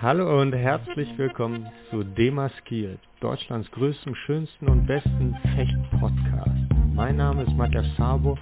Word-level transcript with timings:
Hallo 0.00 0.40
und 0.40 0.52
herzlich 0.52 1.08
willkommen 1.16 1.68
zu 1.90 2.02
Demaskiert, 2.02 2.98
Deutschlands 3.20 3.70
größten, 3.70 4.14
schönsten 4.14 4.68
und 4.68 4.86
besten 4.86 5.36
Fecht-Podcast. 5.54 6.50
Mein 6.94 7.16
Name 7.16 7.44
ist 7.44 7.56
Matthias 7.56 7.86
Sabo 7.96 8.36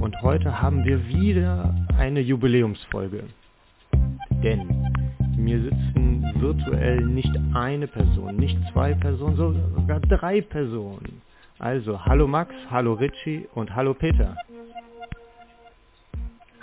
und 0.00 0.20
heute 0.22 0.60
haben 0.60 0.84
wir 0.84 1.06
wieder 1.08 1.74
eine 1.96 2.20
Jubiläumsfolge. 2.20 3.24
Denn 4.42 4.66
mir 5.36 5.62
sitzen 5.62 6.24
virtuell 6.40 7.04
nicht 7.04 7.34
eine 7.54 7.86
Person, 7.86 8.36
nicht 8.36 8.58
zwei 8.72 8.94
Personen, 8.94 9.36
sogar 9.36 10.00
drei 10.00 10.40
Personen. 10.40 11.22
Also, 11.60 12.04
hallo 12.04 12.26
Max, 12.26 12.52
hallo 12.70 12.94
Richie 12.94 13.46
und 13.54 13.74
hallo 13.76 13.94
Peter. 13.94 14.34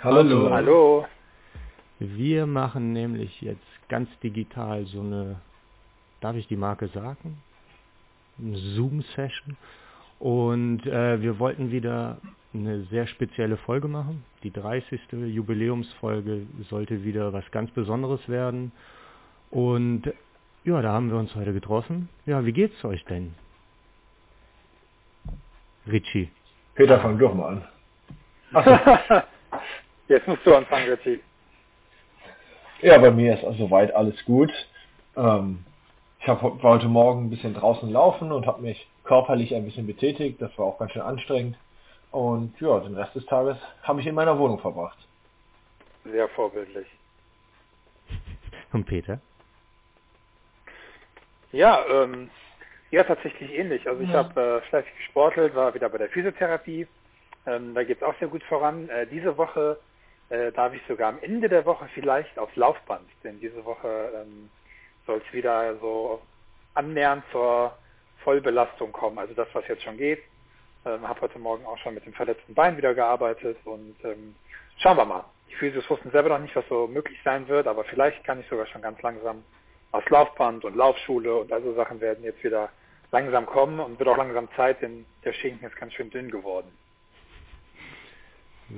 Hallo. 0.00 0.48
Hallo. 0.52 1.06
Wir 1.98 2.46
machen 2.46 2.92
nämlich 2.92 3.40
jetzt 3.40 3.66
ganz 3.88 4.08
digital 4.20 4.86
so 4.86 5.00
eine, 5.00 5.40
darf 6.20 6.36
ich 6.36 6.46
die 6.46 6.56
Marke 6.56 6.86
sagen? 6.88 7.42
Eine 8.38 8.56
Zoom-Session. 8.56 9.56
Und 10.20 10.86
äh, 10.86 11.20
wir 11.20 11.40
wollten 11.40 11.72
wieder 11.72 12.18
eine 12.54 12.84
sehr 12.84 13.08
spezielle 13.08 13.56
Folge 13.56 13.88
machen. 13.88 14.24
Die 14.44 14.52
30. 14.52 15.00
Jubiläumsfolge 15.10 16.46
sollte 16.70 17.02
wieder 17.02 17.32
was 17.32 17.50
ganz 17.50 17.72
Besonderes 17.72 18.28
werden. 18.28 18.70
Und 19.50 20.12
ja, 20.62 20.80
da 20.80 20.92
haben 20.92 21.10
wir 21.10 21.18
uns 21.18 21.34
heute 21.34 21.52
getroffen. 21.52 22.08
Ja, 22.24 22.46
wie 22.46 22.52
geht's 22.52 22.84
euch 22.84 23.04
denn? 23.06 23.34
Richie. 25.88 26.30
Peter, 26.76 27.00
fang 27.00 27.18
doch 27.18 27.34
mal 27.34 27.64
an. 28.52 29.22
Jetzt 30.08 30.26
musst 30.26 30.44
du 30.46 30.54
anfangen, 30.54 30.88
Richie. 30.88 31.20
Ja, 32.80 32.98
bei 32.98 33.10
mir 33.10 33.34
ist 33.34 33.44
also 33.44 33.66
soweit 33.66 33.94
alles 33.94 34.24
gut. 34.24 34.50
Ähm, 35.16 35.64
ich 36.20 36.28
hab, 36.28 36.42
war 36.42 36.74
heute 36.74 36.88
Morgen 36.88 37.26
ein 37.26 37.30
bisschen 37.30 37.54
draußen 37.54 37.90
laufen 37.90 38.32
und 38.32 38.46
habe 38.46 38.62
mich 38.62 38.88
körperlich 39.04 39.54
ein 39.54 39.64
bisschen 39.64 39.86
betätigt. 39.86 40.40
Das 40.40 40.56
war 40.58 40.66
auch 40.66 40.78
ganz 40.78 40.92
schön 40.92 41.02
anstrengend. 41.02 41.56
Und 42.10 42.58
ja, 42.60 42.80
den 42.80 42.96
Rest 42.96 43.14
des 43.14 43.26
Tages 43.26 43.56
habe 43.82 44.00
ich 44.00 44.06
in 44.06 44.14
meiner 44.14 44.38
Wohnung 44.38 44.58
verbracht. 44.60 44.98
Sehr 46.04 46.28
vorbildlich. 46.30 46.86
Und 48.72 48.86
Peter? 48.86 49.20
Ja, 51.52 51.84
ähm, 51.90 52.30
ja, 52.90 53.04
tatsächlich 53.04 53.52
ähnlich. 53.52 53.86
Also 53.86 54.02
ich 54.02 54.10
ja. 54.10 54.18
habe 54.18 54.40
äh, 54.40 54.68
fleißig 54.68 54.90
gesportelt, 54.96 55.54
war 55.54 55.74
wieder 55.74 55.88
bei 55.88 55.98
der 55.98 56.08
Physiotherapie. 56.08 56.86
Ähm, 57.46 57.74
da 57.74 57.84
geht 57.84 57.98
es 57.98 58.02
auch 58.02 58.14
sehr 58.18 58.28
gut 58.28 58.42
voran. 58.44 58.88
Äh, 58.88 59.06
diese 59.06 59.36
Woche 59.36 59.78
äh, 60.30 60.52
darf 60.52 60.74
ich 60.74 60.82
sogar 60.86 61.10
am 61.10 61.18
Ende 61.22 61.48
der 61.48 61.64
Woche 61.64 61.88
vielleicht 61.94 62.38
aufs 62.38 62.56
Laufband, 62.56 63.08
denn 63.24 63.40
diese 63.40 63.64
Woche 63.64 64.12
ähm, 64.14 64.50
soll 65.06 65.22
es 65.26 65.32
wieder 65.32 65.76
so 65.78 66.20
annähernd 66.74 67.24
zur 67.32 67.76
Vollbelastung 68.24 68.92
kommen. 68.92 69.18
Also 69.18 69.34
das, 69.34 69.48
was 69.52 69.66
jetzt 69.68 69.82
schon 69.82 69.96
geht. 69.96 70.22
Ähm, 70.84 71.06
habe 71.08 71.20
heute 71.22 71.38
Morgen 71.38 71.64
auch 71.66 71.78
schon 71.78 71.94
mit 71.94 72.06
dem 72.06 72.12
verletzten 72.12 72.54
Bein 72.54 72.76
wieder 72.76 72.94
gearbeitet 72.94 73.56
und 73.64 73.96
ähm, 74.04 74.34
schauen 74.78 74.96
wir 74.96 75.04
mal. 75.04 75.24
Die 75.50 75.54
Physios 75.54 75.88
wussten 75.88 76.10
selber 76.10 76.28
noch 76.28 76.38
nicht, 76.38 76.54
was 76.54 76.68
so 76.68 76.86
möglich 76.86 77.18
sein 77.24 77.48
wird, 77.48 77.66
aber 77.66 77.84
vielleicht 77.84 78.22
kann 78.24 78.40
ich 78.40 78.46
sogar 78.48 78.66
schon 78.66 78.82
ganz 78.82 79.00
langsam 79.02 79.42
aufs 79.92 80.08
Laufband 80.10 80.64
und 80.64 80.76
Laufschule 80.76 81.34
und 81.36 81.52
also 81.52 81.74
Sachen 81.74 82.00
werden 82.00 82.22
jetzt 82.22 82.44
wieder 82.44 82.68
langsam 83.10 83.46
kommen 83.46 83.80
und 83.80 83.98
wird 83.98 84.08
auch 84.08 84.18
langsam 84.18 84.48
Zeit, 84.56 84.82
denn 84.82 85.06
der 85.24 85.32
Schinken 85.32 85.66
ist 85.66 85.76
ganz 85.76 85.94
schön 85.94 86.10
dünn 86.10 86.30
geworden. 86.30 86.70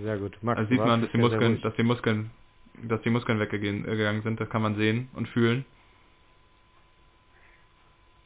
Sehr 0.02 0.16
gut. 0.18 0.36
Max, 0.42 0.58
also 0.58 0.70
sieht 0.70 0.78
man, 0.78 1.02
dass 1.02 1.10
die 1.10 1.18
Muskeln, 1.18 1.60
dass 1.62 1.74
die 1.74 1.82
Muskeln, 1.82 2.30
dass 2.82 3.02
die 3.02 3.10
Muskeln 3.10 3.40
weggegangen 3.40 4.22
sind. 4.22 4.40
Das 4.40 4.48
kann 4.48 4.62
man 4.62 4.76
sehen 4.76 5.08
und 5.14 5.28
fühlen. 5.28 5.64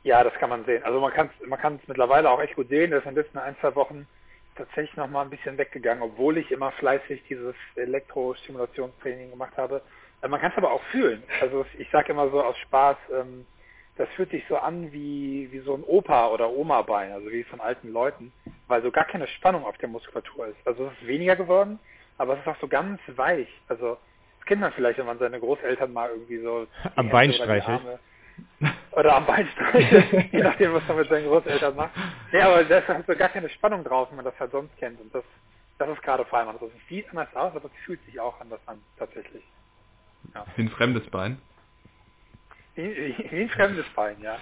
Ja, 0.02 0.22
das 0.22 0.34
kann 0.34 0.50
man 0.50 0.64
sehen. 0.66 0.82
Also 0.84 1.00
man 1.00 1.12
kann 1.12 1.30
es 1.40 1.48
man 1.48 1.58
kann 1.58 1.78
es 1.80 1.88
mittlerweile 1.88 2.30
auch 2.30 2.40
echt 2.40 2.56
gut 2.56 2.68
sehen. 2.68 2.90
Das 2.90 3.00
ist 3.00 3.06
in 3.06 3.14
den 3.14 3.22
letzten 3.24 3.38
ein, 3.38 3.56
zwei 3.60 3.74
Wochen 3.74 4.06
tatsächlich 4.56 4.96
noch 4.96 5.08
mal 5.08 5.22
ein 5.22 5.30
bisschen 5.30 5.56
weggegangen, 5.58 6.02
obwohl 6.02 6.36
ich 6.36 6.50
immer 6.50 6.70
fleißig 6.72 7.22
dieses 7.28 7.54
Elektrostimulationstraining 7.76 9.30
gemacht 9.30 9.56
habe. 9.56 9.82
Äh, 10.22 10.28
man 10.28 10.40
kann 10.40 10.52
es 10.52 10.58
aber 10.58 10.72
auch 10.72 10.82
fühlen. 10.92 11.22
Also 11.40 11.64
ich 11.78 11.88
sage 11.90 12.12
immer 12.12 12.28
so 12.30 12.42
aus 12.42 12.56
Spaß, 12.58 12.96
ähm, 13.12 13.46
das 13.96 14.08
fühlt 14.10 14.30
sich 14.30 14.44
so 14.48 14.56
an 14.56 14.92
wie, 14.92 15.48
wie 15.52 15.60
so 15.60 15.74
ein 15.74 15.84
Opa- 15.84 16.28
oder 16.28 16.50
Oma-Bein, 16.50 17.12
also 17.12 17.30
wie 17.30 17.44
von 17.44 17.60
alten 17.60 17.92
Leuten, 17.92 18.32
weil 18.66 18.82
so 18.82 18.90
gar 18.90 19.04
keine 19.04 19.28
Spannung 19.28 19.64
auf 19.64 19.78
der 19.78 19.88
Muskulatur 19.88 20.48
ist. 20.48 20.66
Also 20.66 20.86
es 20.86 20.92
ist 21.00 21.06
weniger 21.06 21.36
geworden, 21.36 21.78
aber 22.18 22.34
es 22.34 22.40
ist 22.40 22.48
auch 22.48 22.60
so 22.60 22.66
ganz 22.68 23.00
weich. 23.14 23.48
Also 23.68 23.98
das 24.38 24.46
kennt 24.46 24.60
man 24.60 24.72
vielleicht, 24.72 24.98
wenn 24.98 25.06
man 25.06 25.18
seine 25.18 25.38
Großeltern 25.38 25.92
mal 25.92 26.10
irgendwie 26.10 26.38
so 26.38 26.66
am 26.96 27.08
Bein 27.08 27.32
streichelt. 27.32 27.80
Oder 28.90 29.14
am 29.14 29.26
Bein 29.26 29.46
streichelt, 29.48 30.12
je 30.32 30.42
nachdem, 30.42 30.74
was 30.74 30.86
man 30.88 30.96
mit 30.96 31.08
seinen 31.08 31.26
Großeltern 31.28 31.76
macht. 31.76 31.92
Ja, 32.32 32.48
aber 32.48 32.64
da 32.64 32.78
ist 32.78 32.88
halt 32.88 33.06
so 33.06 33.14
gar 33.14 33.28
keine 33.28 33.48
Spannung 33.48 33.84
drauf, 33.84 34.08
wenn 34.10 34.16
man 34.16 34.24
das 34.24 34.38
halt 34.40 34.50
sonst 34.50 34.76
kennt. 34.76 35.00
Und 35.00 35.14
das, 35.14 35.22
das 35.78 35.88
ist 35.88 36.02
gerade 36.02 36.24
vor 36.24 36.40
allem 36.40 36.48
anders. 36.48 36.62
Es 36.76 36.88
sieht 36.88 37.08
anders 37.10 37.28
aus, 37.36 37.54
aber 37.54 37.66
es 37.66 37.84
fühlt 37.84 38.04
sich 38.06 38.18
auch 38.18 38.40
anders 38.40 38.60
an, 38.66 38.82
tatsächlich. 38.98 39.44
Ja. 40.34 40.44
Wie 40.56 40.62
ein 40.62 40.68
fremdes 40.68 41.08
Bein. 41.10 41.40
Wie, 42.74 43.14
ein 43.42 43.48
fremdes 43.50 43.86
Bein, 43.90 44.16
ja. 44.20 44.36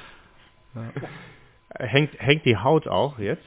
ja. 0.75 1.87
Hängt, 1.87 2.19
hängt 2.19 2.45
die 2.45 2.57
Haut 2.57 2.87
auch 2.89 3.19
jetzt? 3.19 3.45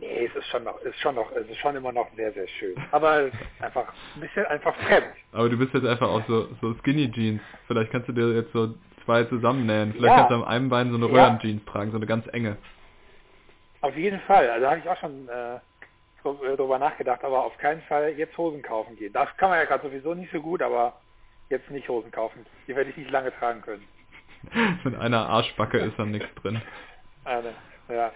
Nee, 0.00 0.26
es 0.26 0.36
ist 0.36 0.46
schon 0.48 0.64
noch, 0.64 0.80
ist 0.82 0.98
schon 1.00 1.14
noch, 1.14 1.30
es 1.32 1.48
ist 1.48 1.58
schon 1.58 1.74
immer 1.74 1.92
noch 1.92 2.08
sehr, 2.16 2.32
sehr 2.32 2.46
schön. 2.48 2.74
Aber 2.90 3.30
einfach 3.60 3.92
ein 4.14 4.20
bisschen 4.20 4.44
einfach 4.46 4.74
fremd. 4.76 5.06
Aber 5.32 5.48
du 5.48 5.56
bist 5.56 5.72
jetzt 5.72 5.86
einfach 5.86 6.08
auch 6.08 6.22
so, 6.26 6.48
so 6.60 6.74
Skinny 6.82 7.10
Jeans. 7.10 7.40
Vielleicht 7.66 7.90
kannst 7.92 8.08
du 8.08 8.12
dir 8.12 8.34
jetzt 8.34 8.52
so 8.52 8.74
zwei 9.04 9.24
zusammennähen. 9.24 9.92
Vielleicht 9.92 10.12
ja. 10.12 10.16
kannst 10.16 10.30
du 10.32 10.34
am 10.34 10.44
einen 10.44 10.68
Bein 10.68 10.90
so 10.90 10.96
eine 10.96 11.06
Röhren 11.06 11.38
Jeans 11.38 11.64
tragen, 11.64 11.92
so 11.92 11.96
eine 11.96 12.06
ganz 12.06 12.26
enge. 12.32 12.56
Auf 13.80 13.96
jeden 13.96 14.20
Fall. 14.20 14.50
Also 14.50 14.66
habe 14.66 14.78
ich 14.80 14.88
auch 14.88 14.96
schon 14.98 15.28
äh, 15.28 15.58
darüber 16.56 16.78
nachgedacht, 16.78 17.24
aber 17.24 17.44
auf 17.44 17.56
keinen 17.58 17.82
Fall 17.82 18.10
jetzt 18.16 18.36
Hosen 18.36 18.62
kaufen 18.62 18.96
gehen. 18.96 19.12
Das 19.12 19.28
kann 19.36 19.48
man 19.48 19.58
ja 19.58 19.64
gerade 19.64 19.86
sowieso 19.88 20.14
nicht 20.14 20.32
so 20.32 20.40
gut, 20.40 20.60
aber 20.60 21.00
jetzt 21.48 21.70
nicht 21.70 21.88
Hosen 21.88 22.10
kaufen. 22.10 22.46
Die 22.66 22.74
werde 22.74 22.90
ich 22.90 22.96
nicht 22.96 23.10
lange 23.10 23.32
tragen 23.34 23.62
können. 23.62 23.84
Mit 24.84 24.94
einer 24.94 25.28
Arschbacke 25.28 25.78
ist 25.78 25.98
dann 25.98 26.10
nichts 26.10 26.28
drin. 26.36 26.60
Eine, 27.24 27.52
ja. 27.88 28.12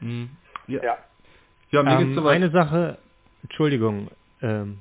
Hm. 0.00 0.30
Ja. 0.66 0.82
ja. 0.82 0.98
ja 1.70 1.82
mir 1.82 2.00
ähm, 2.00 2.14
geht's 2.14 2.26
eine 2.26 2.50
Sache, 2.50 2.98
Entschuldigung, 3.42 4.10
ähm, 4.42 4.80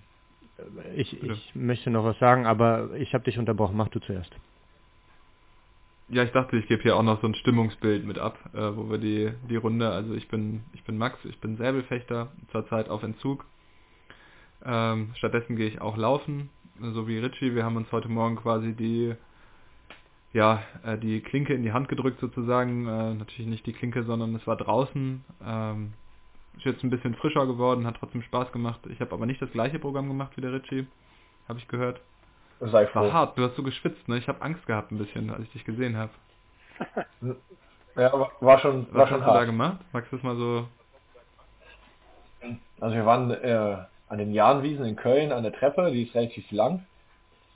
ich, 0.96 1.22
ich 1.22 1.56
möchte 1.56 1.90
noch 1.90 2.04
was 2.04 2.18
sagen, 2.20 2.46
aber 2.46 2.92
ich 2.96 3.14
habe 3.14 3.24
dich 3.24 3.38
unterbrochen. 3.38 3.76
Mach 3.76 3.90
du 3.90 4.00
zuerst. 4.00 4.32
Ja, 6.10 6.24
ich 6.24 6.32
dachte, 6.32 6.58
ich 6.58 6.68
gebe 6.68 6.84
hier 6.84 6.96
auch 6.96 7.04
noch 7.04 7.22
so 7.22 7.28
ein 7.28 7.36
Stimmungsbild 7.36 8.06
mit 8.06 8.20
ab, 8.20 8.38
äh, 8.54 8.76
wo 8.76 8.90
wir 8.90 8.98
die, 8.98 9.32
die 9.50 9.56
Runde, 9.56 9.90
also 9.90 10.14
ich 10.14 10.28
bin, 10.28 10.64
ich 10.74 10.84
bin 10.84 10.98
Max, 10.98 11.18
ich 11.24 11.40
bin 11.40 11.58
Säbelfechter, 11.58 12.32
zurzeit 12.52 12.90
auf 12.90 13.04
Entzug. 13.04 13.46
Ähm, 14.66 15.12
stattdessen 15.18 15.56
gehe 15.56 15.68
ich 15.68 15.82
auch 15.82 15.98
laufen, 15.98 16.50
so 16.80 17.08
wie 17.08 17.18
Richie. 17.20 17.56
Wir 17.56 17.64
haben 17.64 17.78
uns 17.78 17.92
heute 17.92 18.10
Morgen 18.10 18.36
quasi 18.36 18.74
die, 18.74 19.16
ja, 20.34 20.64
äh, 20.84 20.98
die 20.98 21.22
Klinke 21.22 21.54
in 21.54 21.64
die 21.64 21.72
Hand 21.72 21.90
gedrückt 21.90 22.20
sozusagen. 22.20 22.88
Äh, 22.88 23.14
natürlich 23.14 23.48
nicht 23.48 23.66
die 23.66 23.74
Klinke, 23.74 24.04
sondern 24.04 24.36
es 24.36 24.46
war 24.48 24.58
draußen. 24.58 25.24
Ähm, 25.46 25.94
ist 26.58 26.66
jetzt 26.66 26.84
ein 26.84 26.90
bisschen 26.90 27.16
frischer 27.16 27.46
geworden, 27.48 27.88
hat 27.88 27.98
trotzdem 28.00 28.22
Spaß 28.22 28.52
gemacht. 28.52 28.80
Ich 28.90 29.00
habe 29.00 29.14
aber 29.14 29.26
nicht 29.26 29.42
das 29.42 29.52
gleiche 29.52 29.80
Programm 29.80 30.08
gemacht 30.08 30.34
wie 30.36 30.42
der 30.42 30.54
Richie, 30.54 30.88
habe 31.48 31.60
ich 31.60 31.68
gehört. 31.68 32.00
Sei 32.60 32.86
froh. 32.88 33.02
War 33.02 33.14
hart, 33.14 33.38
du 33.38 33.44
hast 33.44 33.56
so 33.56 33.64
geschwitzt, 33.64 34.08
ne? 34.08 34.18
Ich 34.18 34.28
habe 34.28 34.42
Angst 34.42 34.66
gehabt 34.68 34.92
ein 34.92 34.98
bisschen, 34.98 35.30
als 35.32 35.42
ich 35.44 35.52
dich 35.52 35.66
gesehen 35.66 35.98
habe. 35.98 36.12
ja, 37.96 38.14
war 38.40 38.60
schon, 38.60 38.88
war 38.94 39.02
Was 39.02 39.10
schon 39.10 39.22
hast 39.22 39.28
hart. 39.28 39.36
du 39.36 39.40
da 39.40 39.46
gemacht? 39.46 39.78
Magst 39.92 40.12
du 40.12 40.16
das 40.16 40.24
mal 40.24 40.36
so? 40.38 40.68
Also 42.80 42.96
wir 42.96 43.06
waren 43.06 43.32
äh, 43.32 43.78
an 44.14 44.20
den 44.20 44.32
Jahnwiesen 44.32 44.86
in 44.86 44.96
Köln 44.96 45.32
an 45.32 45.42
der 45.42 45.54
Treppe, 45.54 45.92
die 45.92 46.04
ist 46.04 46.14
relativ 46.14 46.50
lang. 46.52 46.86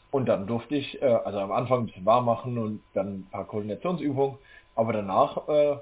Und 0.09 0.25
dann 0.27 0.48
durfte 0.48 0.75
ich, 0.75 1.00
äh, 1.04 1.06
also 1.06 1.38
am 1.38 1.51
Anfang 1.51 1.81
ein 1.81 1.86
bisschen 1.86 2.06
warm 2.06 2.25
machen 2.25 2.57
und 2.57 2.81
dann 2.95 3.19
ein 3.19 3.27
paar 3.31 3.45
Koordinationsübungen. 3.45 4.39
Aber 4.75 4.92
danach 4.92 5.48
äh, 5.48 5.77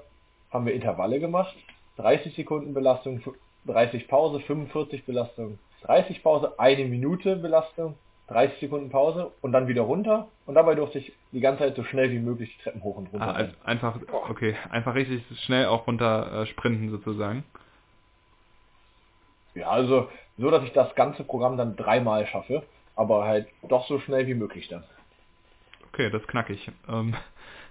haben 0.50 0.66
wir 0.66 0.74
Intervalle 0.74 1.18
gemacht. 1.18 1.56
30 1.96 2.34
Sekunden 2.36 2.74
Belastung, 2.74 3.22
30 3.64 4.06
Pause, 4.06 4.40
45 4.40 5.06
Belastung, 5.06 5.58
30 5.84 6.22
Pause, 6.22 6.52
eine 6.58 6.84
Minute 6.84 7.36
Belastung, 7.36 7.94
30 8.28 8.60
Sekunden 8.60 8.90
Pause 8.90 9.32
und 9.40 9.52
dann 9.52 9.68
wieder 9.68 9.82
runter. 9.82 10.28
Und 10.44 10.56
dabei 10.56 10.74
durfte 10.74 10.98
ich 10.98 11.10
die 11.32 11.40
ganze 11.40 11.60
Zeit 11.60 11.76
so 11.76 11.84
schnell 11.84 12.10
wie 12.10 12.18
möglich 12.18 12.54
die 12.54 12.62
Treppen 12.64 12.82
hoch 12.82 12.98
und 12.98 13.10
runter. 13.14 13.34
Ah, 13.34 13.66
einfach, 13.66 13.98
okay, 14.28 14.54
einfach 14.68 14.94
richtig 14.94 15.22
schnell 15.40 15.66
auch 15.66 15.86
runter 15.86 16.42
äh, 16.42 16.46
sprinten 16.46 16.90
sozusagen. 16.90 17.44
Ja, 19.56 19.70
also 19.70 20.08
so, 20.38 20.50
dass 20.50 20.62
ich 20.64 20.72
das 20.72 20.94
ganze 20.94 21.24
Programm 21.24 21.56
dann 21.56 21.76
dreimal 21.76 22.26
schaffe, 22.26 22.62
aber 22.94 23.24
halt 23.24 23.48
doch 23.68 23.86
so 23.88 23.98
schnell 23.98 24.26
wie 24.26 24.34
möglich 24.34 24.68
dann. 24.68 24.84
Okay, 25.92 26.10
das 26.10 26.26
knackig. 26.26 26.70
Ähm, 26.88 27.14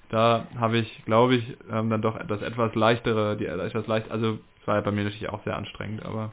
da 0.10 0.48
habe 0.60 0.78
ich, 0.80 1.06
glaube 1.06 1.36
ich, 1.36 1.58
ähm, 1.72 1.92
dann 1.92 2.02
doch 2.02 2.18
das 2.28 2.42
etwas 2.42 2.74
leichtere, 2.74 3.38
die 3.38 3.46
etwas 3.46 3.86
leicht, 3.86 4.10
also 4.10 4.40
es 4.62 4.68
war 4.68 4.76
ja 4.76 4.82
bei 4.82 4.92
mir 4.92 5.04
natürlich 5.04 5.30
auch 5.30 5.44
sehr 5.44 5.56
anstrengend, 5.56 6.04
aber 6.04 6.32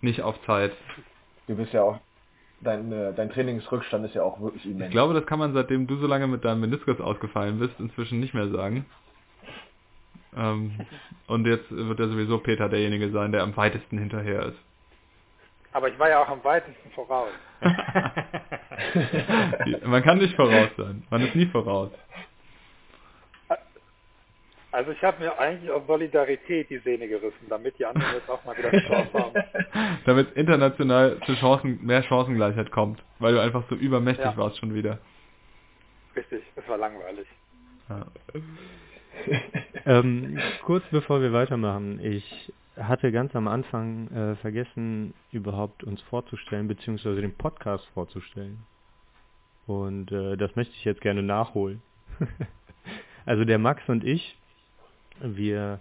nicht 0.00 0.22
auf 0.22 0.34
Zeit. 0.44 0.72
Du 1.46 1.54
bist 1.54 1.72
ja 1.72 1.82
auch, 1.82 2.00
dein, 2.60 2.90
äh, 2.90 3.14
dein 3.14 3.30
Trainingsrückstand 3.30 4.04
ist 4.04 4.16
ja 4.16 4.24
auch 4.24 4.40
wirklich 4.40 4.64
immens. 4.66 4.86
Ich 4.86 4.90
glaube, 4.90 5.14
das 5.14 5.26
kann 5.26 5.38
man, 5.38 5.54
seitdem 5.54 5.86
du 5.86 5.96
so 5.96 6.08
lange 6.08 6.26
mit 6.26 6.44
deinem 6.44 6.60
Meniskus 6.60 7.00
ausgefallen 7.00 7.60
bist, 7.60 7.78
inzwischen 7.78 8.18
nicht 8.18 8.34
mehr 8.34 8.48
sagen. 8.48 8.84
Ähm, 10.36 10.72
und 11.28 11.46
jetzt 11.46 11.70
wird 11.70 12.00
ja 12.00 12.08
sowieso 12.08 12.38
Peter 12.38 12.68
derjenige 12.68 13.10
sein, 13.10 13.30
der 13.30 13.44
am 13.44 13.56
weitesten 13.56 13.98
hinterher 13.98 14.46
ist. 14.46 14.58
Aber 15.72 15.88
ich 15.88 15.98
war 15.98 16.08
ja 16.08 16.22
auch 16.22 16.28
am 16.28 16.42
weitesten 16.44 16.90
voraus. 16.92 17.32
man 19.84 20.02
kann 20.02 20.18
nicht 20.18 20.34
voraus 20.34 20.70
sein. 20.76 21.04
Man 21.10 21.26
ist 21.26 21.34
nie 21.34 21.46
voraus. 21.46 21.90
Also 24.70 24.92
ich 24.92 25.02
habe 25.02 25.24
mir 25.24 25.38
eigentlich 25.38 25.70
aus 25.70 25.86
Solidarität 25.86 26.68
die 26.68 26.76
Sehne 26.78 27.08
gerissen, 27.08 27.46
damit 27.48 27.78
die 27.78 27.86
anderen 27.86 28.14
jetzt 28.14 28.28
auch 28.28 28.44
mal 28.44 28.56
wieder 28.56 28.70
Chance 28.70 29.12
haben. 29.14 29.34
damit 30.04 30.36
international 30.36 31.18
zu 31.24 31.34
Chancen, 31.36 31.84
mehr 31.84 32.02
Chancengleichheit 32.02 32.70
kommt, 32.70 33.02
weil 33.18 33.34
du 33.34 33.40
einfach 33.40 33.64
so 33.70 33.74
übermächtig 33.74 34.26
ja. 34.26 34.36
warst 34.36 34.58
schon 34.58 34.74
wieder. 34.74 34.98
Richtig, 36.14 36.42
das 36.54 36.68
war 36.68 36.76
langweilig. 36.76 37.26
Ja. 37.88 38.06
ähm, 39.86 40.38
kurz 40.64 40.84
bevor 40.90 41.22
wir 41.22 41.32
weitermachen, 41.32 41.98
ich 42.02 42.52
hatte 42.78 43.12
ganz 43.12 43.34
am 43.34 43.48
Anfang 43.48 44.08
äh, 44.10 44.36
vergessen, 44.36 45.14
überhaupt 45.32 45.84
uns 45.84 46.00
vorzustellen, 46.02 46.68
beziehungsweise 46.68 47.20
den 47.20 47.34
Podcast 47.34 47.86
vorzustellen. 47.94 48.58
Und 49.66 50.10
äh, 50.12 50.36
das 50.36 50.54
möchte 50.56 50.74
ich 50.74 50.84
jetzt 50.84 51.00
gerne 51.00 51.22
nachholen. 51.22 51.82
also 53.26 53.44
der 53.44 53.58
Max 53.58 53.86
und 53.88 54.04
ich, 54.04 54.38
wir 55.20 55.80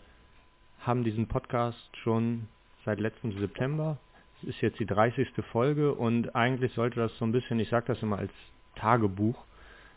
haben 0.82 1.04
diesen 1.04 1.28
Podcast 1.28 1.96
schon 1.98 2.48
seit 2.86 3.00
letztem 3.00 3.38
September. 3.40 3.98
Es 4.42 4.50
ist 4.50 4.62
jetzt 4.62 4.80
die 4.80 4.86
30. 4.86 5.30
Folge 5.52 5.94
und 5.94 6.36
eigentlich 6.36 6.74
sollte 6.74 7.00
das 7.00 7.18
so 7.18 7.26
ein 7.26 7.32
bisschen, 7.32 7.60
ich 7.60 7.70
sage 7.70 7.88
das 7.88 8.02
immer 8.02 8.18
als 8.18 8.32
Tagebuch, 8.76 9.38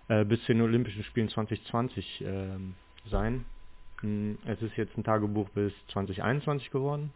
äh, 0.08 0.25
bis 0.25 0.41
zu 0.43 0.53
den 0.53 0.62
Olympischen 0.62 1.05
Spielen 1.05 1.29
2020 1.29 2.20
äh, 2.23 2.46
sein. 3.11 3.44
Es 4.02 4.62
ist 4.62 4.76
jetzt 4.76 4.97
ein 4.97 5.05
Tagebuch 5.05 5.49
bis 5.50 5.73
2021 5.88 6.70
geworden. 6.70 7.12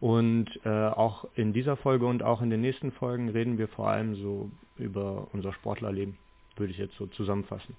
Und 0.00 0.48
äh, 0.64 0.68
auch 0.68 1.26
in 1.34 1.52
dieser 1.52 1.76
Folge 1.76 2.06
und 2.06 2.22
auch 2.22 2.40
in 2.40 2.50
den 2.50 2.62
nächsten 2.62 2.90
Folgen 2.92 3.28
reden 3.28 3.58
wir 3.58 3.68
vor 3.68 3.88
allem 3.88 4.14
so 4.16 4.50
über 4.78 5.28
unser 5.32 5.52
Sportlerleben, 5.52 6.16
würde 6.56 6.72
ich 6.72 6.78
jetzt 6.78 6.96
so 6.96 7.06
zusammenfassen. 7.06 7.76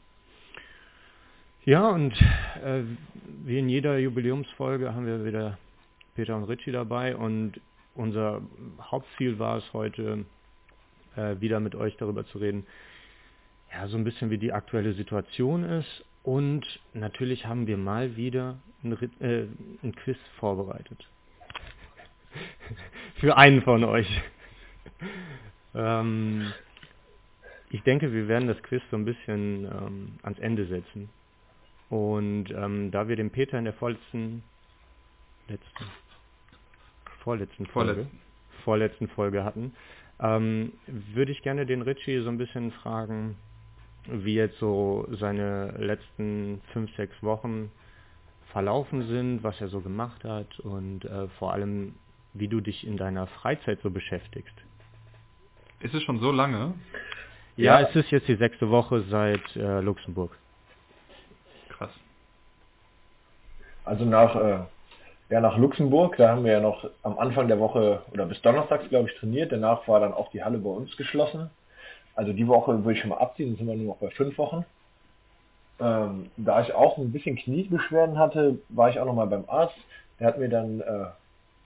Ja, 1.66 1.90
und 1.90 2.14
äh, 2.64 2.84
wie 3.44 3.60
in 3.60 3.70
jeder 3.70 3.98
Jubiläumsfolge 3.98 4.94
haben 4.94 5.06
wir 5.06 5.26
wieder 5.26 5.58
Peter 6.16 6.36
und 6.36 6.44
Richie 6.44 6.72
dabei 6.72 7.16
und 7.16 7.60
unser 7.96 8.42
Hauptziel 8.80 9.40
war 9.40 9.58
es 9.58 9.74
heute, 9.74 10.26
äh, 11.16 11.40
wieder 11.40 11.60
mit 11.60 11.76
euch 11.76 11.98
darüber 11.98 12.26
zu 12.26 12.38
reden, 12.38 12.66
ja, 13.72 13.88
so 13.88 13.98
ein 13.98 14.04
bisschen 14.04 14.30
wie 14.30 14.38
die 14.38 14.54
aktuelle 14.54 14.94
Situation 14.94 15.64
ist 15.64 16.06
und 16.24 16.66
natürlich 16.94 17.46
haben 17.46 17.68
wir 17.68 17.78
mal 17.78 18.16
wieder 18.16 18.60
ein, 18.84 18.94
äh, 19.20 19.48
ein 19.84 19.96
Quiz 19.96 20.18
vorbereitet. 20.40 21.08
Für 23.20 23.38
einen 23.38 23.62
von 23.64 23.84
euch. 23.84 24.08
ähm, 25.76 26.52
ich 27.70 27.82
denke, 27.84 28.12
wir 28.14 28.28
werden 28.28 28.48
das 28.48 28.62
Quiz 28.64 28.82
so 28.92 28.98
ein 28.98 29.06
bisschen 29.06 29.66
ähm, 29.66 30.20
ans 30.24 30.40
Ende 30.40 30.66
setzen. 30.68 31.10
Und 31.90 32.52
ähm, 32.52 32.92
da 32.92 33.08
wir 33.08 33.16
den 33.16 33.32
Peter 33.32 33.58
in 33.58 33.66
der 33.66 33.74
vorletzten, 33.74 34.44
letzten, 35.48 35.86
vorletzten 37.24 37.66
Folge, 37.66 37.94
vorletzten, 37.94 38.20
vorletzten 38.64 39.08
Folge 39.10 39.44
hatten, 39.44 39.74
ähm, 40.20 40.74
würde 40.88 41.32
ich 41.32 41.42
gerne 41.42 41.66
den 41.66 41.82
Richie 41.82 42.22
so 42.22 42.30
ein 42.30 42.38
bisschen 42.38 42.72
fragen, 42.72 43.36
wie 44.08 44.36
jetzt 44.36 44.58
so 44.60 45.08
seine 45.12 45.72
letzten 45.78 46.62
fünf, 46.74 46.94
sechs 46.96 47.22
Wochen 47.22 47.72
verlaufen 48.52 49.08
sind, 49.08 49.44
was 49.44 49.60
er 49.62 49.70
so 49.70 49.82
gemacht 49.82 50.24
hat 50.24 50.60
und 50.60 51.06
äh, 51.06 51.28
vor 51.40 51.54
allem, 51.54 51.96
wie 52.34 52.48
du 52.48 52.62
dich 52.62 52.86
in 52.86 52.98
deiner 52.98 53.28
Freizeit 53.28 53.80
so 53.82 53.90
beschäftigst. 53.90 54.56
Ist 55.80 55.94
es 55.94 56.04
schon 56.04 56.20
so 56.20 56.32
lange? 56.32 56.74
Ja, 57.58 57.80
ja. 57.80 57.88
es 57.88 57.96
ist 57.96 58.12
jetzt 58.12 58.28
die 58.28 58.36
sechste 58.36 58.70
Woche 58.70 59.04
seit 59.10 59.56
äh, 59.56 59.82
Luxemburg. 59.82 60.38
Krass. 61.70 61.92
Also 63.84 64.06
nach, 64.06 64.36
äh, 64.36 64.60
ja, 65.30 65.42
nach 65.42 65.58
Luxemburg, 65.58 66.18
da 66.18 66.30
haben 66.30 66.44
wir 66.44 66.54
ja 66.54 66.60
noch 66.60 66.90
am 67.04 67.18
Anfang 67.18 67.48
der 67.48 67.60
Woche 67.60 68.04
oder 68.12 68.26
bis 68.26 68.42
Donnerstags, 68.42 68.88
glaube 68.90 69.10
ich, 69.10 69.18
trainiert. 69.18 69.52
Danach 69.52 69.88
war 69.88 70.00
dann 70.00 70.14
auch 70.14 70.30
die 70.32 70.44
Halle 70.44 70.58
bei 70.60 70.70
uns 70.70 70.96
geschlossen. 70.98 71.50
Also 72.16 72.34
die 72.34 72.48
Woche 72.48 72.84
würde 72.84 72.94
ich 72.94 73.00
schon 73.00 73.10
mal 73.10 73.18
abziehen, 73.18 73.56
sind 73.56 73.68
wir 73.68 73.76
nur 73.76 73.88
noch 73.94 73.98
bei 73.98 74.10
fünf 74.10 74.38
Wochen. 74.38 74.66
Ähm, 75.80 76.30
da 76.38 76.62
ich 76.62 76.74
auch 76.74 76.98
ein 76.98 77.12
bisschen 77.12 77.36
Kniebeschwerden 77.36 78.20
hatte, 78.20 78.60
war 78.70 78.90
ich 78.90 79.00
auch 79.00 79.06
noch 79.06 79.16
mal 79.16 79.26
beim 79.26 79.46
Arzt. 79.48 79.78
Der 80.20 80.28
hat 80.28 80.38
mir 80.38 80.50
dann 80.50 80.82
äh, 80.82 81.06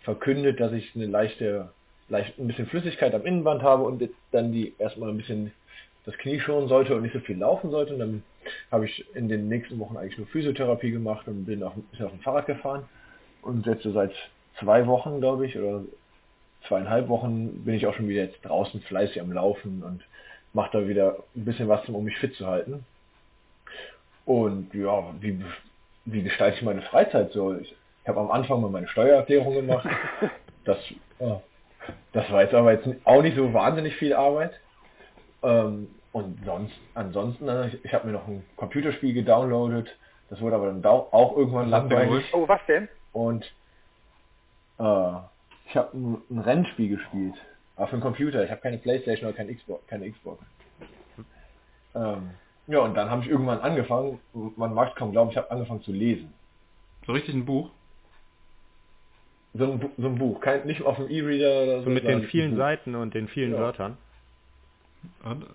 verkündet, 0.02 0.60
dass 0.60 0.72
ich 0.72 0.96
eine 0.96 1.08
leichte, 1.08 1.70
leicht 2.08 2.38
ein 2.40 2.48
bisschen 2.48 2.68
Flüssigkeit 2.68 3.14
am 3.14 3.26
Innenband 3.26 3.64
habe 3.64 3.84
und 3.84 4.08
dann 4.32 4.52
die 4.52 4.74
erstmal 4.78 5.10
ein 5.10 5.18
bisschen 5.18 5.52
das 6.06 6.18
Knie 6.18 6.40
schonen 6.40 6.70
sollte 6.70 6.96
und 6.96 7.02
nicht 7.02 7.14
so 7.14 7.20
viel 7.20 7.38
laufen 7.38 7.72
sollte. 7.72 7.94
Und 7.94 8.00
dann 8.00 8.24
habe 8.72 8.86
ich 8.86 9.06
in 9.16 9.28
den 9.28 9.48
nächsten 9.48 9.80
Wochen 9.80 9.98
eigentlich 9.98 10.18
nur 10.18 10.28
Physiotherapie 10.28 10.92
gemacht 10.92 11.28
und 11.28 11.46
bin 11.46 11.64
auf, 11.64 11.74
bin 11.74 12.06
auf 12.06 12.12
dem 12.12 12.22
Fahrrad 12.22 12.46
gefahren. 12.46 12.84
Und 13.42 13.66
jetzt 13.66 13.84
so 13.84 13.92
seit 13.92 14.14
zwei 14.60 14.88
Wochen, 14.88 15.20
glaube 15.20 15.46
ich, 15.46 15.58
oder 15.58 15.84
zweieinhalb 16.68 17.10
Wochen 17.10 17.64
bin 17.64 17.76
ich 17.76 17.86
auch 17.86 17.94
schon 17.96 18.08
wieder 18.08 18.24
jetzt 18.24 18.44
draußen 18.44 18.82
fleißig 18.82 19.20
am 19.22 19.32
Laufen 19.32 19.84
und 19.84 20.04
mache 20.56 20.80
da 20.80 20.88
wieder 20.88 21.18
ein 21.36 21.46
bisschen 21.46 21.68
was, 21.68 21.88
um 21.90 22.04
mich 22.04 22.18
fit 22.18 22.34
zu 22.36 22.48
halten. 22.48 22.86
Und 24.26 24.74
ja, 24.74 25.14
wie, 25.20 25.44
wie 26.06 26.24
gestalte 26.24 26.58
ich 26.58 26.64
meine 26.64 26.82
Freizeit 26.82 27.32
so? 27.34 27.54
Ich, 27.56 27.72
ich 27.72 28.08
habe 28.08 28.22
am 28.22 28.32
Anfang 28.32 28.62
mal 28.62 28.72
meine 28.72 28.88
Steuererklärung 28.88 29.54
gemacht. 29.54 29.88
Das, 30.64 30.80
ja, 31.20 31.44
das 32.12 32.32
war 32.32 32.42
jetzt 32.42 32.56
aber 32.56 32.72
jetzt 32.72 32.88
auch 33.04 33.22
nicht 33.22 33.38
so 33.38 33.54
wahnsinnig 33.54 33.96
viel 33.98 34.16
Arbeit. 34.16 34.60
Ähm, 35.44 35.90
und 36.12 36.44
sonst, 36.44 36.74
ansonsten, 36.96 37.48
äh, 37.48 37.68
ich, 37.68 37.86
ich 37.86 37.94
habe 37.94 38.08
mir 38.08 38.14
noch 38.14 38.28
ein 38.28 38.44
Computerspiel 38.56 39.14
gedownloadet. 39.14 39.96
Das 40.32 40.42
wurde 40.42 40.56
aber 40.56 40.74
dann 40.74 40.84
auch 40.84 41.38
irgendwann 41.38 41.70
langweilig. 41.70 42.26
Oh, 42.34 42.48
was 42.48 42.62
denn? 42.68 42.88
Und 43.14 43.44
äh, 44.80 45.14
ich 45.68 45.78
habe 45.78 45.96
ein, 45.96 46.18
ein 46.32 46.40
Rennspiel 46.40 46.90
gespielt. 46.90 47.36
Auf 47.76 47.90
dem 47.90 48.00
Computer. 48.00 48.44
Ich 48.44 48.52
habe 48.52 48.62
keine 48.62 48.78
Playstation 48.78 49.30
oder 49.30 49.38
keine 49.38 49.54
Xbox. 49.54 49.86
Keine 49.88 50.10
Xbox. 50.10 50.42
Ähm, 51.94 52.32
ja, 52.68 52.80
und 52.80 52.96
dann 52.96 53.10
habe 53.10 53.22
ich 53.22 53.30
irgendwann 53.30 53.60
angefangen, 53.60 54.20
man 54.56 54.74
mag 54.74 54.90
es 54.90 54.96
kaum 54.96 55.12
glauben, 55.12 55.30
ich 55.32 55.38
habe 55.38 55.52
angefangen 55.52 55.82
zu 55.82 55.92
lesen. 55.92 56.34
So 57.06 57.14
richtig 57.14 57.36
ein 57.36 57.46
Buch? 57.46 57.70
So 59.54 59.72
ein, 59.72 59.90
so 59.98 60.08
ein 60.08 60.18
Buch, 60.18 60.42
kein, 60.42 60.66
nicht 60.66 60.82
auf 60.82 60.98
dem 60.98 61.10
E-Reader 61.10 61.64
oder 61.64 61.78
so. 61.80 61.86
So 61.86 61.90
mit 61.92 62.04
den 62.04 62.24
vielen 62.24 62.58
Seiten 62.58 62.96
und 62.96 63.14
den 63.14 63.28
vielen 63.28 63.54
ja. 63.54 63.60
Wörtern. 63.60 63.98
Und? 65.24 65.46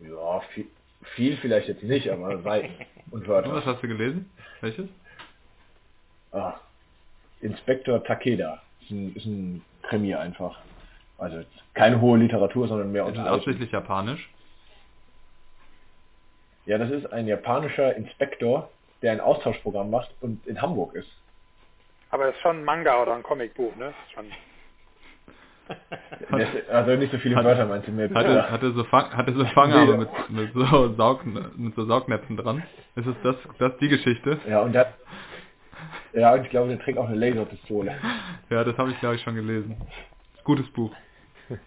Ja, 0.00 0.40
viel, 0.52 0.66
viel, 1.14 1.36
vielleicht 1.38 1.68
jetzt 1.68 1.82
nicht, 1.82 2.10
aber 2.10 2.38
Seiten 2.42 2.72
und 3.10 3.26
Wörter. 3.26 3.48
Und 3.48 3.56
was 3.56 3.66
hast 3.66 3.82
du 3.82 3.88
gelesen? 3.88 4.30
Welches? 4.60 4.88
Ah, 6.30 6.54
Inspektor 7.40 8.04
Takeda. 8.04 8.62
Ist 8.82 8.90
ein, 8.90 9.16
ist 9.16 9.26
ein 9.26 9.62
Krimi 9.82 10.14
einfach. 10.14 10.58
Also 11.22 11.44
keine 11.74 12.00
hohe 12.00 12.18
Literatur, 12.18 12.66
sondern 12.66 12.90
mehr 12.90 13.06
Ist 13.06 13.16
es 13.16 13.26
ausschließlich 13.26 13.70
japanisch? 13.70 14.28
Ja, 16.66 16.78
das 16.78 16.90
ist 16.90 17.12
ein 17.12 17.26
japanischer 17.26 17.94
Inspektor, 17.96 18.70
der 19.02 19.12
ein 19.12 19.20
Austauschprogramm 19.20 19.90
macht 19.90 20.10
und 20.20 20.46
in 20.46 20.60
Hamburg 20.60 20.94
ist. 20.94 21.10
Aber 22.10 22.26
das 22.26 22.34
ist 22.34 22.42
schon 22.42 22.58
ein 22.58 22.64
Manga 22.64 23.00
oder 23.00 23.14
ein 23.14 23.22
Comicbuch, 23.22 23.74
ne? 23.76 23.94
Schon. 24.14 24.26
also 26.70 26.96
nicht 26.96 27.12
so 27.12 27.18
viele 27.18 27.36
hat, 27.36 27.44
Wörter 27.44 27.66
meinst 27.66 27.88
du 27.88 27.92
mir. 27.92 28.10
Hatte, 28.10 28.50
hatte 28.50 28.72
so, 28.72 28.84
Fang, 28.84 29.16
hatte 29.16 29.32
so 29.32 29.44
Fanghabe 29.46 29.96
mit, 29.96 30.30
mit, 30.30 30.52
so 30.52 30.94
Saug, 30.94 31.24
mit 31.24 31.74
so 31.74 31.84
Saugnäpfen 31.86 32.36
dran. 32.36 32.62
Ist 32.96 33.06
es 33.06 33.16
das, 33.22 33.36
das 33.58 33.76
die 33.78 33.88
Geschichte? 33.88 34.38
Ja, 34.48 34.60
und 34.60 34.72
der, 34.72 34.92
ja, 36.12 36.34
und 36.34 36.44
ich 36.44 36.50
glaube, 36.50 36.68
der 36.68 36.80
trägt 36.80 36.98
auch 36.98 37.08
eine 37.08 37.16
Laserpistole. 37.16 37.94
Ja, 38.50 38.64
das 38.64 38.76
habe 38.76 38.90
ich 38.90 39.00
glaube 39.00 39.14
ich 39.14 39.22
schon 39.22 39.36
gelesen. 39.36 39.76
Gutes 40.44 40.68
Buch. 40.72 40.92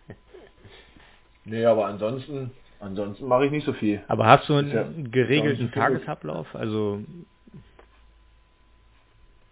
nee, 1.46 1.65
aber 1.65 1.86
ansonsten, 1.88 2.51
ansonsten 2.79 3.27
mache 3.27 3.46
ich 3.46 3.51
nicht 3.51 3.65
so 3.65 3.74
viel. 3.74 4.01
Aber 4.08 4.25
hast 4.25 4.50
du 4.50 4.55
einen 4.55 4.72
ja, 4.72 4.86
geregelten 5.12 5.72
Tagesablauf? 5.72 6.53
Also 6.55 7.01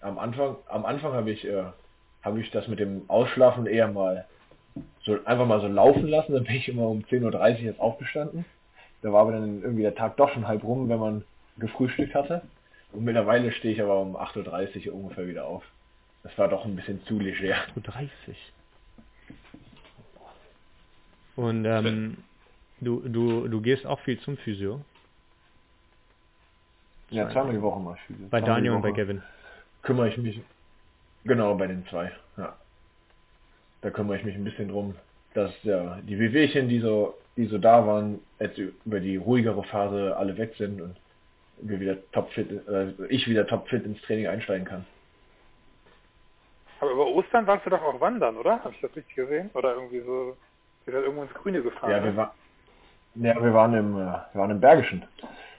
am 0.01 0.19
Anfang, 0.19 0.57
am 0.67 0.85
Anfang 0.85 1.13
habe 1.13 1.31
ich, 1.31 1.45
äh, 1.45 1.63
habe 2.21 2.41
ich 2.41 2.51
das 2.51 2.67
mit 2.67 2.79
dem 2.79 3.03
Ausschlafen 3.09 3.65
eher 3.65 3.87
mal 3.87 4.25
so 5.03 5.17
einfach 5.25 5.45
mal 5.45 5.61
so 5.61 5.67
laufen 5.67 6.07
lassen. 6.07 6.33
Dann 6.33 6.43
bin 6.43 6.55
ich 6.55 6.67
immer 6.67 6.87
um 6.87 6.99
10.30 6.99 7.23
Uhr 7.23 7.59
jetzt 7.59 7.79
aufgestanden. 7.79 8.45
Da 9.01 9.11
war 9.11 9.21
aber 9.21 9.33
dann 9.33 9.61
irgendwie 9.61 9.83
der 9.83 9.95
Tag 9.95 10.17
doch 10.17 10.29
schon 10.29 10.47
halb 10.47 10.63
rum, 10.63 10.89
wenn 10.89 10.99
man 10.99 11.23
gefrühstückt 11.57 12.15
hatte. 12.15 12.41
Und 12.91 13.03
mittlerweile 13.03 13.51
stehe 13.51 13.73
ich 13.73 13.81
aber 13.81 13.99
um 13.99 14.15
8.30 14.15 14.87
Uhr 14.87 14.95
ungefähr 14.95 15.27
wieder 15.27 15.45
auf. 15.45 15.63
Das 16.23 16.37
war 16.37 16.47
doch 16.47 16.65
ein 16.65 16.75
bisschen 16.75 17.03
zu 17.05 17.19
leger. 17.19 17.55
8.30 17.75 18.03
Uhr? 18.27 18.35
Und 21.35 21.65
ähm, 21.65 22.17
du, 22.81 22.99
du, 23.01 23.47
du 23.47 23.61
gehst 23.61 23.85
auch 23.85 23.99
viel 24.01 24.19
zum 24.19 24.37
Physio? 24.37 24.81
Ja, 27.09 27.29
zweimal 27.31 27.53
die 27.53 27.61
Woche 27.61 27.79
mal 27.79 27.97
Physio. 28.07 28.27
Bei 28.29 28.41
Daniel 28.41 28.73
und 28.73 28.81
bei 28.81 28.91
Gavin. 28.91 29.21
Kümmere 29.81 30.09
ich 30.09 30.17
mich, 30.17 30.41
genau, 31.25 31.55
bei 31.55 31.67
den 31.67 31.85
zwei, 31.87 32.11
ja. 32.37 32.55
Da 33.81 33.89
kümmere 33.89 34.17
ich 34.17 34.23
mich 34.23 34.35
ein 34.35 34.43
bisschen 34.43 34.69
drum, 34.69 34.95
dass 35.33 35.51
ja, 35.63 35.99
die 36.03 36.17
Wehwehchen, 36.17 36.69
die 36.69 36.79
so, 36.79 37.15
die 37.35 37.47
so 37.47 37.57
da 37.57 37.85
waren, 37.85 38.19
jetzt 38.39 38.57
über 38.57 38.99
die 38.99 39.17
ruhigere 39.17 39.63
Phase 39.63 40.15
alle 40.15 40.37
weg 40.37 40.53
sind 40.57 40.81
und 40.81 40.95
wir 41.57 41.79
wieder 41.79 41.97
topfit, 42.11 42.49
äh, 42.67 42.93
ich 43.09 43.27
wieder 43.27 43.45
topfit 43.45 43.85
ins 43.85 44.01
Training 44.03 44.27
einsteigen 44.27 44.65
kann. 44.65 44.85
Aber 46.79 46.91
über 46.91 47.07
Ostern 47.07 47.47
warst 47.47 47.65
du 47.65 47.69
doch 47.69 47.81
auch 47.81 47.99
wandern, 47.99 48.37
oder? 48.37 48.63
Habe 48.63 48.73
ich 48.73 48.81
das 48.81 48.95
richtig 48.95 49.15
gesehen? 49.15 49.49
Oder 49.53 49.75
irgendwie 49.75 50.01
so, 50.01 50.35
ihr 50.85 50.93
seid 50.93 51.03
irgendwo 51.03 51.23
ins 51.23 51.33
Grüne 51.33 51.61
gefahren. 51.61 51.91
Ja, 51.91 51.99
ne? 51.99 52.05
wir, 52.05 52.15
war, 52.15 52.35
ja, 53.15 53.43
wir 53.43 53.53
waren 53.53 53.73
im, 53.73 53.93
äh, 53.95 53.99
wir 53.99 54.41
waren 54.41 54.51
im 54.51 54.59
Bergischen. 54.59 55.03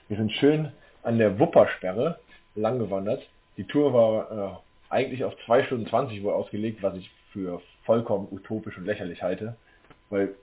Wir 0.07 0.17
sind 0.17 0.31
schön 0.31 0.71
an 1.03 1.17
der 1.17 1.39
Wuppersperre 1.39 2.19
lang 2.55 2.79
gewandert. 2.79 3.27
Die 3.57 3.65
Tour 3.65 3.93
war 3.93 4.61
äh, 4.89 4.93
eigentlich 4.93 5.23
auf 5.23 5.33
2 5.45 5.63
Stunden 5.63 5.87
20 5.87 6.23
wohl 6.23 6.33
ausgelegt, 6.33 6.83
was 6.83 6.95
ich 6.95 7.11
für 7.31 7.61
vollkommen 7.83 8.27
utopisch 8.31 8.77
und 8.77 8.85
lächerlich 8.85 9.23
halte. 9.23 9.55
Weil 10.09 10.35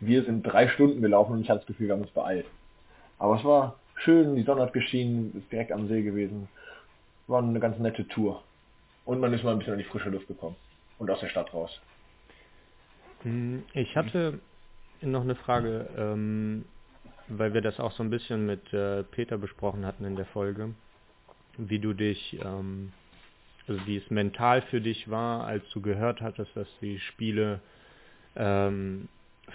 wir 0.00 0.24
sind 0.24 0.42
drei 0.42 0.68
Stunden 0.68 1.00
gelaufen 1.00 1.32
und 1.32 1.40
ich 1.42 1.50
hatte 1.50 1.60
das 1.60 1.66
Gefühl, 1.66 1.88
wir 1.88 1.94
haben 1.94 2.02
uns 2.02 2.10
beeilt. 2.10 2.46
Aber 3.18 3.36
es 3.36 3.44
war 3.44 3.76
schön, 3.96 4.36
die 4.36 4.42
Sonne 4.42 4.62
hat 4.62 4.72
geschienen, 4.72 5.34
ist 5.36 5.50
direkt 5.52 5.72
am 5.72 5.88
See 5.88 6.02
gewesen. 6.02 6.48
War 7.26 7.42
eine 7.42 7.60
ganz 7.60 7.78
nette 7.78 8.06
Tour. 8.08 8.42
Und 9.04 9.20
man 9.20 9.32
ist 9.32 9.44
mal 9.44 9.52
ein 9.52 9.58
bisschen 9.58 9.74
an 9.74 9.78
die 9.78 9.84
frische 9.84 10.10
Luft 10.10 10.28
gekommen. 10.28 10.56
Und 10.98 11.10
aus 11.10 11.20
der 11.20 11.28
Stadt 11.28 11.52
raus. 11.54 11.80
Hm, 13.22 13.64
Ich 13.74 13.96
hatte 13.96 14.40
noch 15.02 15.22
eine 15.22 15.34
Frage, 15.36 15.88
ähm, 15.96 16.64
weil 17.28 17.54
wir 17.54 17.60
das 17.62 17.80
auch 17.80 17.92
so 17.92 18.02
ein 18.02 18.10
bisschen 18.10 18.46
mit 18.46 18.72
äh, 18.72 19.02
Peter 19.04 19.38
besprochen 19.38 19.86
hatten 19.86 20.04
in 20.04 20.16
der 20.16 20.26
Folge, 20.26 20.74
wie 21.58 21.78
du 21.78 21.94
dich, 21.94 22.38
ähm, 22.44 22.92
also 23.68 23.86
wie 23.86 23.96
es 23.98 24.10
mental 24.10 24.62
für 24.62 24.80
dich 24.80 25.10
war, 25.10 25.46
als 25.46 25.68
du 25.70 25.80
gehört 25.80 26.20
hattest, 26.20 26.56
dass 26.56 26.68
die 26.80 26.98
Spiele 27.00 27.60
ähm, 28.36 29.08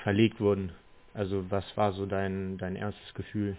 verlegt 0.04 0.40
wurden. 0.40 0.72
Also 1.14 1.50
was 1.52 1.66
war 1.78 1.94
so 1.94 2.06
dein, 2.06 2.58
dein 2.58 2.76
erstes 2.76 3.14
Gefühl? 3.14 3.58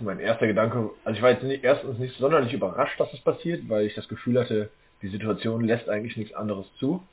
Mein 0.00 0.18
erster 0.20 0.46
Gedanke, 0.46 0.90
also 1.04 1.16
ich 1.16 1.22
war 1.22 1.30
jetzt 1.30 1.42
nicht, 1.42 1.62
erstens 1.64 1.98
nicht 1.98 2.16
sonderlich 2.18 2.52
überrascht, 2.54 2.98
dass 2.98 3.12
es 3.12 3.20
passiert, 3.20 3.68
weil 3.68 3.86
ich 3.86 3.94
das 3.94 4.08
Gefühl 4.08 4.40
hatte, 4.40 4.70
die 5.02 5.08
Situation 5.08 5.64
lässt 5.64 5.88
eigentlich 5.88 6.16
nichts 6.16 6.34
anderes 6.34 6.66
zu. 6.78 7.06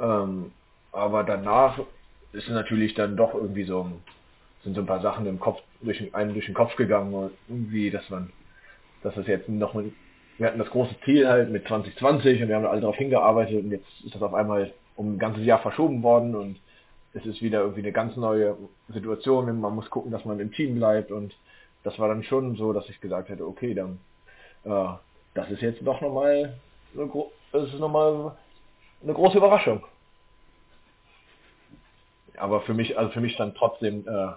Ähm, 0.00 0.52
aber 0.92 1.24
danach 1.24 1.78
ist 2.32 2.48
natürlich 2.48 2.94
dann 2.94 3.16
doch 3.16 3.34
irgendwie 3.34 3.64
so, 3.64 3.90
sind 4.64 4.74
so 4.74 4.80
ein 4.80 4.86
paar 4.86 5.00
Sachen 5.00 5.26
im 5.26 5.38
Kopf, 5.38 5.60
durch 5.80 5.98
den, 5.98 6.14
einem 6.14 6.32
durch 6.32 6.46
den 6.46 6.54
Kopf 6.54 6.76
gegangen 6.76 7.12
und 7.14 7.32
irgendwie, 7.48 7.90
dass 7.90 8.08
man, 8.10 8.30
dass 9.02 9.14
das 9.14 9.26
jetzt 9.26 9.48
noch 9.48 9.74
mal, 9.74 9.84
wir 10.38 10.46
hatten 10.46 10.58
das 10.58 10.70
große 10.70 10.94
Ziel 11.04 11.28
halt 11.28 11.50
mit 11.50 11.66
2020 11.66 12.42
und 12.42 12.48
wir 12.48 12.56
haben 12.56 12.66
alle 12.66 12.80
darauf 12.80 12.96
hingearbeitet 12.96 13.64
und 13.64 13.70
jetzt 13.70 13.86
ist 14.04 14.14
das 14.14 14.22
auf 14.22 14.34
einmal 14.34 14.72
um 14.96 15.14
ein 15.14 15.18
ganzes 15.18 15.44
Jahr 15.44 15.60
verschoben 15.60 16.02
worden 16.02 16.34
und 16.34 16.58
es 17.14 17.24
ist 17.24 17.40
wieder 17.40 17.60
irgendwie 17.60 17.80
eine 17.80 17.92
ganz 17.92 18.16
neue 18.16 18.56
Situation 18.88 19.60
man 19.60 19.74
muss 19.74 19.88
gucken, 19.88 20.10
dass 20.12 20.24
man 20.24 20.40
im 20.40 20.52
Team 20.52 20.74
bleibt 20.76 21.10
und 21.10 21.34
das 21.84 21.98
war 21.98 22.08
dann 22.08 22.22
schon 22.24 22.56
so, 22.56 22.72
dass 22.72 22.88
ich 22.88 23.00
gesagt 23.00 23.28
hätte, 23.28 23.46
okay, 23.46 23.74
dann 23.74 23.98
äh, 24.64 24.88
das 25.34 25.50
ist 25.50 25.62
jetzt 25.62 25.86
doch 25.86 26.00
nochmal 26.00 26.54
das 27.52 27.64
ist 27.72 27.78
noch 27.78 27.90
mal 27.90 28.36
eine 29.02 29.14
große 29.14 29.38
Überraschung. 29.38 29.84
Aber 32.36 32.60
für 32.62 32.74
mich, 32.74 32.98
also 32.98 33.10
für 33.12 33.20
mich 33.20 33.34
stand 33.34 33.56
trotzdem 33.56 34.06
äh, 34.06 34.32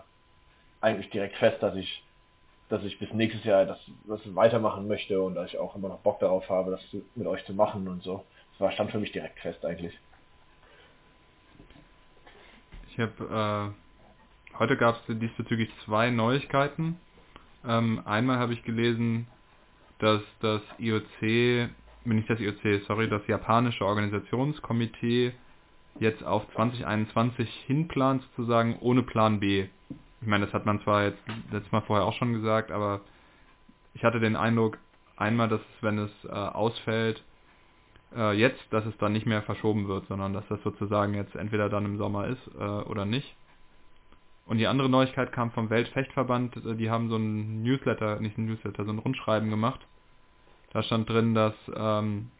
eigentlich 0.82 1.10
direkt 1.10 1.36
fest, 1.38 1.62
dass 1.62 1.76
ich, 1.76 2.04
dass 2.70 2.84
ich 2.84 2.98
bis 3.00 3.12
nächstes 3.14 3.44
Jahr 3.44 3.66
das, 3.66 3.80
das 4.08 4.22
weitermachen 4.36 4.88
möchte 4.88 5.22
und 5.22 5.36
dass 5.36 5.50
ich 5.50 5.58
auch 5.58 5.76
immer 5.76 5.90
noch 5.90 6.00
Bock 6.00 6.20
darauf 6.20 6.48
habe, 6.50 6.72
das 6.72 6.82
mit 7.16 7.28
euch 7.28 7.44
zu 7.46 7.54
machen 7.54 7.88
und 7.88 8.04
so. 8.04 8.24
Das 8.52 8.62
war, 8.62 8.72
stand 8.72 8.92
für 8.92 9.00
mich 9.00 9.12
direkt 9.12 9.40
fest 9.40 9.66
eigentlich. 9.66 9.98
Ich 12.92 13.00
habe 13.00 13.74
äh, 14.54 14.60
heute 14.60 14.78
gab 14.78 14.96
es 14.96 15.20
diesbezüglich 15.20 15.70
zwei 15.86 16.10
Neuigkeiten. 16.10 17.00
Ähm, 17.66 18.02
einmal 18.06 18.38
habe 18.40 18.54
ich 18.54 18.64
gelesen, 18.64 19.28
dass 20.00 20.22
das 20.42 20.62
IOC, 20.78 21.70
nicht 22.06 22.30
das 22.30 22.40
IOC, 22.40 22.84
sorry, 22.88 23.10
das 23.10 23.26
japanische 23.28 23.86
Organisationskomitee 23.86 25.34
jetzt 26.00 26.24
auf 26.24 26.50
2021 26.54 27.50
hinplant 27.68 28.24
sozusagen 28.36 28.78
ohne 28.80 29.04
Plan 29.04 29.40
B. 29.40 29.68
Ich 30.22 30.28
meine, 30.28 30.46
das 30.46 30.54
hat 30.54 30.66
man 30.66 30.82
zwar 30.82 31.06
jetzt 31.06 31.22
letztes 31.52 31.72
Mal 31.72 31.82
vorher 31.82 32.06
auch 32.06 32.14
schon 32.14 32.34
gesagt, 32.34 32.72
aber 32.72 33.02
ich 33.94 34.04
hatte 34.04 34.20
den 34.20 34.36
Eindruck, 34.36 34.78
einmal, 35.18 35.50
dass 35.50 35.62
wenn 35.82 35.98
es 35.98 36.12
äh, 36.26 36.30
ausfällt, 36.30 37.24
äh, 38.16 38.34
jetzt, 38.34 38.62
dass 38.72 38.86
es 38.86 38.98
dann 38.98 39.14
nicht 39.14 39.26
mehr 39.26 39.42
verschoben 39.42 39.88
wird, 39.88 40.08
sondern 40.08 40.34
dass 40.34 40.48
das 40.48 40.62
sozusagen 40.64 41.14
jetzt 41.14 41.36
entweder 41.36 41.70
dann 41.70 41.86
im 41.86 41.98
Sommer 41.98 42.28
ist 42.28 42.48
äh, 42.58 42.64
oder 42.64 43.06
nicht. 43.06 43.36
Und 44.46 44.58
die 44.58 44.68
andere 44.68 44.90
Neuigkeit 44.90 45.32
kam 45.32 45.52
vom 45.52 45.70
Weltfechtverband, 45.70 46.58
äh, 46.58 46.76
die 46.76 46.90
haben 46.90 47.10
so 47.10 47.18
ein 47.18 47.62
Newsletter, 47.64 48.20
nicht 48.20 48.38
ein 48.38 48.46
Newsletter, 48.46 48.86
so 48.86 48.92
ein 48.92 49.00
Rundschreiben 49.00 49.50
gemacht. 49.50 49.82
Da 50.72 50.84
stand 50.84 51.10
drin, 51.10 51.34
dass, 51.34 51.56
ähm, 51.76 52.32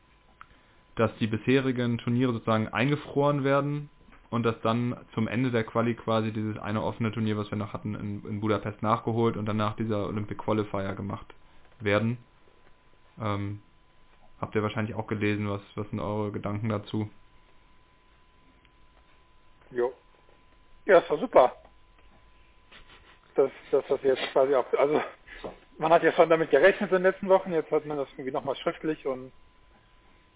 dass 0.96 1.16
die 1.18 1.28
bisherigen 1.28 1.98
Turniere 1.98 2.34
sozusagen 2.34 2.68
eingefroren 2.68 3.44
werden 3.44 3.90
und 4.30 4.44
dass 4.44 4.60
dann 4.62 4.96
zum 5.14 5.28
Ende 5.28 5.52
der 5.52 5.64
Quali 5.64 5.96
quasi 5.96 6.32
dieses 6.32 6.58
eine 6.58 6.84
offene 6.84 7.12
Turnier, 7.12 7.38
was 7.38 7.50
wir 7.50 7.58
noch 7.58 7.74
hatten, 7.74 7.96
in, 7.96 8.24
in 8.26 8.42
Budapest 8.42 8.82
nachgeholt 8.84 9.38
und 9.38 9.46
danach 9.46 9.76
dieser 9.76 10.08
Olympic 10.08 10.38
Qualifier 10.38 10.94
gemacht 10.94 11.34
werden. 11.80 12.18
Ähm, 13.20 13.62
habt 14.40 14.56
ihr 14.56 14.64
wahrscheinlich 14.64 14.96
auch 14.96 15.08
gelesen, 15.08 15.50
was, 15.50 15.62
was 15.76 15.90
sind 15.90 16.00
eure 16.00 16.32
Gedanken 16.32 16.70
dazu? 16.70 17.10
Jo. 19.72 19.94
Ja, 20.86 21.00
ist 21.00 21.10
doch 21.10 21.20
super. 21.20 21.54
Dass, 23.36 23.52
dass 23.72 23.86
das 23.88 24.04
jetzt 24.04 24.22
quasi 24.32 24.54
auch, 24.56 24.66
also 24.74 25.02
man 25.80 25.94
hat 25.94 26.04
ja 26.04 26.12
schon 26.12 26.30
damit 26.30 26.52
gerechnet 26.52 26.92
in 26.92 26.98
den 26.98 27.04
letzten 27.04 27.30
Wochen, 27.30 27.54
jetzt 27.54 27.72
hat 27.72 27.86
man 27.86 27.98
das 27.98 28.10
irgendwie 28.14 28.32
nochmal 28.32 28.56
schriftlich 28.58 29.08
und 29.08 29.32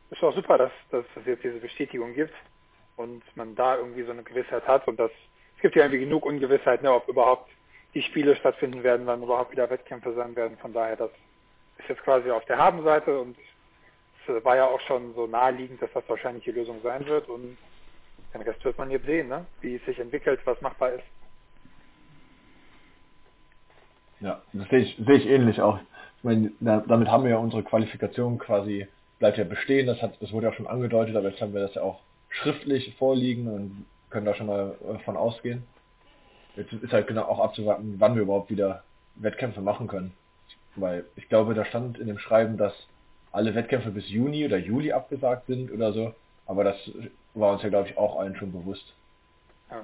ist 0.09 0.23
doch 0.23 0.33
super, 0.33 0.57
dass, 0.57 0.71
dass 0.89 1.05
es 1.15 1.25
jetzt 1.25 1.43
diese 1.43 1.59
Bestätigung 1.59 2.13
gibt 2.13 2.33
und 2.95 3.21
man 3.35 3.53
da 3.55 3.77
irgendwie 3.77 4.03
so 4.03 4.11
eine 4.11 4.23
Gewissheit 4.23 4.65
hat 4.65 4.87
und 4.87 4.99
dass 4.99 5.11
es 5.57 5.61
gibt 5.61 5.75
ja 5.75 5.83
irgendwie 5.83 6.05
genug 6.05 6.25
Ungewissheit, 6.25 6.81
ne, 6.81 6.91
ob 6.91 7.07
überhaupt 7.07 7.49
die 7.93 8.01
Spiele 8.01 8.35
stattfinden 8.35 8.83
werden, 8.83 9.05
wann 9.05 9.21
überhaupt 9.21 9.51
wieder 9.51 9.69
Wettkämpfe 9.69 10.13
sein 10.13 10.35
werden. 10.35 10.57
Von 10.57 10.73
daher, 10.73 10.95
das 10.95 11.11
ist 11.77 11.89
jetzt 11.89 12.03
quasi 12.03 12.31
auf 12.31 12.43
der 12.45 12.57
Habenseite 12.57 13.19
und 13.19 13.37
es 14.27 14.43
war 14.45 14.55
ja 14.55 14.65
auch 14.67 14.81
schon 14.81 15.13
so 15.13 15.27
naheliegend, 15.27 15.81
dass 15.81 15.91
das 15.93 16.03
wahrscheinlich 16.07 16.45
die 16.45 16.51
Lösung 16.51 16.79
sein 16.83 17.05
wird 17.05 17.27
und 17.27 17.57
den 18.33 18.41
Rest 18.41 18.63
wird 18.63 18.77
man 18.77 18.91
jetzt 18.91 19.05
sehen, 19.05 19.27
ne? 19.27 19.45
wie 19.61 19.75
es 19.75 19.85
sich 19.85 19.99
entwickelt, 19.99 20.39
was 20.45 20.59
machbar 20.61 20.93
ist. 20.93 21.03
Ja, 24.23 24.41
das 24.53 24.69
sehe 24.69 24.79
ich, 24.79 24.95
sehe 25.05 25.17
ich 25.17 25.27
ähnlich 25.27 25.61
auch. 25.61 25.79
Ich 26.17 26.23
meine, 26.23 26.51
da, 26.61 26.81
damit 26.87 27.09
haben 27.09 27.25
wir 27.25 27.31
ja 27.31 27.37
unsere 27.37 27.61
Qualifikation 27.61 28.39
quasi, 28.39 28.87
bleibt 29.19 29.37
ja 29.37 29.43
bestehen, 29.43 29.85
das 29.85 30.01
hat, 30.01 30.13
das 30.21 30.31
wurde 30.31 30.47
ja 30.47 30.53
schon 30.53 30.65
angedeutet, 30.65 31.15
aber 31.17 31.29
jetzt 31.29 31.41
haben 31.41 31.53
wir 31.53 31.61
das 31.61 31.75
ja 31.75 31.81
auch 31.81 31.99
schriftlich 32.29 32.95
vorliegen 32.95 33.47
und 33.49 33.85
können 34.09 34.25
da 34.25 34.33
schon 34.33 34.47
mal 34.47 34.75
äh, 34.89 34.97
von 34.99 35.17
ausgehen. 35.17 35.63
Jetzt 36.55 36.71
ist 36.71 36.93
halt 36.93 37.07
genau 37.07 37.23
auch 37.23 37.39
abzuwarten, 37.39 37.95
wann 37.97 38.15
wir 38.15 38.21
überhaupt 38.21 38.49
wieder 38.49 38.83
Wettkämpfe 39.15 39.59
machen 39.59 39.87
können. 39.87 40.13
Weil 40.75 41.03
ich 41.17 41.27
glaube, 41.27 41.53
da 41.53 41.65
stand 41.65 41.97
in 41.97 42.07
dem 42.07 42.17
Schreiben, 42.17 42.57
dass 42.57 42.73
alle 43.31 43.53
Wettkämpfe 43.55 43.91
bis 43.91 44.07
Juni 44.09 44.45
oder 44.45 44.57
Juli 44.57 44.93
abgesagt 44.93 45.47
sind 45.47 45.71
oder 45.71 45.91
so. 45.91 46.15
Aber 46.45 46.63
das 46.63 46.77
war 47.33 47.51
uns 47.53 47.63
ja, 47.63 47.69
glaube 47.69 47.89
ich, 47.89 47.97
auch 47.97 48.17
allen 48.17 48.35
schon 48.37 48.53
bewusst. 48.53 48.93
Ja. 49.69 49.81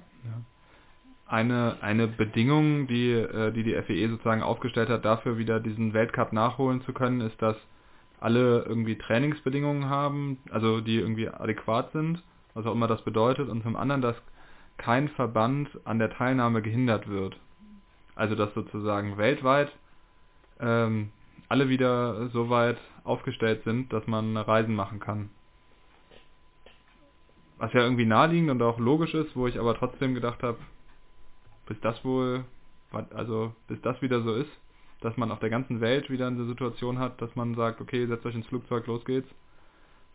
Eine, 1.30 1.78
eine 1.82 2.08
Bedingung, 2.08 2.88
die, 2.88 3.12
äh, 3.12 3.52
die 3.52 3.64
die 3.64 3.80
FEE 3.84 4.10
sozusagen 4.10 4.42
aufgestellt 4.42 4.90
hat, 4.90 5.06
dafür 5.06 5.38
wieder 5.38 5.60
diesen 5.60 5.94
Weltcup 5.94 6.34
nachholen 6.34 6.82
zu 6.82 6.92
können, 6.92 7.22
ist, 7.22 7.40
dass 7.42 7.56
alle 8.20 8.66
irgendwie 8.68 8.98
Trainingsbedingungen 8.98 9.90
haben, 9.90 10.40
also 10.50 10.82
die 10.82 10.98
irgendwie 10.98 11.30
adäquat 11.30 11.92
sind, 11.92 12.24
was 12.56 12.66
auch 12.66 12.74
immer 12.74 12.88
das 12.88 13.04
bedeutet, 13.04 13.48
und 13.48 13.62
zum 13.64 13.76
anderen, 13.76 14.02
dass 14.02 14.16
kein 14.78 15.08
Verband 15.10 15.70
an 15.86 16.00
der 16.00 16.10
Teilnahme 16.10 16.64
gehindert 16.64 17.08
wird. 17.08 17.38
Also 18.16 18.36
dass 18.36 18.54
sozusagen 18.56 19.18
weltweit 19.18 19.72
ähm, 20.60 21.12
alle 21.48 21.70
wieder 21.70 22.30
so 22.30 22.50
weit 22.50 22.78
aufgestellt 23.04 23.64
sind, 23.64 23.94
dass 23.94 24.08
man 24.08 24.36
Reisen 24.36 24.76
machen 24.76 25.00
kann. 25.00 25.30
Was 27.58 27.72
ja 27.74 27.82
irgendwie 27.82 28.06
naheliegend 28.06 28.50
und 28.52 28.62
auch 28.62 28.80
logisch 28.80 29.14
ist, 29.14 29.36
wo 29.36 29.48
ich 29.48 29.60
aber 29.60 29.76
trotzdem 29.76 30.16
gedacht 30.16 30.42
habe, 30.44 30.58
bis 31.70 31.80
das 31.82 32.04
wohl, 32.04 32.44
also 33.16 33.54
bis 33.70 33.82
das 33.82 34.02
wieder 34.02 34.22
so 34.22 34.36
ist, 34.36 34.52
dass 35.02 35.16
man 35.16 35.32
auf 35.32 35.40
der 35.40 35.50
ganzen 35.50 35.80
Welt 35.80 36.10
wieder 36.10 36.28
eine 36.28 36.46
Situation 36.46 37.00
hat, 37.00 37.22
dass 37.22 37.36
man 37.36 37.56
sagt, 37.56 37.80
okay, 37.80 38.06
setzt 38.08 38.26
euch 38.26 38.36
ins 38.36 38.48
Flugzeug, 38.48 38.86
los 38.88 39.06
geht's, 39.06 39.30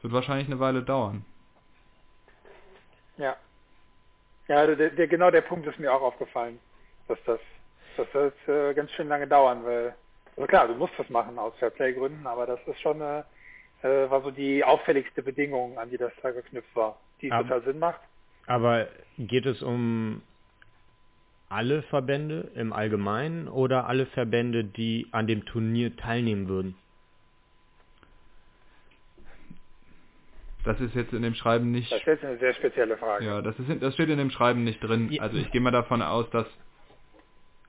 wird 0.03 0.13
wahrscheinlich 0.13 0.49
eine 0.49 0.61
Weile 0.61 0.83
dauern. 0.83 1.25
Ja, 3.17 3.37
Ja, 4.49 4.67
der, 4.67 4.91
der, 4.91 5.09
genau 5.09 5.31
der 5.31 5.41
Punkt 5.41 5.67
ist 5.67 5.79
mir 5.79 5.93
auch 5.93 6.03
aufgefallen, 6.03 6.61
dass 7.09 7.19
das, 7.25 7.41
dass 7.97 8.07
das 8.13 8.33
äh, 8.49 8.75
ganz 8.75 8.91
schön 8.93 9.09
lange 9.09 9.27
dauern 9.27 9.65
will. 9.65 9.95
Also 10.37 10.47
klar, 10.49 10.69
du 10.69 10.75
musst 10.75 10.93
das 10.99 11.09
machen 11.09 11.39
aus 11.39 11.55
Fairplay-Gründen, 11.59 12.27
aber 12.27 12.47
das 12.47 12.61
ist 12.67 12.81
schon 12.81 13.01
äh, 13.01 13.23
äh, 13.83 14.11
war 14.11 14.23
so 14.23 14.31
die 14.31 14.65
auffälligste 14.65 15.23
Bedingung, 15.23 15.79
an 15.79 15.91
die 15.91 15.97
das 15.97 16.13
da 16.23 16.33
geknüpft 16.33 16.75
war, 16.75 16.99
die 17.23 17.31
Ab- 17.31 17.47
total 17.47 17.63
Sinn 17.63 17.79
macht. 17.79 18.01
Aber 18.47 18.89
geht 19.17 19.47
es 19.47 19.63
um 19.63 20.21
alle 21.49 21.83
Verbände 21.83 22.51
im 22.55 22.73
Allgemeinen 22.73 23.49
oder 23.49 23.87
alle 23.87 24.07
Verbände, 24.07 24.65
die 24.65 25.07
an 25.13 25.27
dem 25.27 25.45
Turnier 25.45 25.97
teilnehmen 25.97 26.49
würden? 26.49 26.75
Das 30.65 30.81
ist 30.81 30.95
jetzt 30.95 31.13
in 31.13 31.23
dem 31.23 31.35
Schreiben 31.35 31.71
nicht. 31.71 31.93
Das 31.93 32.01
ist 32.01 32.07
jetzt 32.07 32.25
eine 32.25 32.39
sehr 32.39 32.55
spezielle 32.55 32.97
Frage. 32.97 33.25
Ja, 33.27 33.43
das, 33.43 33.59
ist, 33.59 33.83
das 33.83 33.95
steht 33.95 34.09
in 34.09 34.19
dem 34.19 34.31
Schreiben 34.31 34.65
nicht 34.65 34.83
drin. 34.83 35.11
Ja. 35.13 35.23
Also 35.23 35.37
ich 35.37 35.51
gehe 35.51 35.61
mal 35.61 35.71
davon 35.71 36.01
aus, 36.03 36.29
dass 36.31 36.47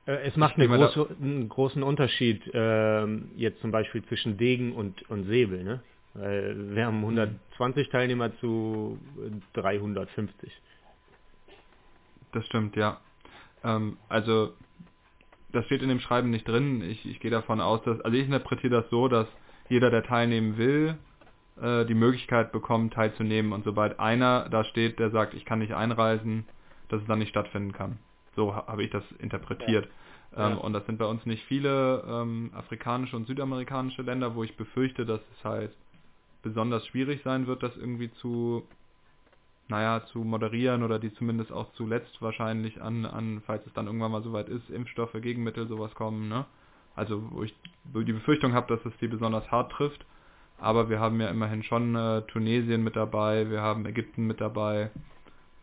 Äh, 0.08 0.28
Es 0.28 0.36
macht 0.38 0.56
eine 0.58 0.68
große, 0.68 1.08
einen 1.22 1.50
großen 1.50 1.84
Unterschied 1.84 2.42
ähm, 2.54 3.32
jetzt 3.36 3.60
zum 3.62 3.72
Beispiel 3.72 4.04
zwischen 4.06 4.38
Degen 4.38 4.74
und, 4.74 5.10
und 5.10 5.26
Säbel. 5.26 5.64
Ne? 5.64 5.82
Weil 6.14 6.76
wir 6.76 6.86
haben 6.86 7.00
120 7.02 7.90
Teilnehmer 7.90 8.36
zu 8.38 8.98
äh, 9.18 9.60
350. 9.60 10.52
Das 12.34 12.46
stimmt, 12.46 12.76
ja. 12.76 13.00
Ähm, 13.66 13.98
also, 14.08 14.54
das 15.52 15.66
steht 15.66 15.82
in 15.82 15.90
dem 15.90 16.00
Schreiben 16.00 16.30
nicht 16.30 16.48
drin. 16.48 16.82
Ich, 16.82 17.06
ich 17.06 17.20
gehe 17.20 17.32
davon 17.32 17.62
aus, 17.62 17.82
dass, 17.84 18.00
also 18.02 18.16
ich 18.16 18.26
interpretiere 18.26 18.82
das 18.82 18.90
so, 18.90 19.08
dass 19.08 19.28
jeder, 19.70 19.90
der 19.90 20.04
teilnehmen 20.04 20.58
will, 20.58 20.98
äh, 21.62 21.86
die 21.86 21.94
Möglichkeit 21.96 22.52
bekommt, 22.52 22.94
teilzunehmen. 22.94 23.54
Und 23.54 23.64
sobald 23.64 24.00
einer 24.00 24.50
da 24.50 24.64
steht, 24.64 25.00
der 25.00 25.10
sagt, 25.12 25.34
ich 25.34 25.46
kann 25.46 25.60
nicht 25.60 25.74
einreisen, 25.74 26.46
dass 26.90 27.02
es 27.02 27.08
dann 27.08 27.20
nicht 27.20 27.30
stattfinden 27.30 27.72
kann. 27.72 27.98
So 28.36 28.54
ha- 28.54 28.68
habe 28.68 28.84
ich 28.84 28.92
das 28.92 29.04
interpretiert. 29.20 29.88
Ja. 30.38 30.52
Ähm, 30.52 30.58
und 30.58 30.74
das 30.74 30.86
sind 30.86 30.98
bei 30.98 31.06
uns 31.06 31.26
nicht 31.26 31.44
viele 31.46 32.04
ähm, 32.08 32.52
afrikanische 32.54 33.16
und 33.16 33.26
südamerikanische 33.26 34.02
Länder, 34.02 34.36
wo 34.36 34.44
ich 34.44 34.58
befürchte, 34.58 35.06
dass 35.06 35.22
es 35.38 35.44
halt 35.44 35.72
besonders 36.44 36.86
schwierig 36.88 37.22
sein 37.24 37.48
wird, 37.48 37.64
das 37.64 37.76
irgendwie 37.78 38.12
zu 38.16 38.68
naja, 39.68 40.06
zu 40.08 40.20
moderieren 40.20 40.84
oder 40.84 41.00
die 41.00 41.14
zumindest 41.14 41.52
auch 41.52 41.72
zuletzt 41.74 42.22
wahrscheinlich 42.22 42.82
an, 42.82 43.06
an, 43.06 43.42
falls 43.46 43.66
es 43.66 43.74
dann 43.74 43.88
irgendwann 43.88 44.12
mal 44.12 44.24
soweit 44.24 44.48
ist, 44.48 44.70
Impfstoffe, 44.70 45.14
Gegenmittel, 45.14 45.68
sowas 45.68 45.94
kommen, 45.96 46.30
ne? 46.30 46.46
Also 46.96 47.24
wo 47.32 47.44
ich 47.44 47.54
die 47.84 48.14
Befürchtung 48.14 48.54
habe, 48.54 48.74
dass 48.74 48.86
es 48.86 48.98
die 49.00 49.08
besonders 49.08 49.50
hart 49.52 49.72
trifft. 49.72 50.06
Aber 50.58 50.90
wir 50.90 51.00
haben 51.00 51.20
ja 51.20 51.28
immerhin 51.28 51.64
schon 51.64 51.96
äh, 51.96 52.22
Tunesien 52.24 52.84
mit 52.84 52.96
dabei, 52.96 53.50
wir 53.50 53.62
haben 53.62 53.86
Ägypten 53.86 54.26
mit 54.26 54.40
dabei, 54.40 54.92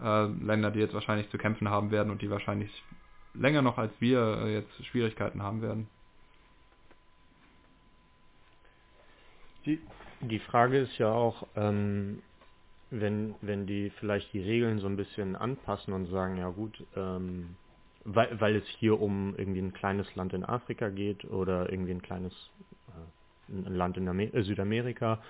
äh, 0.03 0.27
Länder, 0.27 0.71
die 0.71 0.81
jetzt 0.81 0.93
wahrscheinlich 0.93 1.31
zu 1.31 1.39
kämpfen 1.39 1.71
haben 1.71 1.91
werden 1.91 2.11
und 2.11 2.21
die 2.21 2.29
wahrscheinlich 2.29 2.71
länger 3.35 3.63
noch 3.63 3.79
als 3.79 3.93
wir 4.01 4.43
äh, 4.43 4.53
jetzt 4.55 4.85
Schwierigkeiten 4.87 5.43
haben 5.43 5.63
werden. 5.63 5.89
Die, 9.65 9.81
die 10.21 10.41
Frage 10.41 10.79
ist 10.81 10.99
ja 10.99 11.11
auch, 11.11 11.47
ähm, 11.57 12.21
wenn, 12.93 13.35
wenn 13.41 13.67
die 13.67 13.91
vielleicht 13.99 14.33
die 14.33 14.41
Regeln 14.41 14.79
so 14.79 14.87
ein 14.87 14.97
bisschen 14.97 15.35
anpassen 15.35 15.95
und 15.95 16.07
sagen, 16.07 16.37
ja 16.37 16.51
gut, 16.51 16.85
ähm, 16.95 17.57
weil, 18.05 18.41
weil 18.41 18.57
es 18.57 18.67
hier 18.79 19.01
um 19.01 19.35
irgendwie 19.37 19.61
ein 19.61 19.73
kleines 19.73 20.15
Land 20.15 20.35
in 20.35 20.45
Afrika 20.45 20.91
geht 20.91 21.25
oder 21.25 21.71
irgendwie 21.71 21.93
ein 21.93 22.03
kleines 22.03 22.33
äh, 22.89 23.53
ein 23.53 23.75
Land 23.75 23.97
in 23.97 24.09
Amer 24.09 24.35
äh, 24.35 24.43
Südamerika, 24.43 25.23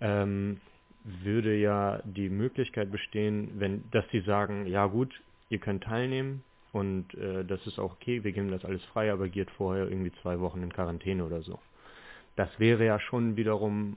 ähm, 0.00 0.60
würde 1.04 1.56
ja 1.56 2.00
die 2.04 2.28
Möglichkeit 2.28 2.92
bestehen, 2.92 3.52
wenn, 3.54 3.84
dass 3.90 4.04
sie 4.10 4.20
sagen, 4.20 4.66
ja 4.66 4.86
gut, 4.86 5.20
ihr 5.48 5.58
könnt 5.58 5.84
teilnehmen 5.84 6.44
und 6.72 7.12
äh, 7.14 7.44
das 7.44 7.66
ist 7.66 7.78
auch 7.78 7.92
okay, 7.92 8.22
wir 8.22 8.32
geben 8.32 8.50
das 8.50 8.64
alles 8.64 8.84
frei, 8.86 9.10
aber 9.10 9.28
geht 9.28 9.50
vorher 9.52 9.88
irgendwie 9.88 10.12
zwei 10.22 10.38
Wochen 10.38 10.62
in 10.62 10.72
Quarantäne 10.72 11.24
oder 11.24 11.42
so. 11.42 11.58
Das 12.36 12.48
wäre 12.58 12.84
ja 12.84 13.00
schon 13.00 13.36
wiederum 13.36 13.96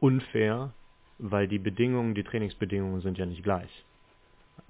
unfair, 0.00 0.72
weil 1.18 1.48
die 1.48 1.58
Bedingungen, 1.58 2.14
die 2.14 2.24
Trainingsbedingungen 2.24 3.00
sind 3.00 3.18
ja 3.18 3.26
nicht 3.26 3.42
gleich. 3.42 3.84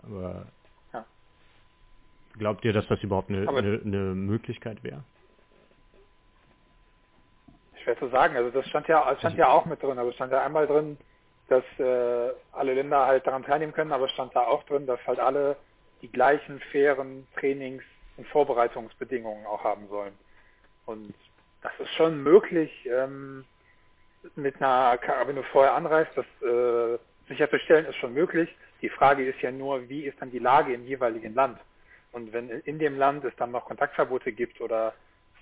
Aber 0.03 0.47
Ja. 0.93 1.05
glaubt 2.39 2.65
ihr, 2.65 2.73
dass 2.73 2.87
das 2.87 3.03
überhaupt 3.03 3.31
eine, 3.31 3.49
Aber- 3.49 3.59
eine, 3.59 3.81
eine 3.85 4.15
Möglichkeit 4.15 4.83
wäre? 4.83 5.03
Schwer 7.83 7.99
zu 7.99 8.09
sagen. 8.09 8.37
Also 8.37 8.51
das 8.51 8.67
stand 8.69 8.89
ja, 8.89 9.11
es 9.13 9.19
stand 9.21 9.37
ja 9.37 9.49
auch 9.49 9.65
mit 9.67 9.83
drin. 9.83 9.99
Also 9.99 10.11
es 10.11 10.17
stand 10.17 10.33
ja 10.33 10.45
einmal 10.45 10.67
drin, 10.67 10.99
dass 11.49 11.65
äh, 11.79 12.33
alle 12.53 12.75
Länder 12.75 13.07
halt 13.07 13.27
daran 13.27 13.45
teilnehmen 13.45 13.73
können, 13.73 13.93
aber 13.93 14.07
es 14.07 14.13
stand 14.13 14.35
da 14.35 14.41
auch 14.41 14.65
drin, 14.65 14.87
dass 14.87 15.05
halt 15.07 15.21
alle 15.21 15.57
die 16.03 16.11
gleichen 16.11 16.59
fairen 16.73 17.27
Trainings- 17.39 17.85
und 18.17 18.27
Vorbereitungsbedingungen 18.29 19.47
auch 19.47 19.63
haben 19.63 19.89
sollen. 19.89 20.15
Und 20.87 21.15
das 21.63 21.73
ist 21.79 21.91
schon 21.95 22.23
möglich, 22.23 22.71
ähm, 22.87 23.45
mit 24.35 24.57
einer, 24.57 24.99
du 25.37 25.43
vorher 25.53 25.75
anreist, 25.75 26.11
das 26.17 26.27
äh, 26.43 26.99
sicherzustellen, 27.29 27.87
ist 27.87 27.97
schon 27.97 28.15
möglich. 28.15 28.55
Die 28.83 28.89
Frage 28.89 29.27
ist 29.27 29.41
ja 29.41 29.51
nur, 29.51 29.89
wie 29.89 30.05
ist 30.05 30.21
dann 30.21 30.31
die 30.31 30.39
Lage 30.39 30.75
im 30.75 30.85
jeweiligen 30.87 31.35
Land? 31.35 31.59
Und 32.13 32.33
wenn 32.33 32.49
in 32.51 32.79
dem 32.79 32.97
Land 32.99 33.25
es 33.25 33.35
dann 33.37 33.51
noch 33.51 33.67
Kontaktverbote 33.67 34.33
gibt 34.33 34.61
oder 34.61 34.95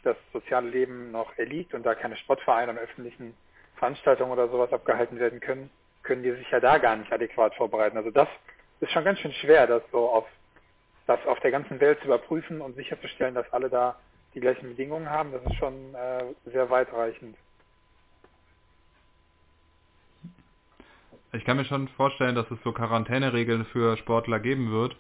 das 0.03 0.17
soziale 0.33 0.69
Leben 0.69 1.11
noch 1.11 1.37
erliegt 1.39 1.75
und 1.75 1.85
da 1.85 1.95
keine 1.95 2.17
Sportvereine 2.17 2.73
und 2.73 2.79
öffentlichen 2.79 3.35
Veranstaltungen 3.77 4.33
oder 4.33 4.49
sowas 4.49 4.73
abgehalten 4.73 5.19
werden 5.19 5.41
können, 5.41 5.71
können 6.03 6.23
die 6.23 6.33
sich 6.33 6.51
ja 6.51 6.61
da 6.61 6.79
gar 6.79 6.97
nicht 6.97 7.13
adäquat 7.13 7.55
vorbereiten. 7.55 7.97
Also 7.97 8.11
das 8.11 8.29
ist 8.81 8.93
schon 8.93 9.05
ganz 9.05 9.19
schön 9.21 9.33
schwer, 9.33 9.67
das 9.67 9.83
so 9.91 10.09
auf 10.09 10.27
das 11.07 11.25
auf 11.27 11.39
der 11.41 11.51
ganzen 11.51 11.81
Welt 11.81 11.99
zu 12.01 12.07
überprüfen 12.07 12.61
und 12.61 12.77
sicherzustellen, 12.77 13.35
dass 13.35 13.51
alle 13.53 13.69
da 13.69 13.97
die 14.35 14.41
gleichen 14.41 14.71
Bedingungen 14.71 15.11
haben. 15.11 15.33
Das 15.33 15.43
ist 15.45 15.57
schon 15.57 15.95
äh, 15.95 16.25
sehr 16.51 16.71
weitreichend. 16.71 17.37
Ich 21.35 21.45
kann 21.45 21.57
mir 21.57 21.65
schon 21.65 21.89
vorstellen, 21.89 22.37
dass 22.37 22.49
es 22.53 22.63
so 22.63 22.73
Quarantäneregeln 22.73 23.65
für 23.67 23.97
Sportler 23.97 24.39
geben 24.39 24.71
wird. 24.71 24.97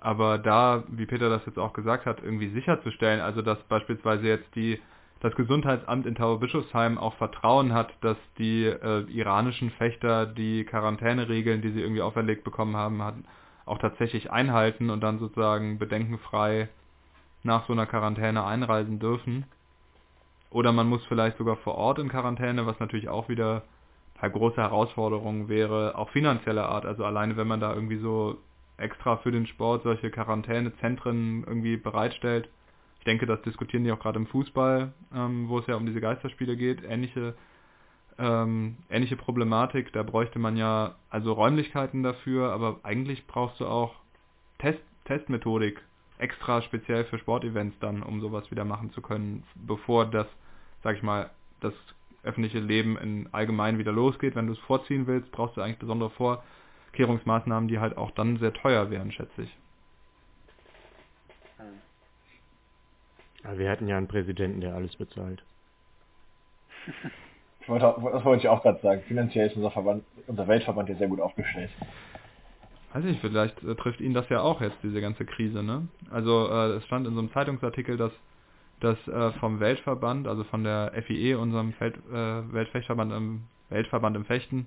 Aber 0.00 0.36
da, 0.38 0.82
wie 0.88 1.06
Peter 1.06 1.30
das 1.30 1.46
jetzt 1.46 1.58
auch 1.58 1.72
gesagt 1.72 2.06
hat, 2.06 2.22
irgendwie 2.22 2.48
sicherzustellen, 2.48 3.20
also 3.20 3.40
dass 3.40 3.58
beispielsweise 3.64 4.26
jetzt 4.26 4.54
die 4.56 4.80
das 5.20 5.34
Gesundheitsamt 5.36 6.04
in 6.04 6.16
Tauberbischofsheim 6.16 6.98
auch 6.98 7.14
Vertrauen 7.14 7.72
hat, 7.72 7.94
dass 8.02 8.18
die 8.36 8.64
äh, 8.64 9.04
iranischen 9.10 9.70
Fechter 9.70 10.26
die 10.26 10.64
Quarantäneregeln, 10.64 11.62
die 11.62 11.70
sie 11.70 11.80
irgendwie 11.80 12.02
auferlegt 12.02 12.44
bekommen 12.44 12.76
haben, 12.76 13.00
hat, 13.02 13.14
auch 13.64 13.78
tatsächlich 13.78 14.30
einhalten 14.30 14.90
und 14.90 15.00
dann 15.00 15.20
sozusagen 15.20 15.78
bedenkenfrei 15.78 16.68
nach 17.42 17.66
so 17.66 17.72
einer 17.72 17.86
Quarantäne 17.86 18.44
einreisen 18.44 18.98
dürfen. 18.98 19.46
Oder 20.50 20.72
man 20.72 20.88
muss 20.88 21.04
vielleicht 21.06 21.38
sogar 21.38 21.56
vor 21.56 21.76
Ort 21.76 22.00
in 22.00 22.10
Quarantäne, 22.10 22.66
was 22.66 22.78
natürlich 22.78 23.08
auch 23.08 23.30
wieder 23.30 23.62
eine 24.20 24.32
große 24.32 24.56
Herausforderung 24.56 25.48
wäre, 25.48 25.96
auch 25.96 26.10
finanzieller 26.10 26.68
Art. 26.68 26.86
Also 26.86 27.04
alleine 27.04 27.36
wenn 27.36 27.48
man 27.48 27.60
da 27.60 27.74
irgendwie 27.74 27.98
so 27.98 28.38
extra 28.76 29.16
für 29.18 29.30
den 29.30 29.46
Sport 29.46 29.82
solche 29.82 30.10
Quarantänezentren 30.10 31.44
irgendwie 31.46 31.76
bereitstellt. 31.76 32.48
Ich 32.98 33.04
denke, 33.04 33.26
das 33.26 33.42
diskutieren 33.42 33.84
die 33.84 33.92
auch 33.92 33.98
gerade 33.98 34.18
im 34.18 34.26
Fußball, 34.26 34.92
ähm, 35.14 35.48
wo 35.48 35.58
es 35.58 35.66
ja 35.66 35.76
um 35.76 35.86
diese 35.86 36.00
Geisterspiele 36.00 36.56
geht. 36.56 36.82
Ähnliche, 36.82 37.34
ähm, 38.18 38.76
ähnliche 38.90 39.16
Problematik. 39.16 39.92
Da 39.92 40.02
bräuchte 40.02 40.38
man 40.38 40.56
ja 40.56 40.94
also 41.10 41.32
Räumlichkeiten 41.32 42.02
dafür, 42.02 42.52
aber 42.52 42.80
eigentlich 42.82 43.26
brauchst 43.26 43.60
du 43.60 43.66
auch 43.66 43.94
Test, 44.58 44.80
Testmethodik 45.04 45.80
extra 46.18 46.62
speziell 46.62 47.04
für 47.04 47.18
Sportevents 47.18 47.76
dann, 47.80 48.02
um 48.02 48.20
sowas 48.20 48.50
wieder 48.50 48.64
machen 48.64 48.90
zu 48.92 49.02
können, 49.02 49.44
bevor 49.54 50.06
das, 50.06 50.26
sag 50.82 50.96
ich 50.96 51.02
mal, 51.02 51.30
das 51.60 51.74
öffentliche 52.24 52.58
Leben 52.58 52.96
in 52.98 53.28
allgemein 53.32 53.78
wieder 53.78 53.92
losgeht. 53.92 54.34
Wenn 54.34 54.46
du 54.46 54.52
es 54.52 54.58
vorziehen 54.60 55.06
willst, 55.06 55.30
brauchst 55.32 55.56
du 55.56 55.60
eigentlich 55.60 55.78
besondere 55.78 56.10
Vorkehrungsmaßnahmen, 56.10 57.68
die 57.68 57.78
halt 57.78 57.96
auch 57.96 58.10
dann 58.12 58.38
sehr 58.38 58.52
teuer 58.52 58.90
wären, 58.90 59.12
schätze 59.12 59.42
ich. 59.42 59.56
Aber 63.44 63.58
wir 63.58 63.70
hatten 63.70 63.88
ja 63.88 63.98
einen 63.98 64.08
Präsidenten, 64.08 64.60
der 64.60 64.74
alles 64.74 64.96
bezahlt. 64.96 65.42
Ich 67.60 67.68
wollte, 67.68 67.94
das 68.12 68.24
wollte 68.24 68.42
ich 68.42 68.48
auch 68.48 68.62
gerade 68.62 68.80
sagen. 68.80 69.02
Finanziell 69.06 69.46
ist 69.46 69.56
unser 69.56 69.70
Verband, 69.70 70.04
unser 70.26 70.48
Weltverband 70.48 70.88
ja 70.88 70.96
sehr 70.96 71.08
gut 71.08 71.20
aufgestellt. 71.20 71.70
Weiß 72.92 73.04
ich, 73.06 73.20
vielleicht 73.20 73.62
äh, 73.64 73.74
trifft 73.74 74.00
ihn 74.00 74.14
das 74.14 74.28
ja 74.28 74.40
auch 74.40 74.60
jetzt, 74.60 74.76
diese 74.82 75.00
ganze 75.00 75.24
Krise, 75.24 75.62
ne? 75.62 75.88
Also 76.10 76.48
äh, 76.48 76.76
es 76.76 76.84
stand 76.84 77.06
in 77.06 77.14
so 77.14 77.20
einem 77.20 77.32
Zeitungsartikel, 77.32 77.96
dass 77.96 78.12
dass 78.80 78.96
äh, 79.08 79.32
vom 79.38 79.60
Weltverband, 79.60 80.26
also 80.26 80.44
von 80.44 80.64
der 80.64 80.92
FIE, 81.06 81.34
unserem 81.34 81.72
Feld, 81.74 81.96
äh, 82.10 82.52
Weltfechtverband 82.52 83.12
im 83.12 83.42
Weltverband 83.70 84.16
im 84.16 84.24
Fechten, 84.24 84.66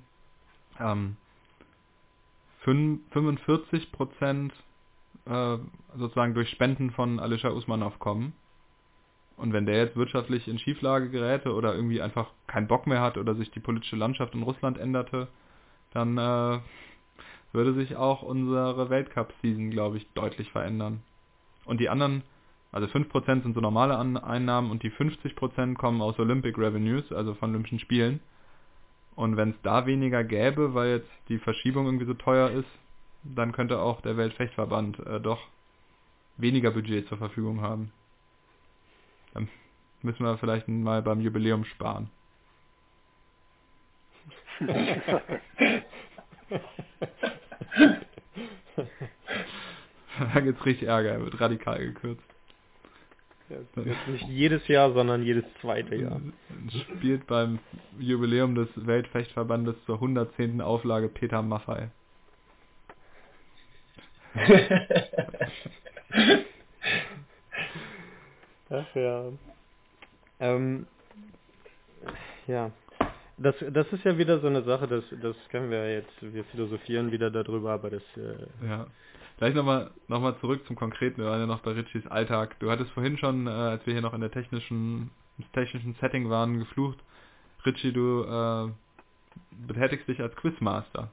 ähm, 0.79 1.17
45 2.63 3.91
Prozent 3.91 4.53
äh, 5.25 5.57
sozusagen 5.95 6.33
durch 6.33 6.49
Spenden 6.49 6.91
von 6.91 7.19
Alisha 7.19 7.49
Usmanov 7.49 7.99
kommen. 7.99 8.33
Und 9.37 9.53
wenn 9.53 9.65
der 9.65 9.77
jetzt 9.77 9.95
wirtschaftlich 9.95 10.47
in 10.47 10.57
Schieflage 10.57 11.09
geräte 11.09 11.53
oder 11.53 11.75
irgendwie 11.75 12.01
einfach 12.01 12.31
keinen 12.47 12.67
Bock 12.67 12.87
mehr 12.87 13.01
hat 13.01 13.17
oder 13.17 13.35
sich 13.35 13.51
die 13.51 13.59
politische 13.59 13.95
Landschaft 13.95 14.33
in 14.33 14.43
Russland 14.43 14.77
änderte, 14.77 15.27
dann 15.93 16.17
äh, 16.17 16.59
würde 17.53 17.73
sich 17.73 17.95
auch 17.95 18.23
unsere 18.23 18.89
Weltcup-Season, 18.89 19.69
glaube 19.69 19.97
ich, 19.97 20.07
deutlich 20.13 20.51
verändern. 20.51 21.03
Und 21.65 21.79
die 21.79 21.89
anderen, 21.89 22.23
also 22.71 22.87
5% 22.87 23.43
sind 23.43 23.53
so 23.53 23.61
normale 23.61 23.97
An 23.97 24.17
Einnahmen 24.17 24.71
und 24.71 24.83
die 24.83 24.91
50% 24.91 25.75
kommen 25.75 26.01
aus 26.01 26.19
Olympic 26.19 26.57
Revenues, 26.57 27.11
also 27.11 27.33
von 27.35 27.51
Olympischen 27.51 27.79
Spielen. 27.79 28.19
Und 29.15 29.37
wenn 29.37 29.51
es 29.51 29.55
da 29.63 29.85
weniger 29.85 30.23
gäbe, 30.23 30.73
weil 30.73 30.89
jetzt 30.89 31.09
die 31.29 31.39
Verschiebung 31.39 31.85
irgendwie 31.85 32.05
so 32.05 32.13
teuer 32.13 32.51
ist, 32.51 32.67
dann 33.23 33.51
könnte 33.51 33.79
auch 33.79 34.01
der 34.01 34.17
Weltfechtverband 34.17 34.99
äh, 34.99 35.19
doch 35.19 35.39
weniger 36.37 36.71
Budget 36.71 37.07
zur 37.07 37.17
Verfügung 37.17 37.61
haben. 37.61 37.91
Dann 39.33 39.49
müssen 40.03 40.23
wir 40.23 40.37
vielleicht 40.37 40.67
mal 40.67 41.01
beim 41.01 41.21
Jubiläum 41.21 41.65
sparen. 41.65 42.09
da 50.17 50.39
gibt's 50.41 50.65
richtig 50.65 50.87
Ärger, 50.87 51.11
er 51.11 51.21
wird 51.21 51.39
radikal 51.39 51.79
gekürzt. 51.79 52.23
Jetzt 53.49 53.77
nicht 54.07 54.27
jedes 54.27 54.67
Jahr, 54.67 54.91
sondern 54.91 55.23
jedes 55.23 55.45
zweite 55.61 55.95
Jahr. 55.95 56.19
Spielt 56.97 57.25
beim 57.27 57.59
Jubiläum 57.97 58.55
des 58.55 58.67
Weltfechtverbandes 58.75 59.75
zur 59.85 59.95
110. 59.95 60.59
Auflage 60.59 61.07
Peter 61.07 61.41
Maffei. 61.41 61.89
Ach 68.69 68.95
ja. 68.95 69.31
Ähm, 70.39 70.85
ja. 72.47 72.71
Das, 73.37 73.55
das 73.71 73.87
ist 73.93 74.03
ja 74.03 74.17
wieder 74.17 74.39
so 74.39 74.47
eine 74.47 74.63
Sache, 74.63 74.87
das, 74.87 75.03
das 75.21 75.35
können 75.49 75.69
wir 75.69 75.93
jetzt, 75.93 76.11
wir 76.21 76.43
philosophieren 76.45 77.11
wieder 77.11 77.29
darüber, 77.29 77.71
aber 77.71 77.91
das... 77.91 78.03
Äh 78.17 78.67
ja. 78.67 78.87
Vielleicht 79.37 79.55
nochmal 79.55 79.91
noch 80.07 80.19
mal 80.19 80.35
zurück 80.39 80.65
zum 80.65 80.75
Konkreten, 80.75 81.21
wir 81.21 81.29
waren 81.29 81.41
ja 81.41 81.45
noch 81.45 81.59
bei 81.59 81.71
Richies 81.71 82.07
Alltag. 82.07 82.59
Du 82.59 82.71
hattest 82.71 82.89
vorhin 82.91 83.19
schon, 83.19 83.45
äh, 83.45 83.51
als 83.51 83.85
wir 83.85 83.93
hier 83.93 84.01
noch 84.01 84.15
in 84.15 84.21
der 84.21 84.31
technischen, 84.31 85.11
im 85.37 85.51
technischen 85.53 85.93
Setting 86.01 86.27
waren, 86.31 86.57
geflucht. 86.57 86.97
Richie, 87.63 87.91
du 87.91 88.23
äh, 88.23 88.71
betätigst 89.67 90.07
dich 90.07 90.19
als 90.19 90.35
Quizmaster. 90.37 91.11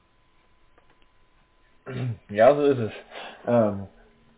Ja, 2.29 2.55
so 2.55 2.63
ist 2.63 2.79
es. 2.79 2.91
Ähm, 3.45 3.87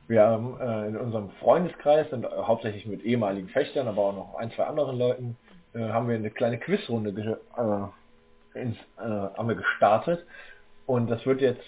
wir 0.09 0.23
haben 0.23 0.59
äh, 0.59 0.87
in 0.89 0.97
unserem 0.97 1.29
Freundeskreis 1.39 2.11
und 2.11 2.25
hauptsächlich 2.25 2.85
mit 2.85 3.03
ehemaligen 3.03 3.47
Fechtern, 3.47 3.87
aber 3.87 4.01
auch 4.01 4.15
noch 4.15 4.35
ein, 4.35 4.51
zwei 4.51 4.65
anderen 4.65 4.97
Leuten, 4.97 5.37
äh, 5.73 5.79
haben 5.79 6.07
wir 6.07 6.15
eine 6.15 6.31
kleine 6.31 6.57
Quizrunde 6.57 7.39
äh, 7.57 8.59
ins, 8.59 8.77
äh, 8.97 9.01
haben 9.01 9.47
wir 9.47 9.55
gestartet. 9.55 10.25
Und 10.85 11.09
das 11.09 11.25
wird 11.25 11.41
jetzt 11.41 11.65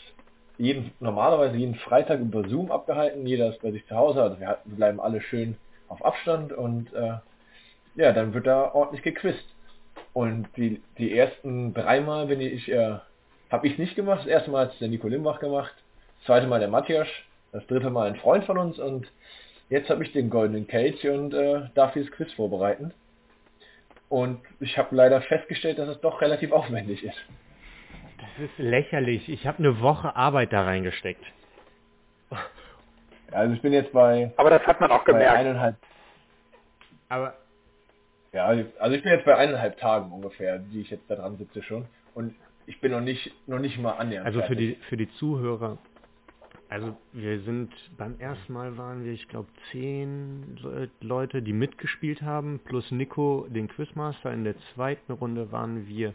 jeden, 0.57 0.91
normalerweise 0.99 1.57
jeden 1.57 1.75
Freitag 1.75 2.19
über 2.19 2.47
Zoom 2.47 2.71
abgehalten. 2.71 3.25
Jeder 3.25 3.49
ist 3.49 3.61
bei 3.61 3.71
sich 3.71 3.85
zu 3.87 3.95
Hause, 3.95 4.21
also 4.21 4.39
wir, 4.39 4.57
bleiben 4.65 4.99
alle 4.99 5.21
schön 5.21 5.57
auf 5.87 6.03
Abstand 6.03 6.53
und 6.53 6.93
äh, 6.93 7.13
ja, 7.95 8.11
dann 8.13 8.33
wird 8.33 8.47
da 8.47 8.73
ordentlich 8.73 9.03
gequizt. 9.03 9.45
Und 10.13 10.47
die, 10.57 10.81
die 10.97 11.17
ersten 11.17 11.73
dreimal 11.73 12.27
bin 12.27 12.41
ich, 12.41 12.69
äh, 12.69 12.97
habe 13.49 13.67
ich 13.67 13.77
nicht 13.77 13.95
gemacht. 13.95 14.21
Das 14.21 14.27
erste 14.27 14.51
Mal 14.51 14.65
hat 14.65 14.73
es 14.73 14.79
der 14.79 14.89
Nico 14.89 15.07
Limbach 15.07 15.39
gemacht, 15.39 15.73
das 16.17 16.25
zweite 16.25 16.47
Mal 16.47 16.59
der 16.59 16.69
Matthias, 16.69 17.07
das 17.51 17.65
dritte 17.67 17.89
Mal 17.89 18.07
ein 18.07 18.15
Freund 18.17 18.43
von 18.45 18.57
uns 18.57 18.79
und 18.79 19.07
jetzt 19.69 19.89
habe 19.89 20.03
ich 20.03 20.11
den 20.11 20.29
goldenen 20.29 20.67
Cage 20.67 21.05
und 21.05 21.31
darf 21.75 21.93
dieses 21.93 22.11
Quiz 22.11 22.31
vorbereiten. 22.33 22.93
Und 24.09 24.41
ich 24.59 24.77
habe 24.77 24.95
leider 24.95 25.21
festgestellt, 25.21 25.77
dass 25.77 25.87
es 25.87 26.01
doch 26.01 26.21
relativ 26.21 26.51
aufwendig 26.51 27.03
ist. 27.03 27.17
Das 28.17 28.45
ist 28.45 28.57
lächerlich. 28.57 29.29
Ich 29.29 29.45
habe 29.47 29.59
eine 29.59 29.79
Woche 29.81 30.15
Arbeit 30.15 30.51
da 30.51 30.63
reingesteckt. 30.63 31.23
Also 33.31 33.53
ich 33.53 33.61
bin 33.61 33.73
jetzt 33.73 33.91
bei. 33.91 34.31
Aber 34.37 34.49
das 34.49 34.65
hat 34.65 34.81
man 34.81 34.91
auch 34.91 35.05
gemerkt. 35.05 35.37
Eineinhalb, 35.37 35.75
Aber. 37.09 37.35
Ja, 38.31 38.45
also 38.45 38.95
ich 38.95 39.01
bin 39.01 39.11
jetzt 39.11 39.25
bei 39.25 39.35
eineinhalb 39.35 39.79
Tagen 39.79 40.11
ungefähr, 40.11 40.59
die 40.59 40.81
ich 40.81 40.91
jetzt 40.91 41.09
da 41.09 41.15
dran 41.15 41.37
sitze 41.37 41.63
schon. 41.63 41.85
Und 42.13 42.35
ich 42.67 42.79
bin 42.79 42.91
noch 42.91 43.01
nicht, 43.01 43.31
noch 43.47 43.57
nicht 43.57 43.79
mal 43.79 43.93
annähernd. 43.93 44.27
Also 44.27 44.43
für 44.43 44.55
die, 44.55 44.75
für 44.87 44.97
die 44.97 45.11
Zuhörer. 45.13 45.79
Also 46.69 46.95
wir 47.13 47.41
sind 47.41 47.73
beim 47.97 48.19
ersten 48.19 48.53
Mal 48.53 48.77
waren 48.77 49.03
wir, 49.03 49.11
ich 49.11 49.27
glaube, 49.27 49.49
zehn 49.71 50.55
Leute, 51.01 51.41
die 51.41 51.51
mitgespielt 51.51 52.21
haben, 52.21 52.59
plus 52.63 52.91
Nico, 52.91 53.47
den 53.49 53.67
Quizmaster. 53.67 54.31
In 54.31 54.43
der 54.43 54.55
zweiten 54.75 55.13
Runde 55.13 55.51
waren 55.51 55.87
wir 55.87 56.13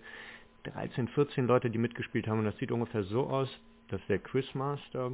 13, 0.62 1.08
14 1.08 1.48
Leute, 1.48 1.70
die 1.70 1.78
mitgespielt 1.78 2.28
haben. 2.28 2.38
Und 2.38 2.44
das 2.44 2.56
sieht 2.58 2.70
ungefähr 2.70 3.02
so 3.02 3.26
aus, 3.26 3.48
dass 3.88 4.00
der 4.08 4.20
Quizmaster 4.20 5.10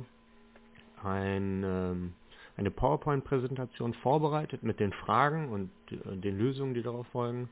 ein, 1.03 1.63
ähm, 1.65 2.13
eine 2.59 2.71
PowerPoint-Präsentation 2.71 3.95
vorbereitet 3.95 4.63
mit 4.63 4.79
den 4.79 4.93
Fragen 4.93 5.49
und 5.49 5.71
äh, 5.91 6.17
den 6.17 6.39
Lösungen, 6.39 6.75
die 6.75 6.83
darauf 6.83 7.07
folgen. 7.09 7.49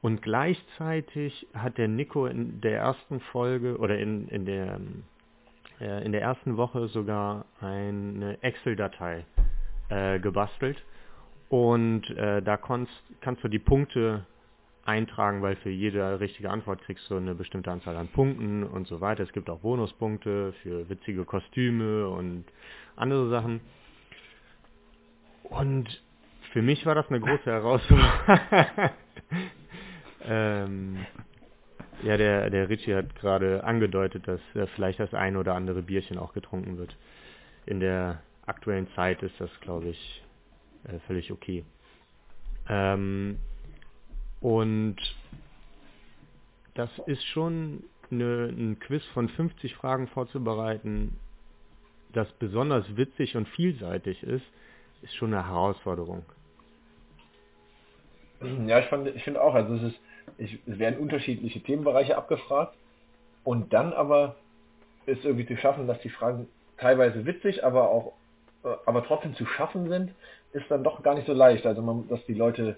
Und 0.00 0.20
gleichzeitig 0.22 1.46
hat 1.54 1.78
der 1.78 1.86
Nico 1.86 2.26
in 2.26 2.60
der 2.60 2.78
ersten 2.78 3.20
Folge 3.20 3.78
oder 3.78 3.98
in, 3.98 4.26
in, 4.28 4.44
der, 4.44 4.80
äh, 5.82 6.04
in 6.04 6.12
der 6.12 6.22
ersten 6.22 6.56
Woche 6.56 6.86
sogar 6.88 7.44
eine 7.60 8.40
Excel-Datei 8.42 9.24
äh, 9.88 10.20
gebastelt. 10.20 10.80
Und 11.48 12.08
äh, 12.10 12.40
da 12.40 12.56
kannst, 12.56 12.92
kannst 13.20 13.42
du 13.44 13.48
die 13.48 13.58
Punkte 13.58 14.24
eintragen, 14.84 15.42
weil 15.42 15.56
für 15.56 15.70
jede 15.70 16.20
richtige 16.20 16.50
Antwort 16.50 16.82
kriegst 16.82 17.08
du 17.10 17.16
eine 17.16 17.34
bestimmte 17.34 17.70
Anzahl 17.70 17.96
an 17.96 18.08
Punkten 18.08 18.64
und 18.64 18.86
so 18.86 19.00
weiter. 19.00 19.22
Es 19.22 19.32
gibt 19.32 19.50
auch 19.50 19.60
Bonuspunkte 19.60 20.54
für 20.62 20.88
witzige 20.88 21.24
Kostüme 21.24 22.08
und 22.08 22.44
andere 22.96 23.28
Sachen. 23.28 23.60
Und 25.42 26.02
für 26.52 26.62
mich 26.62 26.86
war 26.86 26.94
das 26.94 27.08
eine 27.08 27.20
große 27.20 27.44
Herausforderung. 27.50 28.10
ähm, 30.24 31.06
ja, 32.02 32.16
der, 32.16 32.50
der 32.50 32.68
Richie 32.68 32.94
hat 32.94 33.14
gerade 33.16 33.64
angedeutet, 33.64 34.26
dass 34.26 34.40
äh, 34.54 34.66
vielleicht 34.74 35.00
das 35.00 35.14
ein 35.14 35.36
oder 35.36 35.54
andere 35.54 35.82
Bierchen 35.82 36.18
auch 36.18 36.32
getrunken 36.32 36.78
wird. 36.78 36.96
In 37.66 37.80
der 37.80 38.22
aktuellen 38.46 38.88
Zeit 38.94 39.22
ist 39.22 39.38
das, 39.38 39.50
glaube 39.60 39.88
ich, 39.88 40.22
äh, 40.84 40.98
völlig 41.06 41.30
okay. 41.30 41.64
Ähm, 42.68 43.38
und 44.40 44.96
das 46.74 46.90
ist 47.06 47.24
schon 47.26 47.84
eine, 48.10 48.46
ein 48.46 48.78
Quiz 48.80 49.04
von 49.14 49.28
50 49.28 49.74
Fragen 49.76 50.08
vorzubereiten, 50.08 51.18
das 52.12 52.30
besonders 52.32 52.96
witzig 52.96 53.36
und 53.36 53.48
vielseitig 53.48 54.22
ist, 54.22 54.44
ist 55.02 55.14
schon 55.14 55.32
eine 55.32 55.46
Herausforderung. 55.46 56.24
Ja, 58.66 58.80
ich, 58.80 58.86
fand, 58.86 59.06
ich 59.08 59.22
finde 59.22 59.40
auch, 59.40 59.54
also 59.54 59.74
es, 59.74 59.82
ist, 59.84 60.00
ich, 60.38 60.58
es 60.66 60.78
werden 60.78 60.98
unterschiedliche 60.98 61.60
Themenbereiche 61.60 62.16
abgefragt 62.16 62.74
und 63.44 63.72
dann 63.72 63.92
aber 63.92 64.36
ist 65.06 65.24
irgendwie 65.24 65.46
zu 65.46 65.56
schaffen, 65.56 65.86
dass 65.86 66.00
die 66.00 66.10
Fragen 66.10 66.48
teilweise 66.78 67.26
witzig, 67.26 67.64
aber 67.64 67.90
auch 67.90 68.12
äh, 68.64 68.68
aber 68.86 69.04
trotzdem 69.04 69.34
zu 69.34 69.46
schaffen 69.46 69.88
sind, 69.88 70.12
ist 70.52 70.70
dann 70.70 70.84
doch 70.84 71.02
gar 71.02 71.14
nicht 71.14 71.26
so 71.26 71.32
leicht. 71.32 71.66
Also 71.66 71.82
man, 71.82 72.08
dass 72.08 72.24
die 72.26 72.34
Leute 72.34 72.76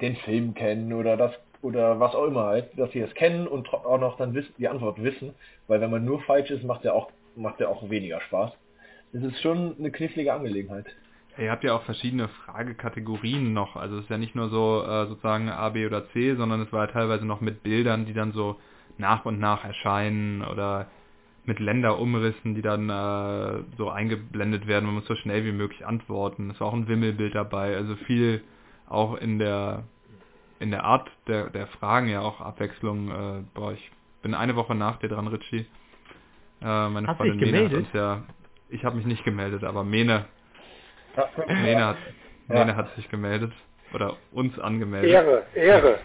den 0.00 0.16
Film 0.16 0.54
kennen 0.54 0.92
oder 0.92 1.16
das 1.16 1.32
oder 1.62 2.00
was 2.00 2.14
auch 2.14 2.26
immer 2.26 2.44
halt, 2.44 2.70
dass 2.78 2.90
sie 2.92 3.00
es 3.00 3.14
kennen 3.14 3.46
und 3.46 3.72
auch 3.72 4.00
noch 4.00 4.16
dann 4.16 4.34
wissen, 4.34 4.54
die 4.58 4.68
Antwort 4.68 5.02
wissen, 5.02 5.34
weil 5.68 5.80
wenn 5.80 5.90
man 5.90 6.04
nur 6.04 6.20
falsch 6.22 6.50
ist, 6.50 6.64
macht 6.64 6.84
der 6.84 6.94
auch 6.94 7.10
macht 7.36 7.60
der 7.60 7.68
auch 7.68 7.88
weniger 7.88 8.20
Spaß. 8.20 8.52
Es 9.12 9.22
ist 9.22 9.40
schon 9.40 9.76
eine 9.78 9.90
knifflige 9.90 10.32
Angelegenheit. 10.32 10.86
Ihr 11.40 11.50
habt 11.50 11.64
ja 11.64 11.74
auch 11.74 11.82
verschiedene 11.84 12.28
Fragekategorien 12.28 13.52
noch. 13.52 13.76
Also 13.76 13.96
es 13.96 14.04
ist 14.04 14.10
ja 14.10 14.18
nicht 14.18 14.34
nur 14.34 14.50
so 14.50 14.84
äh, 14.86 15.06
sozusagen 15.06 15.48
A, 15.48 15.70
B 15.70 15.86
oder 15.86 16.08
C, 16.10 16.34
sondern 16.36 16.60
es 16.60 16.72
war 16.72 16.86
ja 16.86 16.92
teilweise 16.92 17.24
noch 17.24 17.40
mit 17.40 17.62
Bildern, 17.62 18.04
die 18.04 18.12
dann 18.12 18.32
so 18.32 18.56
nach 18.98 19.24
und 19.24 19.40
nach 19.40 19.64
erscheinen 19.64 20.42
oder 20.42 20.88
mit 21.46 21.58
Länderumrissen, 21.58 22.54
die 22.54 22.62
dann 22.62 22.90
äh, 22.90 23.62
so 23.78 23.88
eingeblendet 23.88 24.66
werden. 24.66 24.84
Man 24.84 24.96
muss 24.96 25.06
so 25.06 25.16
schnell 25.16 25.44
wie 25.44 25.52
möglich 25.52 25.86
antworten. 25.86 26.50
Es 26.50 26.60
war 26.60 26.68
auch 26.68 26.74
ein 26.74 26.88
Wimmelbild 26.88 27.34
dabei. 27.34 27.74
Also 27.74 27.96
viel 27.96 28.42
auch 28.88 29.16
in 29.16 29.38
der 29.38 29.84
in 30.58 30.70
der 30.70 30.84
Art 30.84 31.10
der, 31.26 31.48
der 31.48 31.66
Fragen 31.68 32.08
ja 32.08 32.20
auch 32.20 32.40
Abwechslung. 32.40 33.08
Äh, 33.08 33.42
boah, 33.54 33.72
ich 33.72 33.90
bin 34.22 34.34
eine 34.34 34.56
Woche 34.56 34.74
nach 34.74 34.98
dir 34.98 35.08
dran, 35.08 35.26
Richie. 35.26 35.66
Äh, 36.60 36.88
meine 36.90 37.06
Hast 37.06 37.16
Freundin 37.16 37.38
dich 37.38 37.50
Mene 37.50 37.64
hat 37.64 37.74
uns 37.74 37.92
ja, 37.94 38.22
ich 38.68 38.84
habe 38.84 38.96
mich 38.96 39.06
nicht 39.06 39.24
gemeldet, 39.24 39.64
aber 39.64 39.84
Mene, 39.84 40.26
Ja, 41.48 41.54
Mene, 41.54 41.86
hat, 41.86 41.96
Ja. 42.48 42.54
Mene 42.54 42.76
hat 42.76 42.94
sich 42.96 43.08
gemeldet 43.08 43.52
oder 43.94 44.16
uns 44.32 44.58
angemeldet. 44.58 45.10
Ehre, 45.10 45.42
Ehre. 45.54 45.98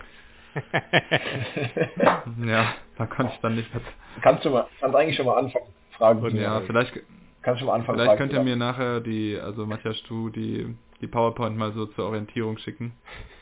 Ja, 2.45 2.73
da 2.97 3.05
konnte 3.05 3.33
ich 3.35 3.39
dann 3.41 3.55
nicht 3.55 3.73
mehr. 3.73 3.83
kannst 4.21 4.45
du 4.45 4.49
mal, 4.49 4.67
kannst 4.79 4.95
eigentlich 4.95 5.15
schon 5.17 5.25
mal 5.25 5.37
anfangen, 5.37 5.65
Fragen 5.97 6.21
zu 6.21 6.27
Ja, 6.29 6.51
machen. 6.55 6.63
vielleicht, 6.67 6.93
kannst 7.41 7.59
schon 7.59 7.67
mal 7.67 7.73
anfangen. 7.75 7.97
vielleicht 7.97 8.17
Fragen 8.17 8.19
könnt 8.19 8.33
ihr 8.33 8.43
mir 8.43 8.55
nachher 8.55 8.99
die, 9.01 9.37
also 9.39 9.65
Matthias, 9.65 10.01
du 10.03 10.29
die, 10.29 10.75
die 11.01 11.07
PowerPoint 11.07 11.57
mal 11.57 11.71
so 11.73 11.85
zur 11.87 12.05
Orientierung 12.05 12.57
schicken. 12.57 12.93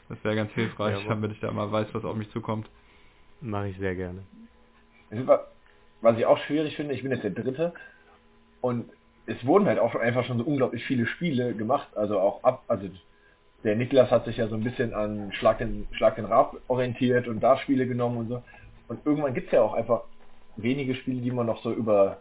Das 0.10 0.24
wäre 0.24 0.36
ganz 0.36 0.52
hilfreich, 0.54 0.98
Jawohl. 0.98 1.10
damit 1.10 1.32
ich 1.32 1.40
da 1.40 1.52
mal 1.52 1.72
weiß, 1.72 1.88
was 1.94 2.04
auf 2.04 2.16
mich 2.16 2.30
zukommt. 2.32 2.68
Mache 3.42 3.70
ich 3.70 3.78
sehr 3.78 3.96
gerne. 3.96 4.24
Was 6.02 6.18
ich 6.18 6.26
auch 6.26 6.38
schwierig 6.40 6.76
finde, 6.76 6.94
ich 6.94 7.04
bin 7.04 7.12
jetzt 7.12 7.24
der 7.24 7.32
Dritte 7.32 7.74
und 8.62 8.90
es 9.26 9.46
wurden 9.46 9.68
halt 9.68 9.80
auch 9.80 9.96
einfach 9.96 10.26
schon 10.26 10.38
so 10.38 10.44
unglaublich 10.44 10.84
viele 10.86 11.06
Spiele 11.06 11.54
gemacht, 11.54 11.88
also 11.96 12.20
auch 12.20 12.44
ab, 12.44 12.64
also 12.68 12.88
der 13.64 13.76
Niklas 13.76 14.12
hat 14.12 14.26
sich 14.26 14.38
ja 14.38 14.48
so 14.48 14.56
ein 14.56 14.64
bisschen 14.64 14.94
an 14.94 15.32
Schlag 15.34 15.60
den, 15.60 15.88
Schlag 15.92 16.18
den 16.18 16.26
Rab 16.26 16.58
orientiert 16.68 17.28
und 17.28 17.42
da 17.42 17.58
Spiele 17.58 17.88
genommen 17.88 18.18
und 18.18 18.28
so. 18.28 18.44
Und 18.90 19.06
irgendwann 19.06 19.34
gibt 19.34 19.48
es 19.48 19.54
ja 19.54 19.62
auch 19.62 19.74
einfach 19.74 20.02
wenige 20.58 20.96
Spiele, 20.96 21.22
die 21.22 21.32
man 21.32 21.46
noch 21.46 21.64
so 21.64 21.72
über 21.72 22.18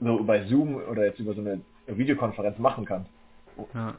so 0.00 0.18
über 0.18 0.44
Zoom 0.46 0.76
oder 0.76 1.04
jetzt 1.04 1.20
über 1.20 1.34
so 1.34 1.40
eine 1.40 1.60
Videokonferenz 1.86 2.58
machen 2.58 2.84
kann. 2.84 3.06
Ja. 3.74 3.94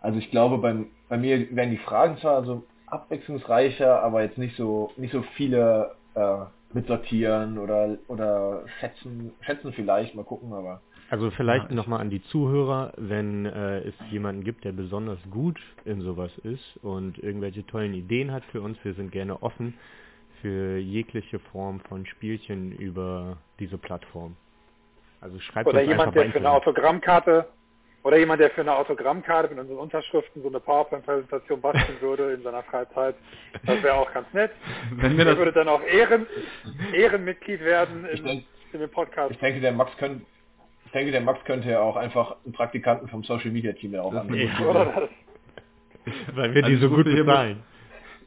Also 0.00 0.18
ich 0.18 0.30
glaube, 0.30 0.58
beim, 0.58 0.88
bei 1.08 1.16
mir 1.16 1.54
werden 1.54 1.70
die 1.70 1.78
Fragen 1.78 2.18
zwar 2.18 2.44
so 2.44 2.64
abwechslungsreicher, 2.86 4.02
aber 4.02 4.22
jetzt 4.22 4.38
nicht 4.38 4.56
so 4.56 4.92
nicht 4.96 5.12
so 5.12 5.22
viele 5.36 5.92
äh, 6.14 6.36
mitsortieren 6.72 7.58
oder 7.58 7.96
oder 8.08 8.64
schätzen 8.80 9.32
schätzen 9.40 9.72
vielleicht 9.72 10.14
mal 10.14 10.24
gucken, 10.24 10.52
aber 10.52 10.80
Also 11.10 11.30
vielleicht 11.32 11.68
Ja, 11.70 11.76
nochmal 11.76 12.00
an 12.00 12.10
die 12.10 12.22
Zuhörer, 12.24 12.92
wenn 12.96 13.46
äh, 13.46 13.80
es 13.80 13.94
jemanden 14.10 14.42
gibt, 14.42 14.64
der 14.64 14.72
besonders 14.72 15.18
gut 15.30 15.60
in 15.84 16.00
sowas 16.00 16.30
ist 16.38 16.78
und 16.82 17.18
irgendwelche 17.18 17.66
tollen 17.66 17.94
Ideen 17.94 18.32
hat 18.32 18.44
für 18.46 18.60
uns, 18.62 18.78
wir 18.84 18.94
sind 18.94 19.12
gerne 19.12 19.42
offen 19.42 19.74
für 20.40 20.78
jegliche 20.78 21.38
Form 21.38 21.80
von 21.88 22.04
Spielchen 22.06 22.72
über 22.72 23.36
diese 23.60 23.78
Plattform. 23.78 24.36
Also 25.20 25.38
schreibt 25.40 25.68
Oder 25.68 25.80
uns 25.80 25.88
einfach 25.90 26.04
jemand, 26.06 26.16
der 26.16 26.24
bei 26.24 26.30
für 26.32 26.38
eine. 26.38 26.50
Autogrammkarte 26.50 27.48
oder 28.02 28.18
jemand, 28.18 28.40
der 28.40 28.50
für 28.50 28.60
eine 28.60 28.74
Autogrammkarte 28.74 29.48
mit 29.50 29.58
unseren 29.58 29.78
Unterschriften 29.78 30.42
so 30.42 30.48
eine 30.48 30.60
PowerPoint-Präsentation 30.60 31.60
basteln 31.62 31.98
würde 32.00 32.32
in 32.34 32.42
seiner 32.42 32.62
Freizeit. 32.64 33.14
Das 33.64 33.82
wäre 33.82 33.94
auch 33.94 34.12
ganz 34.12 34.30
nett. 34.34 34.50
Wenn 34.96 35.16
Der 35.16 35.24
das, 35.26 35.36
würde 35.38 35.52
dann 35.52 35.68
auch 35.68 35.82
Ehren, 35.82 36.26
Ehrenmitglied 36.92 37.60
werden 37.60 38.04
in, 38.06 38.24
denk- 38.24 38.44
in 38.74 38.80
dem 38.80 38.90
Podcast. 38.90 39.30
ich 39.30 39.38
denke, 39.38 39.60
der 39.60 39.72
Max 39.72 39.96
könnte 39.96 40.26
denke, 40.94 41.12
der 41.12 41.20
Max 41.20 41.44
könnte 41.44 41.68
ja 41.70 41.80
auch 41.80 41.96
einfach 41.96 42.36
einen 42.44 42.54
Praktikanten 42.54 43.08
vom 43.08 43.22
Social 43.24 43.50
Media 43.50 43.72
Team 43.72 43.92
ja 43.92 44.00
auch 44.02 44.12
das? 44.14 44.26
Weil 46.34 46.54
wir 46.54 46.62
die 46.62 46.76
so 46.76 46.86
ich 46.86 46.92
gut 46.92 47.04
bezahlen. 47.04 47.62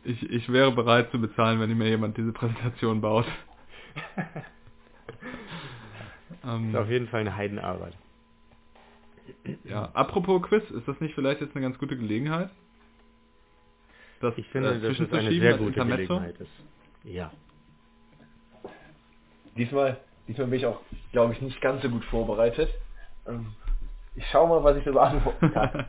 ich, 0.04 0.30
ich 0.30 0.52
wäre 0.52 0.72
bereit 0.72 1.10
zu 1.12 1.20
bezahlen, 1.20 1.60
wenn 1.60 1.76
mir 1.78 1.90
jemand 1.90 2.18
diese 2.18 2.32
Präsentation 2.34 3.02
baut. 3.02 3.26
ähm, 6.44 6.44
Das 6.44 6.62
ist 6.74 6.76
auf 6.76 6.90
jeden 6.90 7.08
Fall 7.08 7.22
eine 7.22 7.36
Heidenarbeit. 7.36 7.94
ja, 9.64 9.90
apropos 9.94 10.42
Quiz, 10.44 10.64
ist 10.72 10.88
das 10.88 11.00
nicht 11.00 11.16
vielleicht 11.16 11.42
jetzt 11.42 11.56
eine 11.56 11.64
ganz 11.64 11.78
gute 11.78 11.98
Gelegenheit? 11.98 12.50
Das, 14.22 14.36
Ich 14.38 14.48
finde, 14.50 14.76
äh, 14.76 14.80
dass 14.80 15.00
es 15.00 15.14
eine 15.14 15.32
sehr 15.32 15.58
gute 15.58 15.80
Intermezzo? 15.80 16.16
Gelegenheit 16.16 16.40
ist. 16.40 16.52
Ja. 17.04 17.32
Diesmal, 19.56 19.98
diesmal 20.28 20.48
bin 20.48 20.60
ich 20.60 20.66
auch, 20.66 20.80
glaube 21.12 21.34
ich, 21.34 21.42
nicht 21.42 21.62
ganz 21.62 21.82
so 21.82 21.90
gut 21.90 22.04
vorbereitet. 22.06 22.70
Ähm, 23.28 23.54
Ich 24.16 24.26
schau 24.32 24.48
mal, 24.48 24.64
was 24.64 24.78
ich 24.78 24.84
so 24.84 24.94
beantworten 24.94 25.52
kann. 25.54 25.86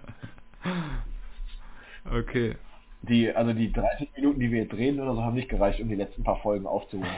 okay. 2.13 2.57
Die, 3.03 3.31
also 3.35 3.53
die 3.53 3.73
30 3.73 4.11
Minuten, 4.17 4.41
die 4.41 4.51
wir 4.51 4.63
jetzt 4.63 4.75
reden 4.75 5.01
oder 5.01 5.15
so, 5.15 5.23
haben 5.23 5.35
nicht 5.35 5.49
gereicht, 5.49 5.81
um 5.81 5.89
die 5.89 5.95
letzten 5.95 6.25
paar 6.25 6.41
Folgen 6.41 6.67
aufzuholen. 6.67 7.11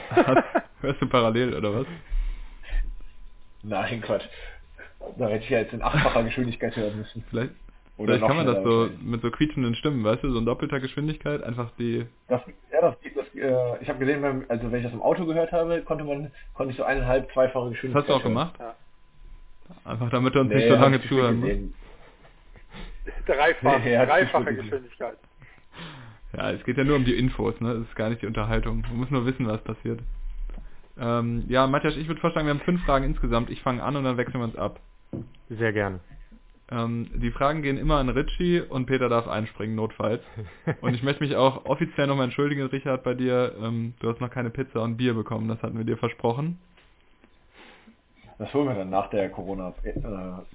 Hörst 0.80 1.00
du 1.00 1.09
parallel 1.09 1.54
oder 1.54 1.74
was? 1.74 1.87
Nein, 3.62 4.00
Quatsch. 4.02 4.24
Da 5.18 5.28
hätte 5.28 5.44
ich 5.44 5.50
ja 5.50 5.59
jetzt 5.61 5.72
in 5.72 5.83
achtfacher 5.83 6.22
Geschwindigkeit 6.24 6.76
hören 6.76 6.98
müssen. 6.98 7.24
Vielleicht, 7.30 7.52
Oder 8.00 8.14
vielleicht 8.14 8.26
kann 8.28 8.36
man 8.36 8.46
das 8.46 8.64
so 8.64 8.88
mit 9.02 9.20
so 9.20 9.30
quietschenden 9.30 9.74
Stimmen, 9.74 10.02
weißt 10.02 10.22
du, 10.24 10.32
so 10.32 10.38
in 10.38 10.46
doppelter 10.46 10.80
Geschwindigkeit, 10.80 11.42
einfach 11.42 11.70
die... 11.78 12.06
Das, 12.28 12.40
ja, 12.72 12.80
das, 12.80 12.94
das, 13.14 13.26
äh, 13.34 13.82
ich 13.82 13.88
habe 13.88 13.98
gesehen, 13.98 14.44
also 14.48 14.72
wenn 14.72 14.78
ich 14.78 14.84
das 14.84 14.94
im 14.94 15.02
Auto 15.02 15.26
gehört 15.26 15.52
habe, 15.52 15.82
konnte 15.82 16.04
man, 16.04 16.30
konnte 16.54 16.70
ich 16.72 16.78
so 16.78 16.84
eineinhalb, 16.84 17.30
zweifache 17.32 17.64
Das 17.66 17.72
Geschwindigkeit 17.74 18.02
hast 18.02 18.08
du 18.08 18.14
auch 18.14 18.24
hören. 18.24 18.32
gemacht? 18.32 18.54
Ja. 18.58 18.74
Einfach 19.84 20.10
damit 20.10 20.34
du 20.34 20.40
uns 20.40 20.48
Nee, 20.48 20.56
nicht 20.56 20.68
so 20.68 20.74
lange 20.76 21.02
zuhören 21.02 21.40
gesehen. 21.42 21.74
Dreifach, 23.26 23.82
sich 23.82 23.92
dreifache. 23.92 24.54
Geschwindigkeit. 24.54 25.16
Ja, 26.36 26.50
es 26.52 26.64
geht 26.64 26.76
ja 26.76 26.84
nur 26.84 26.96
um 26.96 27.04
die 27.04 27.16
Infos, 27.16 27.60
ne? 27.60 27.72
Es 27.72 27.88
ist 27.88 27.96
gar 27.96 28.08
nicht 28.08 28.22
die 28.22 28.26
Unterhaltung. 28.26 28.82
Man 28.88 28.96
muss 28.98 29.10
nur 29.10 29.26
wissen, 29.26 29.46
was 29.46 29.60
passiert. 29.62 30.00
Ähm, 30.98 31.44
ja, 31.48 31.66
Matthias, 31.66 31.96
ich 31.96 32.08
würde 32.08 32.20
vorschlagen, 32.20 32.46
wir 32.46 32.54
haben 32.54 32.60
fünf 32.60 32.84
Fragen 32.84 33.04
insgesamt. 33.04 33.50
Ich 33.50 33.62
fange 33.62 33.82
an 33.82 33.96
und 33.96 34.04
dann 34.04 34.16
wechseln 34.16 34.40
wir 34.40 34.44
uns 34.44 34.56
ab. 34.56 34.80
Sehr 35.48 35.72
gerne. 35.72 36.00
Ähm, 36.72 37.09
die 37.14 37.30
Fragen 37.33 37.62
gehen 37.62 37.78
immer 37.78 37.96
an 37.96 38.09
Richie 38.09 38.61
und 38.61 38.87
Peter 38.87 39.09
darf 39.09 39.26
einspringen, 39.26 39.74
notfalls. 39.74 40.22
Und 40.80 40.94
ich 40.94 41.02
möchte 41.02 41.22
mich 41.24 41.35
auch 41.35 41.64
offiziell 41.64 42.06
nochmal 42.06 42.26
entschuldigen, 42.26 42.62
Richard, 42.66 43.02
bei 43.02 43.14
dir. 43.14 43.54
Ähm, 43.61 43.94
du 44.00 44.09
hast 44.09 44.20
noch 44.20 44.30
keine 44.30 44.50
Pizza 44.50 44.80
und 44.83 44.96
Bier 44.96 45.14
bekommen, 45.14 45.48
das 45.48 45.61
hatten 45.62 45.76
wir 45.76 45.85
dir 45.85 45.96
versprochen. 45.96 46.59
Das 48.38 48.54
holen 48.54 48.68
wir 48.68 48.74
dann 48.74 48.88
nach 48.88 49.11
der 49.11 49.28
Corona, 49.30 49.74
äh, 49.83 49.92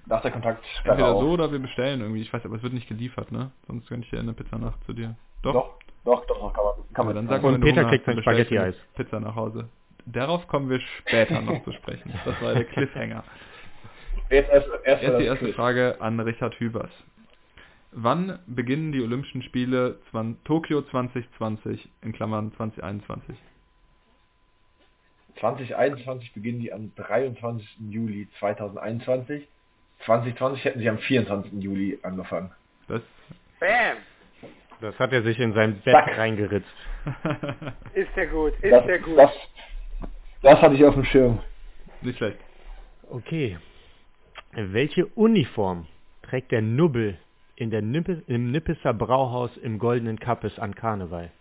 nach 0.07 0.21
der 0.21 0.31
Kontaktsperre 0.31 0.95
Entweder 0.95 1.13
auf. 1.13 1.21
so 1.21 1.29
oder 1.31 1.51
wir 1.51 1.59
bestellen 1.59 2.01
irgendwie. 2.01 2.21
Ich 2.21 2.33
weiß, 2.33 2.43
aber 2.45 2.55
es 2.55 2.63
wird 2.63 2.73
nicht 2.73 2.87
geliefert, 2.87 3.31
ne? 3.31 3.51
Sonst 3.67 3.87
könnte 3.87 4.05
ich 4.07 4.11
ja 4.11 4.19
eine 4.19 4.33
Pizza 4.33 4.57
nach 4.57 4.79
zu 4.87 4.93
dir. 4.93 5.15
Doch? 5.43 5.53
Doch, 5.53 5.77
doch, 6.05 6.25
doch, 6.25 6.39
doch, 6.39 6.53
kann 6.53 6.63
man, 6.63 6.75
kann 6.93 7.05
Ja, 7.07 7.13
man 7.13 7.15
dann 7.15 7.27
sag 7.27 7.43
Und 7.43 7.61
Peter 7.61 7.81
Hunger 7.81 7.89
kriegt 7.89 8.05
sein 8.05 8.21
Spaghetti-Eis. 8.21 8.75
Pizza 8.95 9.19
nach 9.19 9.35
Hause. 9.35 9.69
Darauf 10.07 10.47
kommen 10.47 10.69
wir 10.69 10.79
später 10.79 11.41
noch 11.41 11.63
zu 11.63 11.73
sprechen. 11.73 12.11
Das 12.25 12.41
war 12.41 12.53
der 12.53 12.63
Cliffhanger. 12.73 13.23
Jetzt 14.29 14.49
erst, 14.51 14.67
erst, 14.83 15.03
Erst 15.03 15.19
die 15.19 15.25
erste 15.25 15.45
Quiz. 15.45 15.55
Frage 15.55 15.97
an 15.99 16.19
Richard 16.19 16.59
Hübers. 16.59 16.91
Wann 17.91 18.39
beginnen 18.47 18.91
die 18.91 19.01
Olympischen 19.01 19.41
Spiele 19.43 19.99
Tokio 20.43 20.81
2020 20.81 21.87
in 22.01 22.11
Klammern 22.13 22.51
2021? 22.57 23.37
2021 25.39 26.33
beginnen 26.33 26.59
die 26.59 26.71
am 26.73 26.91
23. 26.95 27.77
Juli 27.89 28.27
2021. 28.39 29.47
2020 30.05 30.63
hätten 30.65 30.79
sie 30.79 30.89
am 30.89 30.97
24. 30.97 31.53
Juli 31.61 31.99
angefangen. 32.03 32.51
Das 32.87 33.01
Bam! 33.59 33.97
Das 34.81 34.97
hat 34.99 35.13
er 35.13 35.23
sich 35.23 35.39
in 35.39 35.53
sein 35.53 35.79
Bett 35.81 35.93
Zack. 35.93 36.17
reingeritzt. 36.17 36.67
Ist 37.93 38.09
der 38.15 38.27
gut, 38.27 38.53
ist 38.61 38.71
Das, 38.71 38.85
der 38.85 38.99
gut. 38.99 39.17
das, 39.17 39.31
das 40.41 40.61
hatte 40.61 40.75
ich 40.75 40.83
auf 40.83 40.95
dem 40.95 41.05
Schirm. 41.05 41.39
nicht 42.01 42.17
schlecht. 42.17 42.39
Okay. 43.09 43.57
Welche 44.55 45.05
Uniform 45.15 45.85
trägt 46.21 46.51
der 46.51 46.61
Nubbel 46.61 47.17
in 47.57 47.69
der 47.71 47.81
Nippe, 47.81 48.23
im 48.27 48.51
Nippeser 48.51 48.93
Brauhaus 48.93 49.55
im 49.57 49.79
Goldenen 49.79 50.19
Kappes 50.19 50.57
an 50.59 50.75
Karneval? 50.75 51.31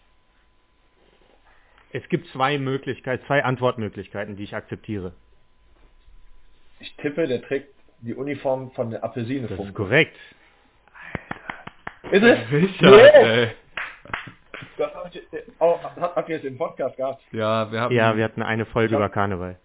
Es 1.92 2.08
gibt 2.08 2.26
zwei 2.28 2.58
Möglichkeiten, 2.58 3.24
zwei 3.26 3.44
Antwortmöglichkeiten, 3.44 4.36
die 4.36 4.44
ich 4.44 4.54
akzeptiere. 4.56 5.12
Ich 6.80 6.94
tippe, 6.96 7.26
der 7.28 7.40
trägt 7.42 7.68
die 8.00 8.14
Uniform 8.14 8.72
von 8.72 8.90
der 8.90 9.04
Apfelsine 9.04 9.46
Das 9.46 9.58
ist 9.60 9.74
korrekt. 9.74 10.16
Ist 12.10 12.22
es? 12.22 12.38
Richard, 12.50 12.92
Yes! 12.92 13.12
ey. 13.14 13.48
Das 14.76 14.90
äh, 15.32 15.42
oh, 15.60 15.78
hat- 15.80 16.16
habt 16.16 16.28
ihr 16.28 16.34
jetzt 16.36 16.44
im 16.44 16.58
Podcast 16.58 16.96
gehabt? 16.96 17.22
Ja, 17.30 17.70
wir 17.70 17.80
haben 17.80 17.94
Ja, 17.94 18.16
wir 18.16 18.24
hatten 18.24 18.42
eine 18.42 18.66
Folge 18.66 18.92
Ja. 18.92 18.98
über 18.98 19.08
Karneval. 19.08 19.56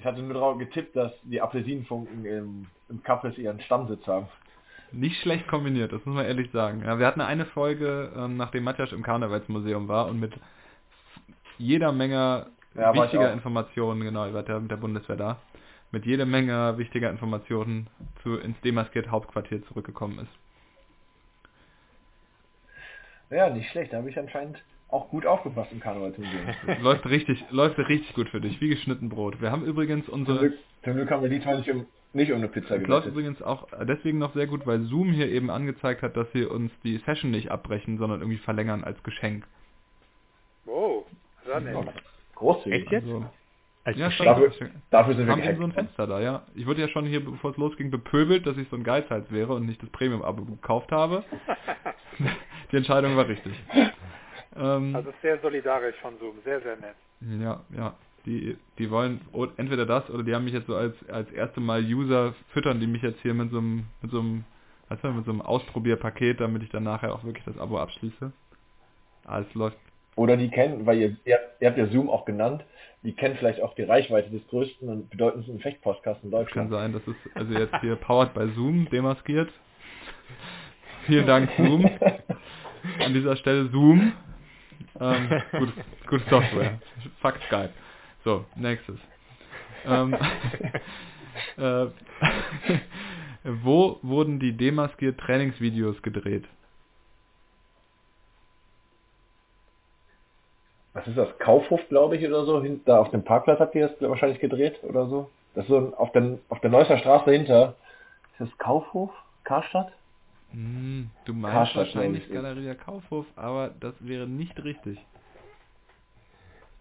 Ich 0.00 0.06
hatte 0.06 0.22
nur 0.22 0.34
darauf 0.34 0.58
getippt, 0.58 0.96
dass 0.96 1.12
die 1.24 1.42
Apfelsinenfunken 1.42 2.24
im, 2.24 2.66
im 2.88 3.02
Kappes 3.02 3.38
ihren 3.38 3.60
Stammsitz 3.60 4.06
haben. 4.06 4.28
nicht 4.92 5.20
schlecht 5.22 5.46
kombiniert, 5.48 5.92
das 5.92 6.04
muss 6.06 6.16
man 6.16 6.26
ehrlich 6.26 6.50
sagen. 6.52 6.82
Ja, 6.84 6.98
wir 6.98 7.06
hatten 7.06 7.20
eine 7.20 7.46
Folge, 7.46 8.12
ähm, 8.16 8.36
nachdem 8.38 8.64
Matthias 8.64 8.92
im 8.92 9.02
Karnevalsmuseum 9.02 9.88
war 9.88 10.06
und 10.08 10.20
mit 10.20 10.32
jeder 11.58 11.92
Menge 11.92 12.48
Ja, 12.74 12.96
war 12.96 13.06
ich 13.06 13.12
wichtiger. 13.12 13.32
Informationen, 13.32 14.00
genau, 14.02 14.26
ihr 14.26 14.34
wart 14.34 14.48
ja 14.48 14.58
mit 14.58 14.70
der 14.70 14.78
Bundeswehr 14.78 15.16
da, 15.16 15.42
mit 15.92 16.06
jeder 16.06 16.26
Menge 16.26 16.78
wichtiger 16.78 17.10
Informationen 17.10 17.88
zu 18.22 18.36
ins 18.38 18.60
demaskiert 18.62 19.10
Hauptquartier 19.10 19.64
zurückgekommen 19.66 20.20
ist. 20.20 20.32
Ja, 23.30 23.50
nicht 23.50 23.70
schlecht. 23.70 23.92
Da 23.92 23.98
habe 23.98 24.10
ich 24.10 24.18
anscheinend 24.18 24.62
auch 24.90 25.08
gut 25.08 25.26
aufgepasst 25.26 25.72
im 25.72 25.80
Karnevalsmuseum. 25.80 26.42
läuft 26.82 27.06
richtig, 27.06 27.44
läuft 27.50 27.78
richtig 27.78 28.14
gut 28.14 28.28
für 28.28 28.40
dich, 28.40 28.60
wie 28.60 28.68
geschnitten 28.68 29.08
Brot. 29.08 29.40
Wir 29.40 29.50
haben 29.50 29.64
übrigens 29.64 30.06
zum, 30.06 30.14
unsere, 30.14 30.38
Glück, 30.38 30.58
zum 30.84 30.94
Glück 30.94 31.10
haben 31.10 31.22
wir 31.22 31.30
diesmal 31.30 31.58
nicht 31.58 31.70
um, 31.70 31.86
nicht 32.12 32.32
um 32.32 32.38
eine 32.38 32.48
Pizza 32.48 32.76
es 32.76 32.86
läuft 32.86 33.06
übrigens 33.06 33.40
auch 33.42 33.68
deswegen 33.86 34.18
noch 34.18 34.34
sehr 34.34 34.46
gut, 34.46 34.66
weil 34.66 34.80
Zoom 34.82 35.12
hier 35.12 35.28
eben 35.28 35.50
angezeigt 35.50 36.02
hat, 36.02 36.16
dass 36.16 36.30
sie 36.32 36.44
uns 36.44 36.72
die 36.82 36.98
Session 36.98 37.30
nicht 37.30 37.50
abbrechen, 37.50 37.98
sondern 37.98 38.20
irgendwie 38.20 38.38
verlängern 38.38 38.84
als 38.84 39.02
Geschenk. 39.02 39.46
Wow, 40.64 41.04
das 41.44 41.54
war 41.54 41.60
nett. 41.60 41.76
Oh, 41.76 41.84
Großzügig. 42.40 42.82
Echt 42.82 42.92
jetzt? 42.92 43.06
Also, 43.06 43.24
Als 43.84 43.96
ja. 43.96 44.10
Dafür, 44.24 44.52
dafür 44.90 45.14
sind 45.14 45.26
wir 45.26 45.32
haben 45.32 45.56
so 45.56 45.64
ein. 45.64 45.72
Fenster 45.72 46.06
da, 46.06 46.20
ja. 46.20 46.42
Ich 46.54 46.66
wurde 46.66 46.80
ja 46.80 46.88
schon 46.88 47.06
hier, 47.06 47.24
bevor 47.24 47.52
es 47.52 47.56
losging, 47.56 47.90
bepöbelt, 47.90 48.46
dass 48.46 48.56
ich 48.56 48.68
so 48.68 48.76
ein 48.76 48.84
Geizhals 48.84 49.30
wäre 49.30 49.54
und 49.54 49.66
nicht 49.66 49.82
das 49.82 49.90
Premium-Abo 49.90 50.44
gekauft 50.44 50.90
habe. 50.92 51.24
Die 52.72 52.76
Entscheidung 52.76 53.16
war 53.16 53.26
richtig. 53.26 53.52
Ähm, 54.56 54.94
Also 54.96 55.12
sehr 55.22 55.38
solidarisch 55.40 55.96
von 56.02 56.18
Zoom, 56.18 56.36
sehr, 56.44 56.60
sehr 56.60 56.76
nett. 56.76 56.96
ja, 57.40 57.60
ja. 57.76 57.94
Die, 58.26 58.56
die 58.76 58.90
wollen 58.90 59.22
entweder 59.56 59.86
das 59.86 60.10
oder 60.10 60.22
die 60.22 60.34
haben 60.34 60.44
mich 60.44 60.52
jetzt 60.52 60.66
so 60.66 60.76
als, 60.76 60.94
als 61.08 61.30
erste 61.32 61.60
Mal 61.60 61.82
User 61.82 62.34
füttern, 62.52 62.78
die 62.78 62.86
mich 62.86 63.00
jetzt 63.00 63.20
hier 63.22 63.32
mit 63.32 63.50
so 63.50 63.58
einem, 63.58 63.86
mit 64.02 64.10
so 64.10 64.18
einem, 64.20 64.44
du, 64.90 65.08
mit 65.12 65.24
so 65.24 65.30
einem 65.30 65.40
Ausprobierpaket, 65.40 66.38
damit 66.38 66.62
ich 66.62 66.68
dann 66.68 66.82
nachher 66.82 67.14
auch 67.14 67.24
wirklich 67.24 67.44
das 67.46 67.56
Abo 67.56 67.78
abschließe. 67.78 68.30
Alles 69.24 69.54
läuft. 69.54 69.78
Oder 70.16 70.36
die 70.36 70.50
kennen, 70.50 70.84
weil 70.84 70.98
ihr, 70.98 71.16
ihr, 71.24 71.38
ihr 71.60 71.68
habt 71.68 71.78
ja 71.78 71.86
Zoom 71.86 72.10
auch 72.10 72.26
genannt, 72.26 72.62
die 73.02 73.12
kennen 73.14 73.36
vielleicht 73.38 73.62
auch 73.62 73.74
die 73.74 73.84
Reichweite 73.84 74.28
des 74.28 74.46
größten 74.48 74.86
und 74.86 75.08
bedeutendsten 75.08 75.58
Fechtpodcasts 75.60 76.22
in 76.22 76.30
Kann 76.30 76.40
Deutschland. 76.40 76.70
sein, 76.70 76.92
das 76.92 77.02
ist 77.06 77.16
also 77.36 77.54
jetzt 77.54 77.74
hier 77.80 77.96
powered 77.96 78.34
by 78.34 78.50
Zoom, 78.54 78.86
demaskiert. 78.90 79.48
Vielen 81.06 81.26
Dank 81.26 81.48
Zoom. 81.56 81.86
An 83.00 83.14
dieser 83.14 83.36
Stelle 83.36 83.68
Zoom. 83.70 84.12
Ähm, 85.00 85.28
gute, 85.58 85.72
gute 86.08 86.24
Software. 86.28 86.78
Fuck 87.20 87.36
Skype. 87.46 87.72
So, 88.24 88.44
nächstes. 88.56 88.98
Ähm, 89.86 90.14
äh, 91.56 91.86
wo 93.44 93.98
wurden 94.02 94.38
die 94.38 94.56
demaskiert 94.56 95.18
Trainingsvideos 95.20 96.02
gedreht? 96.02 96.46
Was 100.92 101.06
ist 101.06 101.16
das? 101.16 101.38
Kaufhof, 101.38 101.80
glaube 101.88 102.16
ich, 102.16 102.26
oder 102.26 102.44
so? 102.44 102.60
Da 102.84 102.98
auf 102.98 103.10
dem 103.10 103.24
Parkplatz 103.24 103.60
habt 103.60 103.74
ihr 103.74 103.88
das 103.88 104.00
wahrscheinlich 104.10 104.40
gedreht 104.40 104.82
oder 104.82 105.06
so? 105.06 105.30
Das 105.54 105.64
ist 105.64 105.70
so 105.70 105.78
ein- 105.78 105.94
auf, 105.94 106.12
den, 106.12 106.40
auf 106.48 106.60
der 106.60 106.70
Neusser 106.70 106.98
Straße 106.98 107.30
hinter. 107.30 107.76
Ist 108.32 108.40
das 108.50 108.58
Kaufhof? 108.58 109.10
Karstadt? 109.44 109.92
Hm, 110.52 111.10
du 111.24 111.32
meinst 111.32 111.54
Karstadt, 111.54 111.94
wahrscheinlich. 111.94 112.30
Galeria 112.30 112.74
Kaufhof, 112.74 113.26
aber 113.36 113.68
das 113.80 113.94
wäre 114.00 114.26
nicht 114.26 114.62
richtig. 114.64 115.04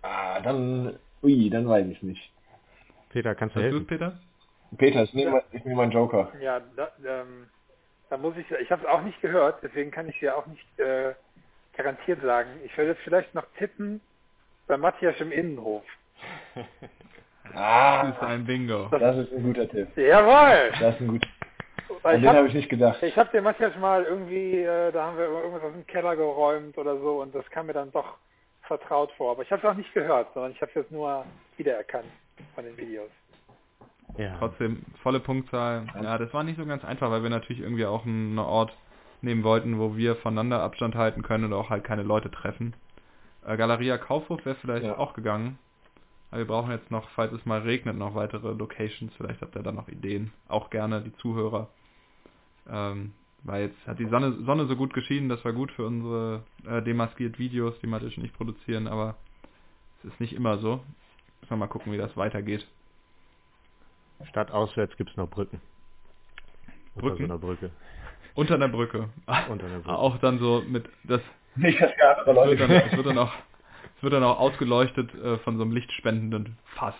Ah, 0.02 0.40
dann, 0.42 0.98
ui, 1.22 1.50
dann 1.50 1.68
weiß 1.68 1.88
ich 1.88 2.02
nicht. 2.02 2.32
Peter, 3.10 3.36
kannst 3.36 3.56
du 3.56 3.60
Hast 3.60 3.66
helfen? 3.66 3.88
Peter? 3.88 4.20
Peter, 4.78 5.04
ich 5.04 5.14
nehme, 5.14 5.44
ich 5.52 5.64
nehme 5.64 5.78
meinen 5.78 5.92
Joker. 5.92 6.32
Ja, 6.42 6.60
da, 6.76 6.92
ähm, 7.06 7.50
da 8.10 8.18
muss 8.18 8.36
ich, 8.38 8.50
ich 8.52 8.72
habe 8.72 8.84
es 8.84 8.88
auch 8.88 9.02
nicht 9.04 9.20
gehört, 9.22 9.62
deswegen 9.64 9.92
kann 9.92 10.08
ich 10.08 10.20
dir 10.20 10.38
auch 10.38 10.46
nicht 10.46 10.80
äh, 10.80 11.14
garantiert 11.76 12.22
sagen. 12.22 12.50
Ich 12.64 12.76
würde 12.78 12.92
jetzt 12.92 13.02
vielleicht 13.04 13.34
noch 13.36 13.46
tippen 13.58 14.02
bei 14.68 14.78
Matthias 14.78 15.20
im 15.20 15.32
Innenhof. 15.32 15.84
Das 16.56 16.66
ist 17.46 17.56
Ah, 17.56 18.28
ein 18.28 18.46
Bingo. 18.46 18.90
das 18.92 19.18
ist 19.18 19.34
ein 19.34 19.44
guter 19.44 19.68
Tipp. 19.68 19.88
Jawohl! 19.98 20.72
Das 20.80 20.96
ist 20.96 21.02
ein 21.02 21.08
guter 21.08 21.28
Weil 22.02 22.16
An 22.16 22.20
ich 22.20 22.22
den 22.22 22.30
habe 22.30 22.38
habe 22.40 22.48
ich 22.50 22.54
nicht 22.54 22.70
gedacht. 22.70 23.02
ich 23.04 23.18
hab 23.18 23.32
den 23.32 23.44
Matthias 23.44 23.76
mal 23.78 24.04
irgendwie, 24.04 24.62
äh, 24.62 24.92
da 24.92 25.08
haben 25.08 25.18
wir 25.18 25.26
irgendwas 25.26 25.64
aus 25.64 25.74
dem 25.74 25.86
Keller 25.88 26.16
geräumt 26.16 26.78
oder 26.78 26.98
so 27.00 27.22
und 27.22 27.34
das 27.36 27.50
kam 27.50 27.66
mir 27.68 27.74
dann 27.74 27.92
doch 27.92 28.18
vertraut 28.64 29.12
vor. 29.14 29.32
Aber 29.32 29.42
ich 29.44 29.52
habe 29.52 29.66
es 29.66 29.72
auch 29.74 29.78
nicht 29.78 29.94
gehört, 29.94 30.34
sondern 30.34 30.52
ich 30.52 30.62
habe 30.62 30.70
es 30.70 30.76
jetzt 30.76 30.92
nur 30.92 31.26
wiedererkannt 31.58 32.06
von 32.56 32.64
den 32.64 32.78
Videos. 32.78 33.10
Ja. 34.18 34.36
Trotzdem 34.40 34.84
volle 35.04 35.20
Punktzahl. 35.20 35.86
Ja, 36.02 36.18
das 36.18 36.34
war 36.34 36.44
nicht 36.44 36.58
so 36.58 36.66
ganz 36.66 36.84
einfach, 36.84 37.12
weil 37.12 37.24
wir 37.24 37.30
natürlich 37.30 37.62
irgendwie 37.62 37.86
auch 37.86 38.06
einen 38.06 38.40
Ort 38.40 38.76
nehmen 39.22 39.44
wollten, 39.44 39.80
wo 39.80 39.96
wir 39.98 40.16
voneinander 40.18 40.62
Abstand 40.62 40.96
halten 40.96 41.22
können 41.24 41.46
und 41.46 41.54
auch 41.54 41.70
halt 41.70 41.84
keine 41.84 42.04
Leute 42.04 42.32
treffen. 42.32 42.74
Äh, 43.46 43.58
Galeria 43.58 43.98
Kaufhof 43.98 44.46
wäre 44.46 44.56
vielleicht 44.56 44.86
Ja. 44.86 44.98
auch 44.98 45.14
gegangen. 45.14 45.60
Aber 46.32 46.40
wir 46.40 46.48
brauchen 46.48 46.72
jetzt 46.72 46.92
noch, 46.92 47.10
falls 47.12 47.32
es 47.34 47.46
mal 47.46 47.62
regnet, 47.62 47.98
noch 47.98 48.14
weitere 48.16 48.54
Locations. 48.54 49.12
Vielleicht 49.18 49.42
habt 49.42 49.56
ihr 49.56 49.64
da 49.64 49.72
noch 49.72 49.88
Ideen. 49.88 50.32
Auch 50.48 50.70
gerne 50.70 51.02
die 51.02 51.14
Zuhörer. 51.18 51.70
Ähm, 52.72 53.14
weil 53.44 53.68
jetzt 53.68 53.88
hat 53.88 54.00
die 54.00 54.08
Sonne, 54.08 54.34
Sonne 54.46 54.66
so 54.68 54.76
gut 54.76 54.94
geschienen, 54.94 55.30
das 55.30 55.44
war 55.46 55.54
gut 55.54 55.72
für 55.72 55.86
unsere 55.86 56.44
äh, 56.66 56.82
demaskiert 56.82 57.40
Videos, 57.40 57.80
die 57.80 57.88
Matthias 57.88 58.18
und 58.18 58.26
ich 58.26 58.34
produzieren, 58.34 58.88
aber 58.88 59.16
es 60.04 60.12
ist 60.12 60.20
nicht 60.20 60.34
immer 60.34 60.58
so. 60.58 60.84
Müssen 61.42 61.52
wir 61.52 61.58
mal 61.58 61.68
gucken, 61.68 61.94
wie 61.94 61.98
das 61.98 62.16
weitergeht. 62.18 62.68
Statt 64.30 64.52
auswärts 64.52 64.98
gibt's 64.98 65.16
noch 65.16 65.30
Brücken. 65.30 65.62
Unter 66.96 67.10
Brücken? 67.10 67.18
so 67.18 67.24
einer 67.24 67.40
Brücke. 67.40 67.72
Unter 68.36 68.58
der 68.58 68.68
Brücke. 68.68 69.10
Unter 69.50 69.70
der 69.70 69.78
Brücke. 69.78 69.98
Auch 69.98 70.18
dann 70.18 70.40
so 70.40 70.64
mit 70.68 70.90
das 71.04 71.22
Nicht, 71.56 71.82
andere 71.82 72.20
es 72.20 72.26
wird 72.26 72.36
Leute 72.36 72.56
dann, 72.58 72.72
es 72.92 72.98
wird 72.98 73.06
dann 73.06 73.18
auch 73.18 73.34
es 73.98 74.04
wird 74.04 74.14
dann 74.14 74.24
auch 74.24 74.40
ausgeleuchtet 74.40 75.14
äh, 75.16 75.38
von 75.40 75.58
so 75.58 75.64
einem 75.64 75.74
lichtspendenden 75.74 76.58
Fass. 76.76 76.96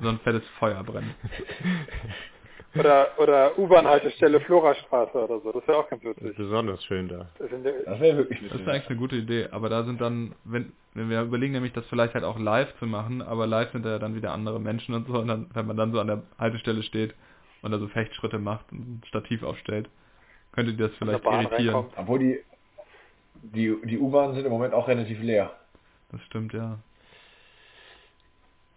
So 0.00 0.08
ein 0.08 0.18
fettes 0.20 0.46
Feuer 0.58 0.82
brennt. 0.84 1.14
Oder, 2.76 3.08
oder 3.18 3.58
U-Bahn-Haltestelle 3.58 4.40
Florastraße 4.40 5.18
oder 5.24 5.40
so. 5.40 5.50
Das 5.50 5.66
wäre 5.66 5.78
auch 5.78 5.88
ganz 5.88 6.02
Das 6.02 6.12
ist 6.16 6.22
witzig. 6.22 6.36
besonders 6.36 6.84
schön 6.84 7.08
da. 7.08 7.26
Das 7.38 7.50
Das 7.50 8.00
wäre 8.00 8.16
wirklich 8.18 8.40
Das 8.48 8.60
ist 8.60 8.68
eigentlich 8.68 8.88
eine 8.90 8.98
gute 8.98 9.16
Idee, 9.16 9.48
aber 9.50 9.68
da 9.68 9.82
sind 9.82 10.00
dann, 10.00 10.36
wenn, 10.44 10.72
wenn 10.94 11.10
wir 11.10 11.22
überlegen 11.22 11.52
nämlich, 11.52 11.72
das 11.72 11.84
vielleicht 11.86 12.14
halt 12.14 12.24
auch 12.24 12.38
live 12.38 12.72
zu 12.78 12.86
machen, 12.86 13.22
aber 13.22 13.46
live 13.48 13.72
sind 13.72 13.84
da 13.84 13.90
ja 13.90 13.98
dann 13.98 14.14
wieder 14.14 14.32
andere 14.32 14.60
Menschen 14.60 14.94
und 14.94 15.08
so, 15.08 15.14
und 15.18 15.26
dann, 15.26 15.50
wenn 15.52 15.66
man 15.66 15.76
dann 15.76 15.92
so 15.92 15.98
an 15.98 16.06
der 16.06 16.22
Haltestelle 16.38 16.84
steht 16.84 17.12
und 17.62 17.72
da 17.72 17.78
so 17.78 17.88
Fechtschritte 17.88 18.38
macht 18.38 18.70
und 18.70 18.78
ein 18.78 19.02
Stativ 19.08 19.42
aufstellt, 19.42 19.88
könnte 20.52 20.70
die 20.72 20.78
das 20.78 20.92
vielleicht 20.96 21.24
irritieren. 21.24 21.74
reinkommt. 21.74 21.92
Obwohl 21.96 22.18
die, 22.20 22.40
die, 23.42 23.76
die 23.84 23.98
U-Bahnen 23.98 24.34
sind 24.34 24.44
im 24.44 24.52
Moment 24.52 24.74
auch 24.74 24.86
relativ 24.86 25.20
leer. 25.22 25.50
Das 26.12 26.20
stimmt, 26.22 26.52
ja. 26.52 26.78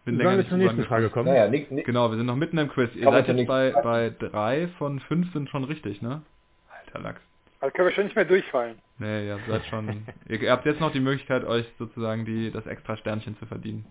Bin 0.06 0.18
Sollen 0.18 0.30
wir 0.30 0.38
nicht 0.38 0.50
zur 0.50 0.58
nächsten 0.58 0.84
Frage 0.84 1.10
kommen? 1.10 1.30
Naja, 1.30 1.48
Nick, 1.48 1.72
Nick, 1.72 1.86
Genau, 1.86 2.10
wir 2.10 2.18
sind 2.18 2.26
noch 2.26 2.36
mitten 2.36 2.58
im 2.58 2.68
Quiz. 2.68 2.94
Ihr 2.96 3.06
seid 3.10 3.28
jetzt 3.28 3.48
bei, 3.48 3.72
bei 3.72 4.10
drei 4.10 4.68
von 4.78 5.00
fünf 5.00 5.32
sind 5.32 5.50
schon 5.50 5.64
richtig, 5.64 6.02
ne? 6.02 6.22
Alter 6.70 7.00
Lachs. 7.00 7.22
Also 7.62 7.74
können 7.74 7.88
wir 7.88 7.94
schon 7.96 8.04
nicht 8.06 8.16
mehr 8.16 8.26
durchfallen. 8.26 8.78
Nee, 9.00 9.28
ihr 9.28 9.40
seid 9.48 9.66
schon. 9.68 10.06
ihr, 10.28 10.42
ihr 10.42 10.52
habt 10.52 10.66
jetzt 10.66 10.82
noch 10.82 10.92
die 10.92 11.00
Möglichkeit, 11.00 11.46
euch 11.46 11.66
sozusagen 11.80 12.26
die, 12.26 12.52
das 12.52 12.66
extra 12.68 12.98
Sternchen 12.98 13.38
zu 13.38 13.46
verdienen. 13.46 13.86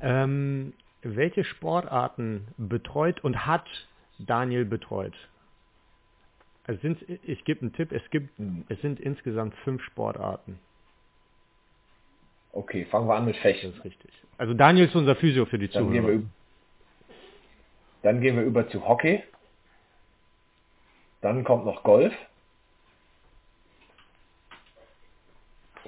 Ähm, 0.00 0.72
welche 1.02 1.44
Sportarten 1.44 2.48
betreut 2.56 3.22
und 3.22 3.46
hat 3.46 3.66
Daniel 4.18 4.64
betreut? 4.64 5.14
Also 6.66 6.80
sind, 6.80 7.04
ich 7.24 7.44
gebe 7.44 7.60
einen 7.60 7.72
Tipp, 7.72 7.92
es 7.92 8.08
gibt, 8.10 8.38
Hm. 8.38 8.64
es 8.68 8.80
sind 8.80 9.00
insgesamt 9.00 9.54
fünf 9.64 9.82
Sportarten. 9.84 10.58
Okay, 12.52 12.84
fangen 12.86 13.08
wir 13.08 13.14
an 13.14 13.24
mit 13.26 13.34
Das 13.36 13.42
Fechten. 13.42 13.72
ist 13.72 13.84
richtig. 13.84 14.10
Also 14.38 14.54
Daniel 14.54 14.86
ist 14.86 14.94
unser 14.94 15.16
Physio 15.16 15.46
für 15.46 15.58
die 15.58 15.68
Dann 15.68 15.90
gehen, 15.92 16.06
wir, 16.06 16.12
Zuhörer. 16.14 16.26
dann 18.02 18.20
gehen 18.20 18.36
wir 18.36 18.44
über 18.44 18.68
zu 18.68 18.86
Hockey. 18.86 19.22
Dann 21.20 21.44
kommt 21.44 21.64
noch 21.64 21.82
Golf. 21.84 22.12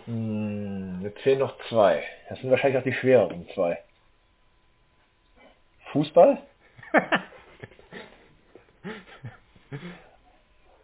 Hm, 0.06 1.00
jetzt 1.02 1.20
fehlen 1.20 1.38
noch 1.40 1.56
zwei. 1.68 2.02
Das 2.28 2.38
sind 2.40 2.50
wahrscheinlich 2.50 2.78
auch 2.78 2.84
die 2.84 2.92
schwereren 2.92 3.48
zwei. 3.54 3.78
Fußball. 5.92 6.42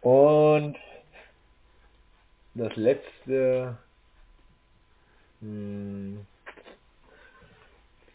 Und 0.01 0.77
das 2.55 2.75
letzte. 2.75 3.77
Hm, 5.41 6.25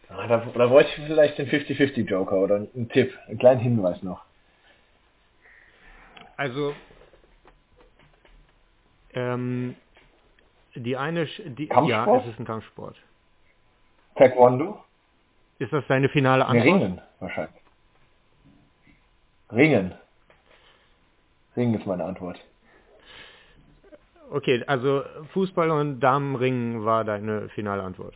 Ah, 0.09 0.29
Da, 0.29 0.37
da 0.39 0.67
bräuchte 0.69 1.01
ich 1.01 1.07
vielleicht 1.09 1.37
den 1.39 1.49
50-50 1.49 2.05
Joker 2.09 2.37
oder 2.37 2.55
einen 2.57 2.89
Tipp, 2.89 3.13
einen 3.27 3.39
kleinen 3.39 3.61
Hinweis 3.61 4.03
noch. 4.05 4.25
Also 6.37 6.75
ähm, 9.15 9.75
die 10.77 10.97
eine, 10.97 11.27
die, 11.27 11.65
ja, 11.67 11.75
Kampfsport? 11.75 12.23
es 12.25 12.33
ist 12.33 12.39
ein 12.39 12.45
Kampfsport. 12.45 12.97
Taekwondo? 14.15 14.83
Ist 15.59 15.73
das 15.73 15.85
deine 15.89 16.09
finale 16.09 16.47
Antwort? 16.47 16.65
Ringen 16.67 17.01
wahrscheinlich. 17.19 17.61
Ringen. 19.51 19.95
Ringen 21.57 21.75
ist 21.81 21.87
meine 21.87 22.05
Antwort. 22.05 22.39
Okay, 24.31 24.63
also 24.67 25.03
Fußball 25.33 25.71
und 25.71 26.01
Damenringen 26.01 26.85
war 26.85 27.05
deine 27.05 27.49
finale 27.51 27.83
Antwort. 27.83 28.15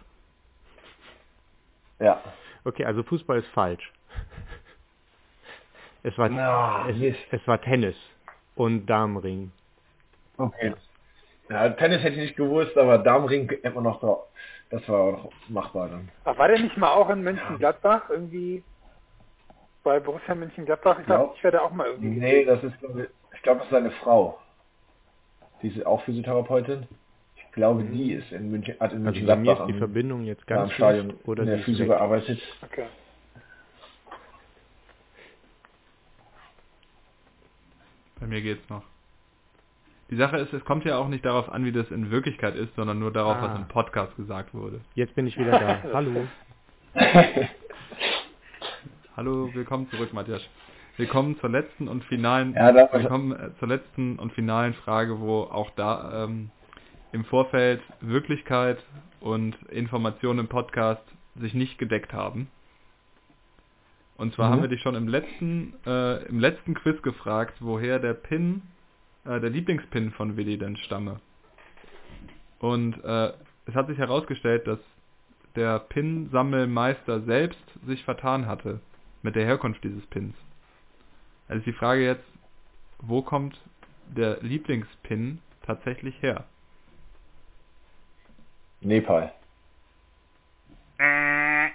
Ja. 1.98 2.20
Okay, 2.64 2.84
also 2.84 3.02
Fußball 3.02 3.38
ist 3.38 3.48
falsch. 3.48 3.92
Es 6.02 6.16
war, 6.16 6.30
Na, 6.30 6.88
es, 6.88 7.14
es 7.30 7.46
war 7.46 7.60
Tennis 7.60 7.94
und 8.54 8.86
Damenring. 8.86 9.52
Okay. 10.38 10.72
Ja, 11.50 11.68
Tennis 11.68 12.02
hätte 12.02 12.14
ich 12.14 12.22
nicht 12.22 12.36
gewusst, 12.36 12.74
aber 12.78 12.96
Damenring 12.96 13.50
hätte 13.50 13.72
man 13.72 13.84
noch 13.84 14.00
drauf. 14.00 14.28
Das 14.70 14.88
war 14.88 14.98
auch 14.98 15.12
noch 15.24 15.32
machbar 15.50 15.88
dann. 15.90 16.08
Ach, 16.24 16.38
war 16.38 16.48
der 16.48 16.58
nicht 16.58 16.74
mal 16.78 16.88
auch 16.94 17.10
in 17.10 17.22
Mönchengladbach 17.22 18.08
irgendwie? 18.08 18.64
Bei 19.84 20.00
Borussia 20.00 20.34
Mönchengladbach? 20.34 21.00
Ich 21.00 21.04
glaube, 21.06 21.24
Ja. 21.24 21.32
ich 21.36 21.44
werde 21.44 21.60
auch 21.60 21.70
mal 21.72 21.86
irgendwie 21.88 22.18
Nee, 22.18 22.44
gesehen. 22.44 22.46
das 22.46 22.64
ist, 22.64 23.08
ich 23.34 23.42
glaube, 23.42 23.58
das 23.58 23.66
ist 23.66 23.70
seine 23.72 23.90
Frau. 23.90 24.38
Die 25.62 25.68
ist 25.68 25.84
auch 25.86 26.02
Physiotherapeutin. 26.02 26.86
Ich 27.36 27.52
glaube, 27.52 27.82
die 27.84 28.12
ist 28.12 28.30
in 28.32 28.50
München, 28.50 28.74
hat 28.80 28.92
in 28.92 29.06
Also 29.06 29.26
bei 29.26 29.36
mir 29.36 29.52
ist 29.52 29.58
die 29.66 29.72
am, 29.72 29.78
Verbindung 29.78 30.24
jetzt 30.24 30.46
ganz 30.46 30.72
Stadion 30.72 31.10
schlecht 31.10 31.28
oder 31.28 31.42
in 31.42 31.48
der 31.48 31.58
Physio 31.60 31.86
gearbeitet. 31.86 32.40
Okay. 32.62 32.84
Bei 38.20 38.26
mir 38.26 38.42
geht's 38.42 38.68
noch. 38.68 38.82
Die 40.10 40.16
Sache 40.16 40.38
ist, 40.38 40.52
es 40.52 40.64
kommt 40.64 40.84
ja 40.84 40.98
auch 40.98 41.08
nicht 41.08 41.24
darauf 41.24 41.48
an, 41.50 41.64
wie 41.64 41.72
das 41.72 41.90
in 41.90 42.10
Wirklichkeit 42.10 42.56
ist, 42.56 42.74
sondern 42.74 42.98
nur 42.98 43.12
darauf, 43.12 43.36
Ah. 43.36 43.42
was 43.50 43.56
im 43.58 43.68
Podcast 43.68 44.14
gesagt 44.16 44.52
wurde. 44.54 44.80
Jetzt 44.94 45.14
bin 45.14 45.26
ich 45.26 45.38
wieder 45.38 45.58
da. 45.58 45.82
Hallo. 45.92 46.26
Hallo, 49.16 49.50
willkommen 49.54 49.88
zurück, 49.90 50.12
Matthias. 50.12 50.42
Willkommen 51.00 51.38
zur 51.40 51.48
letzten 51.48 51.88
und 51.88 52.04
finalen, 52.04 52.52
Ja, 52.52 52.72
da- 52.72 52.92
willkommen 52.92 53.32
äh, 53.32 53.56
zur 53.58 53.68
letzten 53.68 54.18
und 54.18 54.34
finalen 54.34 54.74
Frage, 54.74 55.18
wo 55.18 55.44
auch 55.44 55.70
da 55.70 56.24
ähm, 56.24 56.50
im 57.12 57.24
Vorfeld 57.24 57.80
Wirklichkeit 58.02 58.84
und 59.20 59.56
Informationen 59.70 60.40
im 60.40 60.48
Podcast 60.48 61.02
sich 61.36 61.54
nicht 61.54 61.78
gedeckt 61.78 62.12
haben. 62.12 62.48
Und 64.18 64.34
zwar 64.34 64.48
Mhm. 64.48 64.52
haben 64.52 64.60
wir 64.60 64.68
dich 64.68 64.82
schon 64.82 64.94
im 64.94 65.08
letzten, 65.08 65.72
äh, 65.86 66.22
im 66.26 66.38
letzten 66.38 66.74
Quiz 66.74 67.00
gefragt, 67.00 67.54
woher 67.60 67.98
der 67.98 68.12
Pin, 68.12 68.60
äh, 69.24 69.40
der 69.40 69.48
Lieblingspin 69.48 70.10
von 70.10 70.36
Willi 70.36 70.58
denn 70.58 70.76
stamme. 70.76 71.18
Und 72.58 73.02
äh, 73.02 73.32
es 73.64 73.74
hat 73.74 73.86
sich 73.86 73.96
herausgestellt, 73.96 74.66
dass 74.66 74.78
der 75.56 75.78
Pin-Sammelmeister 75.78 77.22
selbst 77.22 77.64
sich 77.86 78.04
vertan 78.04 78.44
hatte 78.46 78.80
mit 79.22 79.34
der 79.34 79.46
Herkunft 79.46 79.82
dieses 79.82 80.04
Pins. 80.08 80.34
Also 81.50 81.64
die 81.64 81.72
Frage 81.72 82.04
jetzt, 82.04 82.24
wo 83.00 83.22
kommt 83.22 83.58
der 84.16 84.38
Lieblingspin 84.40 85.40
tatsächlich 85.66 86.14
her? 86.22 86.44
Nepal. 88.80 89.32
Ah, 90.98 91.66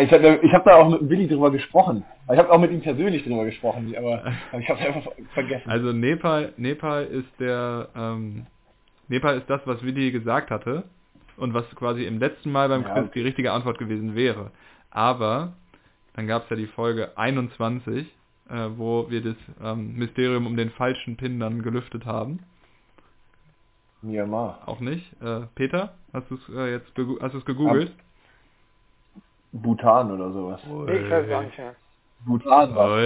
Ich 0.00 0.10
habe 0.10 0.40
ich 0.42 0.52
hab 0.52 0.64
da 0.64 0.76
auch 0.76 0.88
mit 0.88 1.10
Willi 1.10 1.28
drüber 1.28 1.50
gesprochen. 1.50 2.04
Ich 2.32 2.38
habe 2.38 2.50
auch 2.50 2.58
mit 2.58 2.70
ihm 2.72 2.80
persönlich 2.80 3.22
drüber 3.22 3.44
gesprochen, 3.44 3.94
aber, 3.98 4.32
ich 4.58 4.68
habe 4.68 4.80
es 4.80 4.86
einfach 4.86 5.12
vergessen. 5.34 5.68
Also 5.68 5.92
Nepal, 5.92 6.54
Nepal 6.56 7.04
ist 7.04 7.28
der, 7.38 7.88
ähm, 7.94 8.46
Nepal 9.08 9.36
ist 9.36 9.50
das, 9.50 9.60
was 9.66 9.82
Willi 9.82 10.10
gesagt 10.10 10.50
hatte 10.50 10.84
und 11.36 11.52
was 11.52 11.68
quasi 11.76 12.06
im 12.06 12.18
letzten 12.18 12.50
Mal 12.50 12.70
beim 12.70 12.82
Ja, 12.84 12.94
Quiz 12.94 13.12
die 13.12 13.20
richtige 13.20 13.52
Antwort 13.52 13.76
gewesen 13.78 14.14
wäre. 14.14 14.52
Aber 14.90 15.52
dann 16.14 16.26
gab 16.26 16.44
es 16.44 16.50
ja 16.50 16.56
die 16.56 16.66
Folge 16.66 17.16
21, 17.16 18.06
äh, 18.48 18.68
wo 18.76 19.10
wir 19.10 19.22
das 19.22 19.36
ähm, 19.62 19.94
Mysterium 19.96 20.46
um 20.46 20.56
den 20.56 20.70
falschen 20.70 21.16
Pin 21.16 21.40
dann 21.40 21.62
gelüftet 21.62 22.04
haben. 22.06 22.40
Myanmar. 24.02 24.62
Auch 24.66 24.80
nicht. 24.80 25.04
Äh, 25.22 25.42
Peter, 25.54 25.94
hast 26.12 26.30
du 26.30 26.34
es 26.34 26.48
äh, 26.54 26.72
jetzt 26.72 26.92
hast 27.20 27.34
du's 27.34 27.44
gegoogelt? 27.44 27.92
Bhutan 29.52 30.10
oder 30.10 30.32
sowas. 30.32 30.60
Nee, 30.66 30.98
ich 30.98 31.10
weiß 31.10 31.30
auch 31.32 31.42
nicht 31.42 31.58
mehr. 31.58 31.74
Bhutan 32.26 32.74
war. 32.74 33.00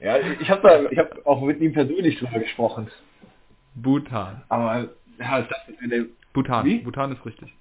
Ja, 0.00 0.16
ich 0.16 0.50
habe 0.50 0.62
da, 0.62 0.90
ich 0.90 0.98
habe 0.98 1.20
auch 1.26 1.42
mit 1.42 1.60
ihm 1.60 1.74
persönlich 1.74 2.18
drüber 2.18 2.38
gesprochen. 2.38 2.90
Bhutan. 3.74 4.42
Aber 4.48 4.88
ja, 5.18 5.42
das 5.42 5.68
ist 5.68 5.82
eine 5.82 6.06
Bhutan. 6.32 6.64
Wie? 6.64 6.78
Bhutan 6.78 7.12
ist 7.12 7.24
richtig. 7.26 7.52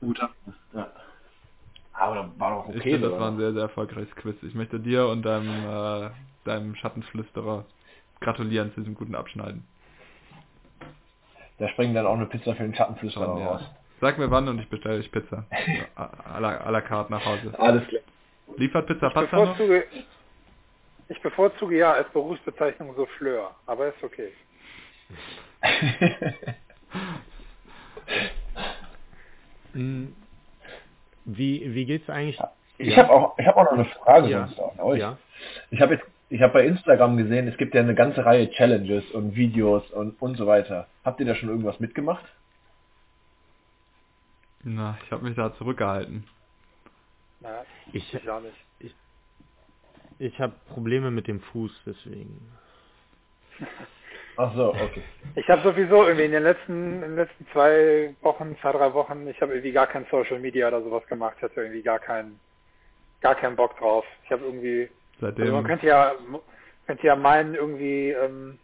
Bhutan. 0.00 0.30
Ja. 0.72 0.90
Aber 1.98 2.14
da 2.14 2.30
war 2.38 2.50
doch 2.62 2.68
Ich 2.68 2.76
okay. 2.80 2.92
finde, 2.92 3.08
das 3.08 3.12
oder? 3.12 3.20
war 3.20 3.30
ein 3.32 3.38
sehr, 3.38 3.52
sehr 3.52 3.62
erfolgreiches 3.62 4.14
Quiz. 4.16 4.36
Ich 4.42 4.54
möchte 4.54 4.78
dir 4.78 5.06
und 5.08 5.22
deinem, 5.22 5.48
äh, 5.48 6.10
deinem 6.44 6.74
Schattenflüsterer 6.76 7.64
gratulieren 8.20 8.72
zu 8.74 8.80
diesem 8.80 8.94
guten 8.94 9.14
Abschneiden. 9.16 9.64
Da 11.58 11.68
springt 11.70 11.96
dann 11.96 12.06
auch 12.06 12.14
eine 12.14 12.26
Pizza 12.26 12.54
für 12.54 12.62
den 12.62 12.74
Schattenflüsterer 12.74 13.24
Schon, 13.26 13.38
ja. 13.40 13.46
raus. 13.48 13.70
Sag 14.00 14.16
mir 14.18 14.30
wann 14.30 14.46
und 14.48 14.60
ich 14.60 14.68
bestelle 14.68 14.98
euch 15.00 15.10
Pizza. 15.10 15.44
Ja, 15.96 16.10
à 16.34 16.38
la, 16.40 16.50
à 16.64 16.70
la 16.70 16.80
carte 16.82 17.10
nach 17.12 17.24
Hause. 17.24 17.52
Alles 17.58 17.86
klar. 17.88 18.02
Liefert 18.56 18.86
Pizza 18.86 19.08
Ich 19.08 19.14
Pasta 19.14 19.36
noch? 19.36 19.56
bevorzuge, 19.56 19.84
ich 21.08 21.20
bevorzuge 21.20 21.76
ja 21.78 21.92
als 21.94 22.08
Berufsbezeichnung 22.10 22.94
Souffleur, 22.94 23.54
aber 23.66 23.88
ist 23.88 24.02
okay. 24.04 24.32
Hm, 29.72 30.14
Wie, 31.28 31.74
wie 31.74 31.86
geht's 31.86 32.08
eigentlich? 32.08 32.40
Ich 32.78 32.88
Ja. 32.88 32.98
habe 33.04 33.12
auch, 33.12 33.38
ich 33.38 33.46
habe 33.46 33.58
auch 33.58 33.64
noch 33.64 33.72
eine 33.72 33.84
Frage 33.86 34.28
Ja. 34.28 34.46
sonst 34.48 34.60
an 34.60 34.80
euch. 34.80 35.00
Ja. 35.00 35.18
Ich 35.70 35.80
habe 35.80 35.94
jetzt, 35.94 36.06
ich 36.30 36.40
habe 36.42 36.54
bei 36.54 36.66
Instagram 36.66 37.18
gesehen, 37.18 37.48
es 37.48 37.58
gibt 37.58 37.74
ja 37.74 37.82
eine 37.82 37.94
ganze 37.94 38.24
Reihe 38.24 38.50
Challenges 38.52 39.10
und 39.12 39.36
Videos 39.36 39.90
und 39.92 40.20
und 40.22 40.36
so 40.36 40.46
weiter. 40.46 40.88
Habt 41.04 41.20
ihr 41.20 41.26
da 41.26 41.34
schon 41.34 41.50
irgendwas 41.50 41.80
mitgemacht? 41.80 42.24
Na, 44.64 44.98
ich 45.04 45.12
habe 45.12 45.24
mich 45.24 45.36
da 45.36 45.54
zurückgehalten. 45.56 46.28
Na, 47.40 47.64
Ich, 47.92 48.12
ich 48.14 48.30
auch 48.30 48.40
nicht. 48.40 48.56
ich 50.18 50.40
habe 50.40 50.54
Probleme 50.68 51.10
mit 51.10 51.28
dem 51.28 51.40
Fuß, 51.40 51.72
deswegen. 51.86 52.52
Ach 54.38 54.54
so, 54.54 54.68
okay. 54.68 55.02
Ich 55.34 55.48
habe 55.48 55.62
sowieso 55.62 56.04
irgendwie 56.04 56.26
in 56.26 56.30
den 56.30 56.44
letzten, 56.44 56.94
in 56.94 57.00
den 57.00 57.16
letzten 57.16 57.44
zwei 57.52 58.14
Wochen, 58.22 58.56
zwei, 58.60 58.70
drei 58.70 58.94
Wochen, 58.94 59.26
ich 59.26 59.40
habe 59.42 59.52
irgendwie 59.52 59.72
gar 59.72 59.88
kein 59.88 60.06
Social 60.12 60.38
Media 60.38 60.68
oder 60.68 60.80
sowas 60.80 61.04
gemacht. 61.08 61.34
Ich 61.38 61.42
hatte 61.42 61.60
irgendwie 61.60 61.82
gar 61.82 61.98
keinen, 61.98 62.38
gar 63.20 63.34
keinen 63.34 63.56
Bock 63.56 63.76
drauf. 63.78 64.04
Ich 64.24 64.30
habe 64.30 64.44
irgendwie, 64.44 64.88
also 65.20 65.26
Seitdem. 65.36 65.50
man 65.50 65.64
könnte 65.64 65.86
ja, 65.88 66.12
könnte 66.86 67.04
ja 67.04 67.16
meinen 67.16 67.56
irgendwie, 67.56 68.10
ähm, 68.10 68.60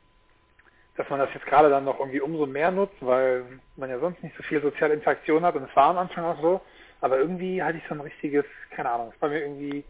dass 0.97 1.11
man 1.11 1.19
das 1.19 1.35
jetzt 1.35 1.47
gerade 1.47 1.69
dann 1.71 1.85
noch 1.85 1.99
irgendwie 1.99 2.21
umso 2.21 2.47
mehr 2.47 2.71
nutzt, 2.71 2.97
weil 3.01 3.45
man 3.75 3.91
ja 3.91 3.99
sonst 3.99 4.23
nicht 4.23 4.37
so 4.37 4.45
viel 4.45 4.63
soziale 4.63 4.95
Interaktion 4.95 5.45
hat 5.45 5.57
und 5.57 5.65
es 5.69 5.75
war 5.75 5.87
am 5.87 5.99
Anfang 5.99 6.25
auch 6.25 6.41
so. 6.41 6.61
Aber 7.01 7.19
irgendwie 7.19 7.61
hatte 7.61 7.79
ich 7.79 7.85
so 7.89 7.97
ein 7.97 8.01
richtiges, 8.01 8.45
keine 8.71 8.91
Ahnung, 8.91 9.13
es 9.13 9.21
war 9.21 9.29
mir 9.29 9.41
irgendwie 9.41 9.83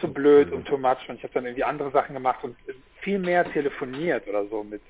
zu 0.00 0.10
blöd 0.10 0.50
und 0.52 0.66
too 0.66 0.78
much 0.78 1.06
und 1.08 1.16
ich 1.16 1.22
habe 1.22 1.34
dann 1.34 1.44
irgendwie 1.44 1.64
andere 1.64 1.90
Sachen 1.90 2.14
gemacht 2.14 2.42
und 2.42 2.56
viel 3.06 3.20
mehr 3.20 3.44
telefoniert 3.52 4.26
oder 4.26 4.44
so 4.46 4.64
mit 4.64 4.82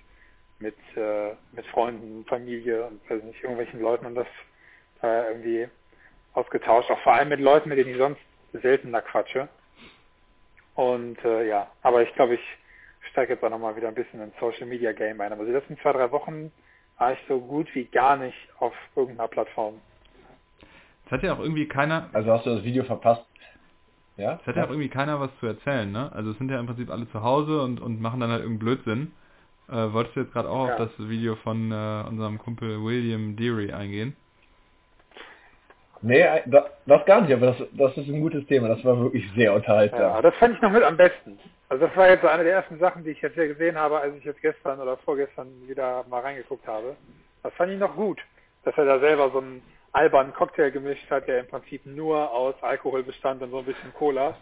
mit 0.59 0.75
äh, 0.97 1.33
mit 1.53 1.67
Freunden, 1.67 2.25
Familie 2.25 2.87
und 2.87 3.11
weiß 3.11 3.23
nicht 3.25 3.43
irgendwelchen 3.43 3.79
Leuten 3.79 4.07
und 4.07 4.15
das 4.15 4.27
äh, 5.03 5.29
irgendwie 5.29 5.69
ausgetauscht, 6.33 6.91
auch 6.91 6.99
vor 7.01 7.13
allem 7.13 7.29
mit 7.29 7.41
Leuten, 7.41 7.69
mit 7.69 7.77
denen 7.77 7.91
ich 7.91 7.99
sonst 7.99 8.21
seltener 8.55 9.03
quatsche. 9.03 9.49
Und 10.75 11.23
äh, 11.27 11.47
ja, 11.47 11.71
aber 11.83 12.03
ich 12.03 12.15
glaube, 12.15 12.35
ich 12.35 12.41
steige 13.11 13.35
jetzt 13.35 13.45
auch 13.45 13.51
nochmal 13.51 13.77
wieder 13.77 13.89
ein 13.89 13.95
bisschen 13.95 14.23
ins 14.23 14.35
Social 14.41 14.67
Media 14.67 14.93
Game 14.93 15.21
ein. 15.21 15.33
Aber 15.33 15.45
die 15.45 15.53
letzten 15.53 15.79
zwei, 15.79 15.93
drei 15.93 16.11
Wochen 16.11 16.51
war 16.97 17.13
ich 17.13 17.19
so 17.29 17.39
gut 17.39 17.69
wie 17.75 17.85
gar 17.85 18.17
nicht 18.17 18.37
auf 18.61 18.75
irgendeiner 18.95 19.29
Plattform. 19.29 19.81
Es 21.05 21.13
hat 21.13 21.23
ja 21.23 21.35
auch 21.35 21.41
irgendwie 21.41 21.69
keiner, 21.69 22.09
Also 22.15 22.33
hast 22.33 22.47
du 22.47 22.51
das 22.55 22.65
Video 22.65 22.85
verpasst? 22.85 23.27
Ja? 24.17 24.39
es 24.41 24.47
hat 24.47 24.57
ja 24.57 24.65
auch 24.65 24.71
irgendwie 24.71 24.89
keiner 24.89 25.21
was 25.21 25.31
zu 25.41 25.47
erzählen, 25.47 25.91
ne? 25.91 26.11
Also 26.13 26.31
es 26.31 26.39
sind 26.39 26.51
ja 26.51 26.59
im 26.59 26.67
Prinzip 26.67 26.91
alle 26.91 27.09
zu 27.11 27.23
Hause 27.23 27.61
und, 27.63 27.81
und 27.81 28.01
machen 28.01 28.21
dann 28.21 28.31
halt 28.31 28.43
irgendeinen 28.43 28.77
Blödsinn. 28.77 29.13
Äh, 29.69 29.93
wolltest 29.93 30.17
du 30.17 30.21
jetzt 30.21 30.33
gerade 30.33 30.49
auch 30.49 30.69
Ja. 30.69 30.73
auf 30.75 30.79
das 30.79 31.09
Video 31.09 31.35
von 31.37 31.71
äh, 31.73 32.05
unserem 32.09 32.39
Kumpel 32.39 32.83
William 32.83 33.37
Deary 33.37 33.73
eingehen? 33.73 34.17
Nee, 36.03 36.25
das, 36.47 36.65
das 36.87 37.05
gar 37.07 37.23
nicht, 37.23 37.33
aber 37.33 37.47
das, 37.47 37.57
das 37.73 37.97
ist 37.97 38.09
ein 38.09 38.21
gutes 38.21 38.47
Thema. 38.47 38.69
Das 38.69 38.85
war 38.85 38.99
wirklich 39.01 39.25
sehr 39.35 39.47
Ja, 39.51 39.53
unterhaltsam. 39.57 40.23
das 40.23 40.35
fand 40.37 40.55
ich 40.55 40.63
noch 40.63 40.71
mit 40.71 40.83
am 40.83 40.97
besten. 40.97 41.39
Also 41.69 41.87
das 41.87 41.97
war 41.97 42.09
jetzt 42.09 42.23
so 42.23 42.29
eine 42.29 42.45
der 42.45 42.53
ersten 42.53 42.79
Sachen, 42.79 43.03
die 43.03 43.11
ich 43.11 43.21
jetzt 43.21 43.35
hier 43.35 43.49
gesehen 43.49 43.77
habe, 43.77 43.99
als 43.99 44.15
ich 44.17 44.25
jetzt 44.25 44.41
gestern 44.41 44.79
oder 44.81 44.97
vorgestern 44.99 45.49
wieder 45.67 46.05
mal 46.09 46.21
reingeguckt 46.21 46.67
habe. 46.67 46.97
Das 47.43 47.53
fand 47.55 47.73
ich 47.73 47.79
noch 47.79 47.97
gut, 47.97 48.21
dass 48.65 48.77
er 48.79 48.85
da 48.85 49.01
selber 49.01 49.31
so 49.31 49.39
einen 49.39 49.63
albernen 49.97 50.35
Cocktail 50.35 50.71
gemischt 50.71 51.11
hat, 51.11 51.27
der 51.27 51.41
im 51.41 51.47
Prinzip 51.47 51.87
nur 51.87 52.31
aus 52.31 52.55
Alkohol 52.63 53.03
bestand 53.03 53.43
und 53.43 53.51
so 53.51 53.61
ein 53.61 53.65
bisschen 53.65 53.95
Cola. 53.95 54.37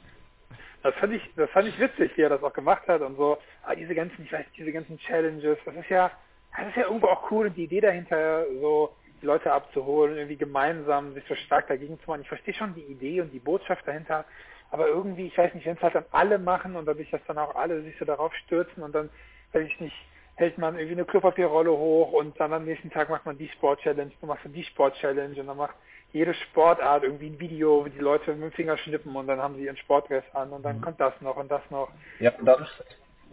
Das 0.83 0.95
fand 0.97 1.15
ich, 1.15 1.23
das 1.37 1.49
fand 1.51 1.69
ich 1.69 1.79
witzig, 1.79 2.11
wie 2.17 2.23
er 2.23 2.29
das 2.29 2.43
auch 2.43 2.53
gemacht 2.53 2.87
hat 2.89 3.01
und 3.03 3.17
so. 3.17 3.39
Aber 3.63 3.77
diese 3.77 3.95
ganzen, 3.95 4.25
ich 4.25 4.33
weiß, 4.33 4.45
diese 4.57 4.73
ganzen 4.73 4.99
Challenges, 4.99 5.57
das 5.65 5.77
ist 5.77 5.89
ja, 5.89 6.11
das 6.57 6.69
ist 6.69 6.77
ja 6.77 6.83
irgendwo 6.83 7.07
auch 7.07 7.31
cool 7.31 7.47
und 7.47 7.57
die 7.57 7.65
Idee 7.65 7.81
dahinter, 7.81 8.45
so 8.61 8.97
die 9.23 9.27
Leute 9.27 9.53
abzuholen, 9.53 10.17
irgendwie 10.17 10.37
gemeinsam 10.37 11.15
sich 11.15 11.25
so 11.29 11.37
stark 11.37 11.69
dagegen 11.69 12.01
zu 12.01 12.11
machen. 12.11 12.23
Ich 12.23 12.29
verstehe 12.29 12.55
schon 12.55 12.75
die 12.75 12.83
Idee 12.83 13.21
und 13.21 13.33
die 13.33 13.39
Botschaft 13.39 13.87
dahinter, 13.87 14.25
aber 14.73 14.89
irgendwie, 14.89 15.29
ich 15.29 15.39
weiß 15.39 15.55
nicht, 15.55 15.67
wenn 15.67 15.77
es 15.77 15.83
halt 15.83 15.95
dann 15.95 16.05
alle 16.11 16.39
machen 16.39 16.75
und 16.75 16.85
dadurch, 16.85 17.11
dass 17.11 17.25
dann 17.29 17.39
auch 17.39 17.55
alle 17.55 17.81
sich 17.83 17.97
so 17.97 18.05
darauf 18.05 18.35
stürzen 18.35 18.83
und 18.83 18.93
dann, 18.93 19.09
weiß 19.53 19.67
ich 19.67 19.81
nicht, 19.81 19.97
hält 20.37 20.59
man 20.59 20.75
irgendwie 20.77 20.95
eine 20.95 21.05
Klopapierrolle 21.05 21.71
hoch 21.71 22.13
und 22.13 22.39
dann 22.41 22.53
am 22.53 22.65
nächsten 22.65 22.91
Tag 22.91 23.09
macht 23.11 23.25
man 23.27 23.39
die 23.39 23.49
Sport-Challenge, 23.49 24.11
dann 24.21 24.29
machst 24.29 24.45
du 24.45 24.49
die 24.49 24.65
Sport-Challenge 24.65 25.41
und 25.41 25.47
dann 25.47 25.57
macht 25.57 25.75
jede 26.13 26.35
Sportart 26.35 27.03
irgendwie 27.05 27.27
ein 27.29 27.41
Video, 27.41 27.85
wie 27.85 27.91
die 27.91 27.99
Leute 27.99 28.33
mit 28.35 28.43
dem 28.43 28.53
Finger 28.53 28.77
schnippen 28.79 29.15
und 29.17 29.27
dann 29.27 29.41
haben 29.41 29.57
sie 29.57 29.65
ihren 29.65 29.77
Sportdress 29.77 30.25
an 30.33 30.51
und 30.51 30.63
dann 30.65 30.81
kommt 30.81 31.01
das 31.01 31.13
noch 31.21 31.37
und 31.37 31.51
das 31.51 31.63
noch. 31.71 31.89
Ja, 32.21 32.33
und 32.39 32.47
dann, 32.47 32.67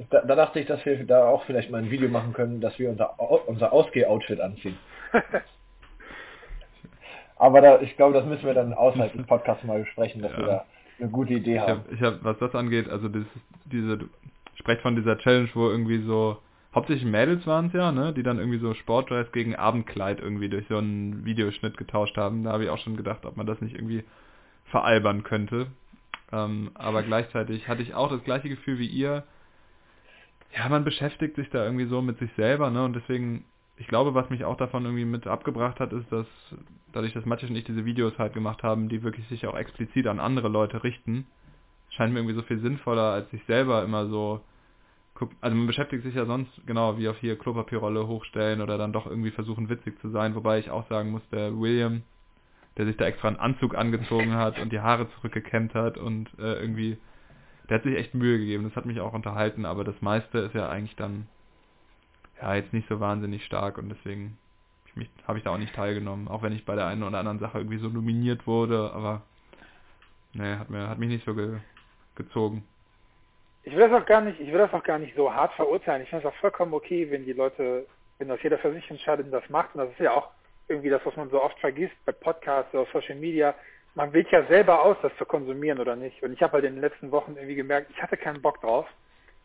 da, 0.10 0.22
da 0.22 0.36
dachte 0.36 0.60
ich, 0.60 0.66
dass 0.68 0.84
wir 0.86 1.04
da 1.06 1.28
auch 1.28 1.44
vielleicht 1.46 1.70
mal 1.70 1.78
ein 1.80 1.92
Video 1.92 2.10
machen 2.10 2.34
können, 2.34 2.60
dass 2.62 2.78
wir 2.80 2.90
unser, 2.90 3.20
unser 3.48 3.72
Ausgeh-Outfit 3.74 4.40
anziehen. 4.40 4.78
Aber 7.38 7.62
da, 7.62 7.82
ich 7.82 7.96
glaube, 7.98 8.14
das 8.14 8.26
müssen 8.26 8.46
wir 8.46 8.54
dann 8.54 8.74
außerhalb 8.74 9.14
des 9.16 9.26
Podcasts 9.26 9.64
mal 9.64 9.80
besprechen, 9.80 10.22
dass 10.22 10.32
Ja. 10.34 10.38
wir 10.38 10.46
da 10.46 10.66
eine 11.00 11.10
gute 11.10 11.34
Idee 11.34 11.56
Ich 11.56 11.60
haben. 11.62 11.80
habe, 11.86 11.94
ich 11.96 12.02
hab, 12.02 12.24
was 12.24 12.38
das 12.38 12.54
angeht, 12.54 12.88
also 12.90 13.10
dieses, 13.10 13.28
diese, 13.66 13.98
du 13.98 14.06
sprecht 14.56 14.82
von 14.82 14.96
dieser 14.96 15.18
Challenge, 15.18 15.50
wo 15.56 15.70
irgendwie 15.70 16.04
so, 16.04 16.38
hauptsächlich 16.74 17.10
Mädels 17.10 17.46
waren 17.46 17.68
es 17.68 17.74
ja, 17.74 17.92
ne, 17.92 18.14
die 18.14 18.24
dann 18.24 18.40
irgendwie 18.40 18.60
so 18.60 18.74
Sportdress 18.74 19.32
gegen 19.32 19.56
Abendkleid 19.56 20.20
irgendwie 20.20 20.50
durch 20.50 20.68
so 20.68 20.78
einen 20.78 21.26
Videoschnitt 21.26 21.78
getauscht 21.78 22.18
haben. 22.18 22.44
Da 22.44 22.54
habe 22.54 22.64
ich 22.64 22.70
auch 22.70 22.80
schon 22.80 22.98
gedacht, 22.98 23.26
ob 23.26 23.38
man 23.38 23.46
das 23.46 23.62
nicht 23.62 23.76
irgendwie 23.76 24.04
veralbern 24.66 25.24
könnte. 25.24 25.68
Ähm, 26.32 26.72
aber 26.76 27.04
gleichzeitig 27.04 27.68
hatte 27.68 27.82
ich 27.82 27.94
auch 27.94 28.10
das 28.10 28.24
gleiche 28.24 28.50
Gefühl 28.50 28.80
wie 28.80 28.88
ihr. 28.88 29.24
Ja, 30.58 30.70
man 30.70 30.84
beschäftigt 30.84 31.36
sich 31.36 31.50
da 31.50 31.64
irgendwie 31.64 31.86
so 31.86 32.02
mit 32.02 32.20
sich 32.20 32.32
selber, 32.36 32.70
ne, 32.72 32.84
und 32.84 32.94
deswegen, 32.94 33.46
ich 33.78 33.88
glaube, 33.88 34.14
was 34.14 34.30
mich 34.30 34.46
auch 34.46 34.58
davon 34.58 34.86
irgendwie 34.86 35.06
mit 35.06 35.28
abgebracht 35.28 35.80
hat, 35.80 35.94
ist, 35.94 36.12
dass 36.12 36.28
dadurch, 36.94 37.14
dass 37.14 37.26
Matthias 37.26 37.50
und 37.50 37.56
ich 37.56 37.64
diese 37.64 37.86
Videos 37.86 38.18
halt 38.18 38.34
gemacht 38.34 38.64
haben, 38.64 38.90
die 38.90 39.04
wirklich 39.04 39.28
sich 39.28 39.46
auch 39.48 39.58
explizit 39.58 40.08
an 40.08 40.20
andere 40.20 40.50
Leute 40.50 40.84
richten, 40.84 41.26
scheint 41.90 42.14
mir 42.14 42.20
irgendwie 42.20 42.36
so 42.36 42.44
viel 42.44 42.60
sinnvoller, 42.60 43.12
als 43.12 43.30
sich 43.32 43.44
selber 43.46 43.84
immer 43.84 44.08
so 44.08 44.42
also 45.42 45.56
man 45.56 45.68
beschäftigt 45.68 46.04
sich 46.04 46.16
ja 46.16 46.26
sonst 46.26 46.52
genau 46.66 46.98
wie 46.98 47.08
auf 47.08 47.18
hier 47.18 47.38
Klopapierrolle 47.38 48.08
hochstellen 48.08 48.62
oder 48.62 48.78
dann 48.78 48.94
doch 48.94 49.06
irgendwie 49.06 49.32
versuchen 49.32 49.70
witzig 49.70 50.00
zu 50.02 50.10
sein, 50.10 50.36
wobei 50.36 50.60
ich 50.60 50.70
auch 50.70 50.88
sagen 50.90 51.12
muss, 51.12 51.22
der 51.32 51.58
William, 51.60 52.04
der 52.78 52.86
sich 52.86 52.98
da 52.98 53.06
extra 53.06 53.28
einen 53.28 53.38
Anzug 53.38 53.76
angezogen 53.76 54.34
hat 54.34 54.60
und 54.60 54.72
die 54.72 54.80
Haare 54.80 55.10
zurückgekämmt 55.16 55.74
hat 55.74 55.98
und 55.98 56.28
äh, 56.40 56.60
irgendwie, 56.60 56.98
der 57.70 57.78
hat 57.78 57.84
sich 57.84 57.96
echt 57.96 58.14
Mühe 58.14 58.38
gegeben, 58.40 58.64
das 58.64 58.76
hat 58.76 58.86
mich 58.86 59.00
auch 59.00 59.14
unterhalten, 59.14 59.66
aber 59.66 59.84
das 59.84 60.02
meiste 60.02 60.40
ist 60.40 60.56
ja 60.56 60.70
eigentlich 60.70 60.96
dann 60.96 61.28
ja 62.42 62.56
jetzt 62.56 62.74
nicht 62.74 62.88
so 62.88 63.00
wahnsinnig 63.00 63.46
stark 63.46 63.78
und 63.78 63.90
deswegen 63.90 64.38
habe 65.28 65.38
ich 65.38 65.44
da 65.44 65.52
auch 65.52 65.58
nicht 65.58 65.74
teilgenommen, 65.74 66.28
auch 66.28 66.42
wenn 66.42 66.54
ich 66.54 66.66
bei 66.66 66.76
der 66.76 66.88
einen 66.88 67.04
oder 67.04 67.20
anderen 67.20 67.40
Sache 67.40 67.60
irgendwie 67.60 67.78
so 67.78 67.88
nominiert 67.88 68.48
wurde, 68.48 68.92
aber 68.94 69.22
nee, 70.34 70.56
hat 70.56 70.70
mir 70.70 70.90
hat 70.90 71.00
mich 71.00 71.10
nicht 71.10 71.26
so 71.26 71.34
ge, 71.34 71.60
gezogen 72.16 72.64
ich 73.64 73.74
will 73.74 73.90
das 73.90 74.02
auch 74.02 74.06
gar 74.06 74.22
nicht, 74.22 74.40
ich 74.40 74.52
will 74.52 74.60
das 74.60 74.74
auch 74.74 74.84
gar 74.84 74.98
nicht 74.98 75.16
so 75.16 75.34
hart 75.34 75.54
verurteilen. 75.54 76.04
Ich 76.04 76.10
finde 76.10 76.28
es 76.28 76.34
auch 76.34 76.38
vollkommen 76.40 76.74
okay, 76.74 77.10
wenn 77.12 77.26
die 77.26 77.34
Leute, 77.34 77.86
wenn 78.18 78.28
das 78.28 78.42
jeder 78.42 78.58
für 78.58 78.74
sich 78.74 78.90
entscheidet 78.90 79.32
das 79.32 79.48
macht. 79.50 79.76
Und 79.76 79.82
das 79.82 79.92
ist 79.92 80.00
ja 80.00 80.12
auch 80.12 80.30
irgendwie 80.68 80.90
das, 80.90 81.06
was 81.06 81.16
man 81.16 81.30
so 81.30 81.42
oft 81.42 81.60
vergisst 81.60 81.96
bei 82.06 82.12
Podcasts 82.12 82.74
oder 82.74 82.88
Social 82.92 83.16
Media. 83.16 83.54
Man 83.94 84.14
wählt 84.14 84.32
ja 84.32 84.46
selber 84.46 84.84
aus, 84.84 84.98
das 85.02 85.16
zu 85.18 85.26
konsumieren 85.26 85.80
oder 85.80 85.96
nicht. 85.96 86.24
Und 86.24 86.34
ich 86.34 86.42
habe 86.42 86.54
halt 86.54 86.66
in 86.66 86.76
den 86.76 86.82
letzten 86.82 87.12
Wochen 87.12 87.36
irgendwie 87.36 87.56
gemerkt, 87.56 87.92
ich 87.92 88.02
hatte 88.02 88.18
keinen 88.18 88.42
Bock 88.42 88.62
drauf 88.62 88.88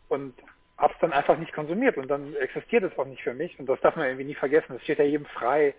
und 0.07 0.33
habe 0.77 0.93
es 0.93 0.99
dann 0.99 1.11
einfach 1.11 1.37
nicht 1.37 1.53
konsumiert 1.53 1.97
und 1.97 2.07
dann 2.07 2.35
existiert 2.35 2.83
es 2.83 2.97
auch 2.97 3.05
nicht 3.05 3.23
für 3.23 3.33
mich. 3.33 3.59
Und 3.59 3.67
das 3.67 3.79
darf 3.81 3.95
man 3.95 4.05
irgendwie 4.05 4.25
nie 4.25 4.35
vergessen. 4.35 4.75
Es 4.75 4.83
steht 4.83 4.99
ja 4.99 5.05
jedem 5.05 5.25
frei, 5.25 5.73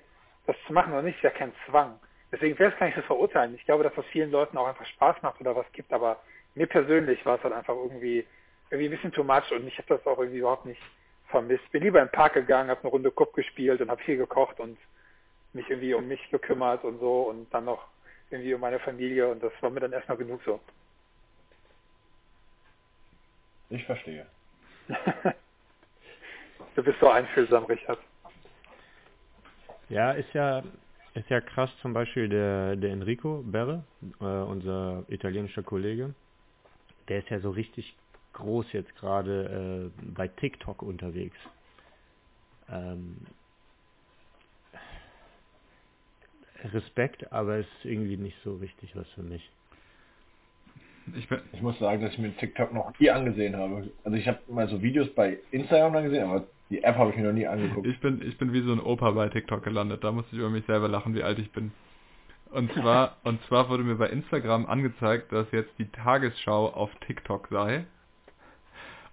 das 0.47 0.57
zu 0.67 0.73
machen 0.73 0.93
oder 0.93 1.03
nicht. 1.03 1.17
Es 1.17 1.25
ist 1.25 1.33
ja 1.33 1.39
kein 1.39 1.53
Zwang. 1.67 1.99
Deswegen 2.31 2.61
es 2.61 2.79
gar 2.79 2.87
nicht 2.87 2.97
so 2.97 3.03
verurteilen. 3.03 3.55
Ich 3.55 3.65
glaube, 3.65 3.85
dass 3.85 3.95
das 3.95 4.05
vielen 4.07 4.31
Leuten 4.31 4.59
auch 4.59 4.67
einfach 4.67 4.85
Spaß 4.85 5.23
macht 5.23 5.41
oder 5.41 5.57
was 5.57 5.71
gibt, 5.73 5.93
aber 5.93 6.21
mir 6.59 6.67
persönlich 6.67 7.25
war 7.25 7.37
es 7.37 7.45
halt 7.45 7.55
einfach 7.55 7.75
irgendwie, 7.75 8.27
irgendwie 8.71 8.89
ein 8.89 8.91
bisschen 8.91 9.13
too 9.13 9.25
much 9.25 9.51
und 9.53 9.67
ich 9.67 9.79
habe 9.79 9.89
das 9.89 10.07
auch 10.07 10.19
irgendwie 10.19 10.39
überhaupt 10.41 10.67
nicht 10.67 10.81
vermisst. 11.29 11.71
Bin 11.73 11.83
lieber 11.83 12.03
im 12.03 12.11
Park 12.11 12.35
gegangen, 12.35 12.71
habe 12.71 12.81
eine 12.81 12.91
Runde 12.91 13.11
Kupp 13.11 13.35
gespielt 13.35 13.81
und 13.81 13.91
habe 13.91 14.03
viel 14.03 14.17
gekocht 14.17 14.61
und 14.61 14.77
mich 15.53 15.69
irgendwie 15.71 15.95
um 15.95 16.07
mich 16.07 16.21
gekümmert 16.31 16.85
und 16.85 16.99
so 16.99 17.23
und 17.23 17.53
dann 17.55 17.65
noch 17.65 17.87
irgendwie 18.31 18.53
um 18.53 18.61
meine 18.61 18.79
Familie 18.81 19.29
und 19.29 19.43
das 19.43 19.53
war 19.61 19.71
mir 19.71 19.81
dann 19.81 19.93
erstmal 19.93 20.19
genug 20.19 20.43
so. 20.45 20.61
Ich 23.71 23.85
verstehe. 23.85 24.27
du 26.75 26.83
bist 26.83 26.99
so 27.01 27.09
einfühlsam, 27.09 27.65
Richard. 27.65 27.99
Ja, 29.89 30.13
ist 30.13 30.33
ja 30.35 30.63
ist 31.15 31.29
ja 31.31 31.41
krass 31.41 31.71
zum 31.83 31.95
Beispiel 31.95 32.29
der, 32.29 32.77
der 32.77 32.91
Enrico 32.91 33.43
Berre, 33.45 33.85
äh, 34.21 34.25
unser 34.25 35.05
italienischer 35.09 35.63
Kollege, 35.63 36.15
der 37.09 37.21
ist 37.21 37.31
ja 37.31 37.41
so 37.41 37.51
richtig 37.51 37.97
groß 38.35 38.73
jetzt 38.73 38.95
gerade 38.97 39.91
äh, 39.97 40.13
bei 40.15 40.29
TikTok 40.29 40.83
unterwegs. 40.83 41.37
Ähm, 42.71 43.17
Respekt, 46.65 47.33
aber 47.33 47.59
es 47.59 47.67
ist 47.67 47.85
irgendwie 47.85 48.17
nicht 48.17 48.37
so 48.43 48.57
richtig 48.57 48.95
was 48.97 49.09
für 49.11 49.23
mich. 49.23 49.51
Ich, 51.17 51.27
ich, 51.53 51.63
muss 51.63 51.79
sagen, 51.79 52.03
dass 52.03 52.13
ich 52.13 52.19
mir 52.19 52.37
TikTok 52.37 52.73
noch 52.73 52.99
nie 52.99 53.11
angesehen 53.11 53.57
habe. 53.57 53.89
Also 54.05 54.17
ich 54.17 54.29
habe 54.29 54.41
mal 54.49 54.69
so 54.69 54.83
Videos 54.83 55.09
bei 55.15 55.39
Instagram 55.53 55.97
angesehen, 55.97 56.25
aber 56.25 56.47
die 56.69 56.83
App 56.83 56.97
habe 56.97 57.11
ich 57.11 57.17
mir 57.17 57.25
noch 57.25 57.33
nie 57.33 57.47
angeguckt. 57.47 57.87
Ich 57.87 57.99
bin, 58.01 58.21
ich 58.21 58.37
bin 58.37 58.53
wie 58.53 58.61
so 58.61 58.73
ein 58.73 58.81
Opa 58.81 59.13
bei 59.13 59.29
TikTok 59.29 59.63
gelandet. 59.65 60.05
Da 60.05 60.13
musste 60.13 60.33
ich 60.33 60.39
über 60.39 60.51
mich 60.51 60.67
selber 60.67 60.89
lachen, 60.89 61.15
wie 61.15 61.23
alt 61.23 61.39
ich 61.39 61.51
bin. 61.51 61.73
Und 62.51 62.73
zwar, 62.73 63.17
und 63.25 63.43
zwar 63.45 63.69
wurde 63.69 63.83
mir 63.83 63.97
bei 63.97 64.09
Instagram 64.09 64.67
angezeigt, 64.67 65.33
dass 65.33 65.51
jetzt 65.53 65.71
die 65.79 65.91
Tagesschau 65.91 66.69
auf 66.69 66.91
TikTok 67.07 67.49
sei. 67.51 67.85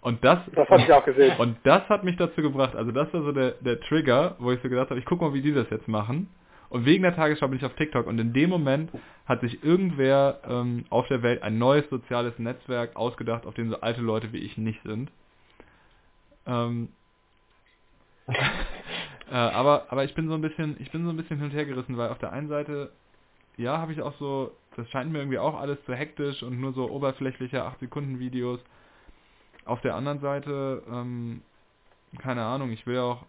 Und 0.01 0.23
das, 0.23 0.39
das 0.53 0.69
habe 0.69 0.83
ich 0.83 0.93
auch 0.93 1.03
gesehen. 1.03 1.35
Und 1.39 1.57
das 1.63 1.87
hat 1.89 2.03
mich 2.03 2.15
dazu 2.15 2.41
gebracht, 2.41 2.75
also 2.75 2.91
das 2.91 3.11
war 3.11 3.23
so 3.23 3.31
der, 3.31 3.51
der 3.61 3.79
Trigger, 3.81 4.35
wo 4.39 4.51
ich 4.51 4.61
so 4.61 4.69
gedacht 4.69 4.89
habe, 4.89 4.99
ich 4.99 5.05
guck 5.05 5.19
mal, 5.19 5.33
wie 5.33 5.41
die 5.41 5.53
das 5.53 5.69
jetzt 5.69 5.87
machen. 5.87 6.29
Und 6.69 6.85
wegen 6.85 7.03
der 7.03 7.15
Tagesschau 7.15 7.47
bin 7.47 7.57
ich 7.57 7.65
auf 7.65 7.73
TikTok 7.75 8.05
und 8.05 8.19
in 8.19 8.33
dem 8.33 8.49
Moment 8.49 8.91
hat 9.25 9.41
sich 9.41 9.63
irgendwer 9.63 10.41
ähm, 10.47 10.85
auf 10.89 11.07
der 11.07 11.23
Welt 11.23 11.41
ein 11.41 11.57
neues 11.57 11.89
soziales 11.89 12.37
Netzwerk 12.37 12.95
ausgedacht, 12.95 13.45
auf 13.45 13.53
dem 13.53 13.69
so 13.69 13.81
alte 13.81 14.01
Leute 14.01 14.31
wie 14.33 14.39
ich 14.39 14.57
nicht 14.57 14.81
sind. 14.83 15.09
Ähm, 16.45 16.89
äh, 18.27 19.35
aber 19.35 19.87
aber 19.89 20.03
ich 20.03 20.13
bin 20.15 20.27
so 20.27 20.33
ein 20.33 20.41
bisschen 20.41 20.75
ich 20.79 20.91
bin 20.91 21.03
so 21.05 21.11
ein 21.11 21.17
bisschen 21.17 21.37
hin 21.37 21.47
und 21.47 21.53
her 21.53 21.65
gerissen, 21.65 21.97
weil 21.97 22.09
auf 22.09 22.19
der 22.19 22.31
einen 22.31 22.49
Seite 22.49 22.91
ja, 23.57 23.77
habe 23.77 23.93
ich 23.93 24.01
auch 24.01 24.13
so, 24.19 24.51
das 24.75 24.89
scheint 24.89 25.11
mir 25.11 25.19
irgendwie 25.19 25.39
auch 25.39 25.59
alles 25.59 25.77
zu 25.85 25.93
hektisch 25.95 26.43
und 26.43 26.59
nur 26.59 26.73
so 26.73 26.89
oberflächliche 26.89 27.63
8 27.63 27.79
Sekunden 27.79 28.19
Videos. 28.19 28.59
Auf 29.65 29.81
der 29.81 29.95
anderen 29.95 30.19
Seite, 30.19 30.83
ähm, 30.91 31.41
keine 32.19 32.43
Ahnung, 32.43 32.71
ich 32.71 32.85
will 32.85 32.99
auch 32.99 33.25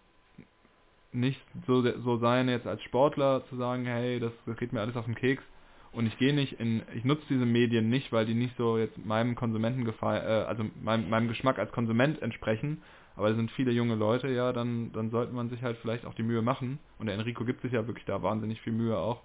nicht 1.13 1.41
so, 1.65 1.81
so 1.81 2.17
sein, 2.17 2.49
jetzt 2.49 2.67
als 2.67 2.81
Sportler 2.83 3.43
zu 3.49 3.55
sagen, 3.55 3.85
hey, 3.85 4.19
das, 4.19 4.33
das 4.45 4.57
geht 4.57 4.73
mir 4.73 4.81
alles 4.81 4.95
auf 4.95 5.05
den 5.05 5.15
Keks. 5.15 5.43
Und 5.93 6.05
ich 6.05 6.17
gehe 6.17 6.33
nicht 6.33 6.59
in, 6.59 6.83
ich 6.93 7.05
nutze 7.05 7.23
diese 7.29 7.45
Medien 7.45 7.89
nicht, 7.89 8.11
weil 8.11 8.25
die 8.25 8.35
nicht 8.35 8.55
so 8.57 8.77
jetzt 8.77 9.03
meinem 9.03 9.35
Konsumentengefallen, 9.35 10.23
äh, 10.23 10.45
also 10.45 10.65
meinem, 10.83 11.09
meinem 11.09 11.27
Geschmack 11.27 11.57
als 11.57 11.71
Konsument 11.71 12.21
entsprechen, 12.21 12.83
aber 13.15 13.29
es 13.29 13.35
sind 13.35 13.49
viele 13.51 13.71
junge 13.71 13.95
Leute, 13.95 14.27
ja, 14.27 14.53
dann, 14.53 14.91
dann 14.91 15.09
sollte 15.09 15.33
man 15.33 15.49
sich 15.49 15.63
halt 15.63 15.77
vielleicht 15.81 16.05
auch 16.05 16.13
die 16.13 16.23
Mühe 16.23 16.43
machen. 16.43 16.77
Und 16.99 17.07
der 17.07 17.15
Enrico 17.15 17.45
gibt 17.45 17.61
sich 17.61 17.71
ja 17.71 17.87
wirklich 17.87 18.05
da 18.05 18.21
wahnsinnig 18.21 18.61
viel 18.61 18.73
Mühe 18.73 18.95
auch, 18.97 19.21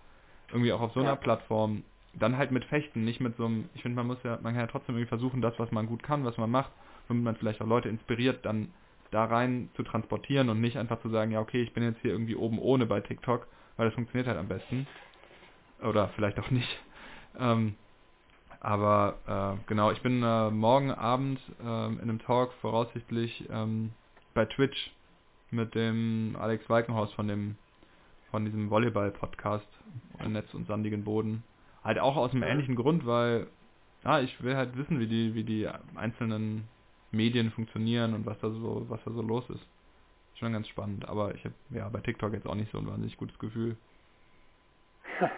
irgendwie 0.53 0.73
auch 0.73 0.81
auf 0.81 0.93
so 0.93 1.01
einer 1.01 1.11
ja. 1.11 1.17
Plattform, 1.17 1.83
dann 2.15 2.37
halt 2.37 2.51
mit 2.51 2.65
Fechten, 2.67 3.05
nicht 3.05 3.21
mit 3.21 3.37
so 3.37 3.47
einem, 3.47 3.69
ich 3.75 3.83
finde, 3.83 3.97
man 3.97 4.07
muss 4.07 4.19
ja, 4.23 4.39
man 4.43 4.53
kann 4.53 4.63
ja 4.63 4.67
trotzdem 4.67 4.95
irgendwie 4.95 5.09
versuchen, 5.09 5.41
das, 5.41 5.59
was 5.59 5.71
man 5.73 5.87
gut 5.87 6.03
kann, 6.03 6.25
was 6.25 6.37
man 6.37 6.51
macht, 6.51 6.71
womit 7.09 7.25
man 7.25 7.37
vielleicht 7.37 7.61
auch 7.63 7.67
Leute 7.67 7.89
inspiriert, 7.89 8.45
dann 8.45 8.69
da 9.11 9.25
rein 9.25 9.69
zu 9.77 9.83
transportieren 9.83 10.49
und 10.49 10.61
nicht 10.61 10.79
einfach 10.79 11.01
zu 11.03 11.09
sagen, 11.11 11.31
ja, 11.31 11.41
okay, 11.41 11.63
ich 11.63 11.73
bin 11.73 11.83
jetzt 11.83 12.01
hier 12.01 12.13
irgendwie 12.13 12.37
oben 12.37 12.59
ohne 12.59 12.87
bei 12.87 13.01
TikTok, 13.01 13.47
weil 13.77 13.87
das 13.87 13.95
funktioniert 13.95 14.27
halt 14.27 14.39
am 14.39 14.49
besten. 14.49 14.87
Oder 15.83 16.09
vielleicht 16.15 16.39
auch 16.39 16.51
nicht. 16.51 16.69
Ähm, 17.39 17.75
aber 18.61 19.59
äh, 19.59 19.69
genau, 19.69 19.91
ich 19.91 20.01
bin 20.03 20.23
äh, 20.23 20.51
morgen 20.51 20.93
Abend 20.93 21.41
äh, 21.61 21.87
in 21.87 22.01
einem 22.01 22.21
Talk 22.21 22.53
voraussichtlich 22.61 23.45
ähm, 23.51 23.93
bei 24.35 24.45
Twitch 24.47 24.93
mit 25.51 25.75
dem 25.75 26.37
Alex 26.39 26.69
Weikenhaus 26.71 27.13
von 27.15 27.29
dem 27.29 27.57
von 28.33 28.45
diesem 28.47 28.71
Volleyball-Podcast 28.71 29.69
Netz 30.27 30.53
und 30.55 30.67
sandigen 30.67 31.05
Boden. 31.05 31.45
Halt 31.85 31.99
auch 31.99 32.17
aus 32.17 32.33
einem 32.33 32.43
ähnlichen 32.43 32.75
Grund, 32.75 33.07
weil 33.07 33.47
ja, 34.05 34.21
ich 34.21 34.43
will 34.43 34.57
halt 34.57 34.77
wissen, 34.77 34.99
wie 34.99 35.07
die, 35.07 35.35
wie 35.35 35.45
die 35.45 35.69
einzelnen 35.95 36.67
Medien 37.13 37.51
funktionieren 37.51 38.15
und 38.15 38.27
was 38.27 38.39
da 38.41 38.51
so, 38.51 38.87
was 38.89 39.05
da 39.05 39.13
so 39.13 39.23
los 39.23 39.49
ist. 39.51 39.65
Schon 40.37 40.53
ganz 40.53 40.67
spannend, 40.67 41.09
aber 41.09 41.35
ich 41.35 41.45
habe 41.45 41.55
ja 41.71 41.89
bei 41.89 42.01
TikTok 42.01 42.33
jetzt 42.33 42.47
auch 42.47 42.55
nicht 42.55 42.73
so 42.73 42.79
ein 42.79 42.87
wahnsinnig 42.87 43.17
gutes 43.17 43.39
Gefühl. 43.39 43.77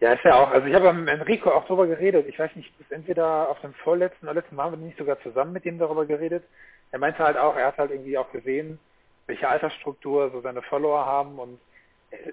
Ja, 0.00 0.14
ist 0.14 0.24
ja 0.24 0.34
auch. 0.34 0.50
Also 0.50 0.66
ich 0.66 0.74
habe 0.74 0.92
mit 0.92 1.08
Enrico 1.08 1.48
auch 1.50 1.64
darüber 1.66 1.86
geredet. 1.86 2.26
Ich 2.26 2.36
weiß 2.36 2.56
nicht, 2.56 2.72
ist 2.80 2.90
entweder 2.90 3.48
auf 3.48 3.60
dem 3.60 3.72
vorletzten 3.72 4.26
oder 4.26 4.34
letzten 4.34 4.56
Mal 4.56 4.64
haben 4.64 4.80
wir 4.80 4.84
nicht 4.84 4.98
sogar 4.98 5.20
zusammen 5.20 5.52
mit 5.52 5.64
ihm 5.64 5.78
darüber 5.78 6.06
geredet. 6.06 6.42
Er 6.90 6.98
meinte 6.98 7.20
halt 7.20 7.36
auch, 7.36 7.54
er 7.54 7.68
hat 7.68 7.78
halt 7.78 7.92
irgendwie 7.92 8.18
auch 8.18 8.32
gesehen, 8.32 8.80
welche 9.28 9.48
Altersstruktur 9.48 10.32
so 10.32 10.40
seine 10.40 10.60
Follower 10.62 11.06
haben 11.06 11.38
und 11.38 11.60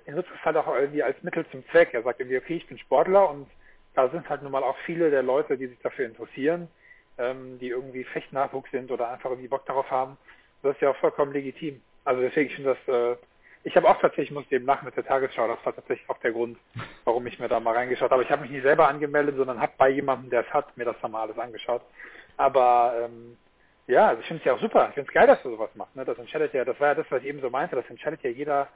er 0.05 0.17
es 0.17 0.25
halt 0.43 0.57
auch 0.57 0.67
irgendwie 0.73 1.03
als 1.03 1.21
Mittel 1.23 1.45
zum 1.51 1.65
Zweck. 1.69 1.93
Er 1.93 2.03
sagt 2.03 2.19
irgendwie, 2.19 2.37
okay, 2.37 2.57
ich 2.57 2.67
bin 2.67 2.77
Sportler 2.77 3.29
und 3.29 3.47
da 3.95 4.09
sind 4.09 4.29
halt 4.29 4.43
nun 4.43 4.51
mal 4.51 4.63
auch 4.63 4.77
viele 4.85 5.09
der 5.09 5.23
Leute, 5.23 5.57
die 5.57 5.67
sich 5.67 5.79
dafür 5.79 6.05
interessieren, 6.05 6.67
ähm, 7.17 7.59
die 7.59 7.69
irgendwie 7.69 8.03
Fechtnachwuchs 8.03 8.71
sind 8.71 8.91
oder 8.91 9.09
einfach 9.09 9.29
irgendwie 9.29 9.47
Bock 9.47 9.65
darauf 9.65 9.89
haben. 9.89 10.17
Das 10.61 10.75
ist 10.75 10.81
ja 10.81 10.89
auch 10.89 10.97
vollkommen 10.97 11.33
legitim. 11.33 11.81
Also 12.05 12.21
deswegen, 12.21 12.49
ich 12.49 12.55
finde 12.55 12.77
das, 12.85 12.93
äh, 12.93 13.17
ich 13.63 13.75
habe 13.75 13.89
auch 13.89 13.99
tatsächlich, 13.99 14.31
muss 14.31 14.45
ich 14.45 14.51
eben 14.53 14.65
nach 14.65 14.83
mit 14.83 14.95
der 14.95 15.05
Tagesschau, 15.05 15.47
das 15.47 15.63
war 15.65 15.75
tatsächlich 15.75 16.09
auch 16.09 16.17
der 16.19 16.31
Grund, 16.31 16.57
warum 17.03 17.27
ich 17.27 17.39
mir 17.39 17.49
da 17.49 17.59
mal 17.59 17.75
reingeschaut 17.75 18.11
habe. 18.11 18.23
Ich 18.23 18.29
habe 18.29 18.43
mich 18.43 18.51
nicht 18.51 18.63
selber 18.63 18.87
angemeldet, 18.87 19.35
sondern 19.35 19.59
habe 19.59 19.73
bei 19.77 19.89
jemandem, 19.89 20.29
der 20.29 20.41
es 20.41 20.53
hat, 20.53 20.75
mir 20.77 20.85
das 20.85 20.95
dann 21.01 21.11
mal 21.11 21.23
alles 21.23 21.37
angeschaut. 21.37 21.81
Aber 22.37 22.93
ähm, 23.03 23.37
ja, 23.87 24.07
also 24.07 24.21
ich 24.21 24.27
finde 24.27 24.41
es 24.41 24.45
ja 24.45 24.53
auch 24.53 24.61
super. 24.61 24.87
Ich 24.89 24.93
finde 24.93 25.09
es 25.09 25.13
geil, 25.13 25.27
dass 25.27 25.41
du 25.43 25.49
sowas 25.49 25.71
machst. 25.75 25.95
Ne? 25.95 26.05
Das 26.05 26.17
entscheidet 26.17 26.53
ja, 26.53 26.63
das 26.63 26.79
war 26.79 26.89
ja 26.89 26.95
das, 26.95 27.05
was 27.09 27.21
ich 27.21 27.27
eben 27.27 27.41
so 27.41 27.49
meinte, 27.49 27.75
das 27.75 27.89
entscheidet 27.89 28.21
ja 28.23 28.29
jeder 28.29 28.69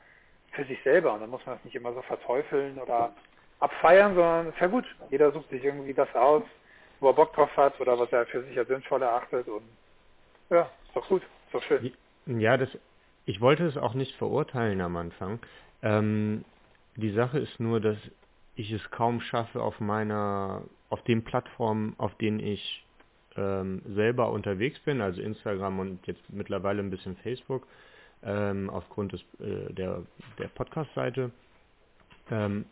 für 0.54 0.66
sich 0.66 0.82
selber 0.84 1.14
und 1.14 1.22
dann 1.22 1.30
muss 1.30 1.46
man 1.46 1.56
das 1.56 1.66
nicht 1.66 1.76
immer 1.76 1.94
so 1.94 2.02
verteufeln 2.04 2.78
oder 2.78 3.14
abfeiern, 3.60 4.16
sondern 4.16 4.50
ist 4.50 4.60
ja 4.60 4.68
gut. 4.68 4.86
Jeder 5.10 5.32
sucht 5.32 5.50
sich 5.50 5.64
irgendwie 5.64 5.94
das 5.94 6.14
aus, 6.16 6.44
wo 7.00 7.10
er 7.10 7.14
Bock 7.14 7.34
drauf 7.34 7.56
hat 7.58 7.80
oder 7.80 7.98
was 8.00 8.12
er 8.12 8.26
für 8.26 8.44
sich 8.44 8.58
als 8.58 8.68
sinnvoll 8.68 9.02
erachtet 9.02 9.48
und 9.48 9.64
ja, 10.50 10.70
ist 10.86 10.96
doch 10.96 11.08
gut, 11.08 11.22
ist 11.22 11.54
doch 11.54 11.64
schön. 11.64 11.94
Ja, 12.26 12.58
das, 12.58 12.70
ich 13.26 13.42
wollte 13.42 13.66
es 13.66 13.78
auch 13.78 13.94
nicht 13.94 14.16
verurteilen 14.16 14.82
am 14.82 14.96
Anfang. 14.98 15.40
Ähm, 15.82 16.46
die 16.96 17.12
Sache 17.12 17.40
ist 17.40 17.60
nur, 17.60 17.80
dass 17.80 17.98
ich 18.56 18.72
es 18.72 18.92
kaum 18.92 19.22
schaffe 19.22 19.62
auf 19.62 19.80
meiner, 19.80 20.64
auf 20.90 21.02
den 21.04 21.24
Plattformen, 21.24 21.96
auf 21.98 22.16
denen 22.16 22.40
ich 22.40 22.86
ähm, 23.36 23.82
selber 23.88 24.30
unterwegs 24.30 24.80
bin, 24.82 25.02
also 25.02 25.22
Instagram 25.22 25.80
und 25.80 26.06
jetzt 26.06 26.22
mittlerweile 26.30 26.82
ein 26.82 26.92
bisschen 26.92 27.18
Facebook, 27.18 27.68
ähm, 28.26 28.70
aufgrund 28.70 29.14
des, 29.14 29.22
äh, 29.40 29.74
der, 29.74 30.04
der 30.40 30.48
Podcast-Seite. 30.50 31.32
Ähm, 32.32 32.66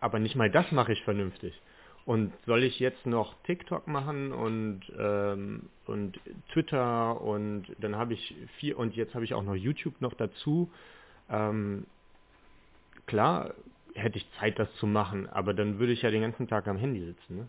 aber 0.00 0.18
nicht 0.18 0.36
mal 0.36 0.50
das 0.50 0.70
mache 0.72 0.92
ich 0.92 1.02
vernünftig. 1.02 1.60
Und 2.06 2.32
soll 2.44 2.64
ich 2.64 2.78
jetzt 2.80 3.06
noch 3.06 3.34
TikTok 3.44 3.86
machen 3.88 4.32
und 4.32 4.82
ähm, 4.98 5.70
und 5.86 6.20
Twitter 6.52 7.18
und 7.20 7.64
dann 7.78 7.96
habe 7.96 8.12
ich 8.12 8.34
vier 8.58 8.78
und 8.78 8.94
jetzt 8.94 9.14
habe 9.14 9.24
ich 9.24 9.32
auch 9.32 9.42
noch 9.42 9.54
YouTube 9.54 9.98
noch 10.02 10.12
dazu. 10.12 10.70
Ähm, 11.30 11.86
klar 13.06 13.54
hätte 13.94 14.18
ich 14.18 14.30
Zeit, 14.38 14.58
das 14.58 14.72
zu 14.74 14.86
machen, 14.86 15.28
aber 15.28 15.54
dann 15.54 15.78
würde 15.78 15.92
ich 15.92 16.02
ja 16.02 16.10
den 16.10 16.22
ganzen 16.22 16.48
Tag 16.48 16.66
am 16.66 16.76
Handy 16.76 17.04
sitzen. 17.04 17.36
Ne? 17.36 17.48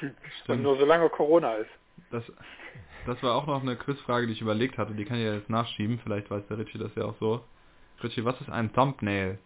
Und 0.48 0.62
nur 0.62 0.78
solange 0.78 1.08
Corona 1.10 1.54
ist. 1.54 1.70
Das, 2.10 2.24
das 3.08 3.22
war 3.22 3.34
auch 3.34 3.46
noch 3.46 3.62
eine 3.62 3.76
Quizfrage, 3.76 4.26
die 4.26 4.34
ich 4.34 4.42
überlegt 4.42 4.76
hatte. 4.76 4.94
Die 4.94 5.04
kann 5.04 5.16
ich 5.16 5.24
ja 5.24 5.34
jetzt 5.34 5.48
nachschieben. 5.48 5.98
Vielleicht 6.02 6.30
weiß 6.30 6.46
der 6.48 6.58
Richie 6.58 6.78
das 6.78 6.94
ja 6.94 7.04
auch 7.04 7.16
so. 7.18 7.42
Richie, 8.02 8.24
was 8.24 8.40
ist 8.40 8.50
ein 8.50 8.72
Thumbnail? 8.72 9.38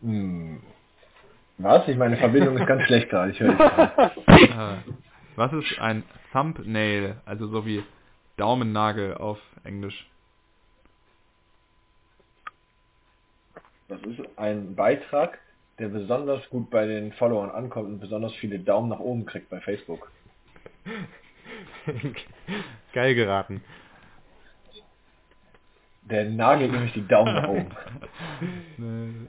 Hm. 0.00 0.60
Was? 1.58 1.88
Ich 1.88 1.96
meine 1.96 2.16
Verbindung 2.16 2.56
ist 2.56 2.66
ganz 2.66 2.82
schlecht 2.84 3.10
gerade. 3.10 3.32
Ich 3.32 3.40
höre. 3.40 3.58
Äh, 4.28 4.76
was 5.36 5.52
ist 5.52 5.78
ein 5.80 6.04
Thumbnail? 6.32 7.20
Also 7.24 7.48
so 7.48 7.64
wie 7.66 7.84
Daumennagel 8.36 9.14
auf 9.14 9.38
Englisch. 9.64 10.08
Das 13.88 14.00
ist 14.02 14.20
ein 14.36 14.76
Beitrag, 14.76 15.38
der 15.78 15.88
besonders 15.88 16.48
gut 16.50 16.70
bei 16.70 16.86
den 16.86 17.12
Followern 17.12 17.50
ankommt 17.50 17.88
und 17.88 18.00
besonders 18.00 18.34
viele 18.36 18.58
Daumen 18.58 18.88
nach 18.88 19.00
oben 19.00 19.26
kriegt 19.26 19.48
bei 19.48 19.60
Facebook. 19.60 20.10
Geil 22.92 23.14
geraten. 23.14 23.62
Der 26.02 26.24
nagelt 26.24 26.72
nämlich 26.72 26.92
die 26.94 27.06
Daumen 27.06 27.34
nach 27.34 27.48
oben. 27.48 29.28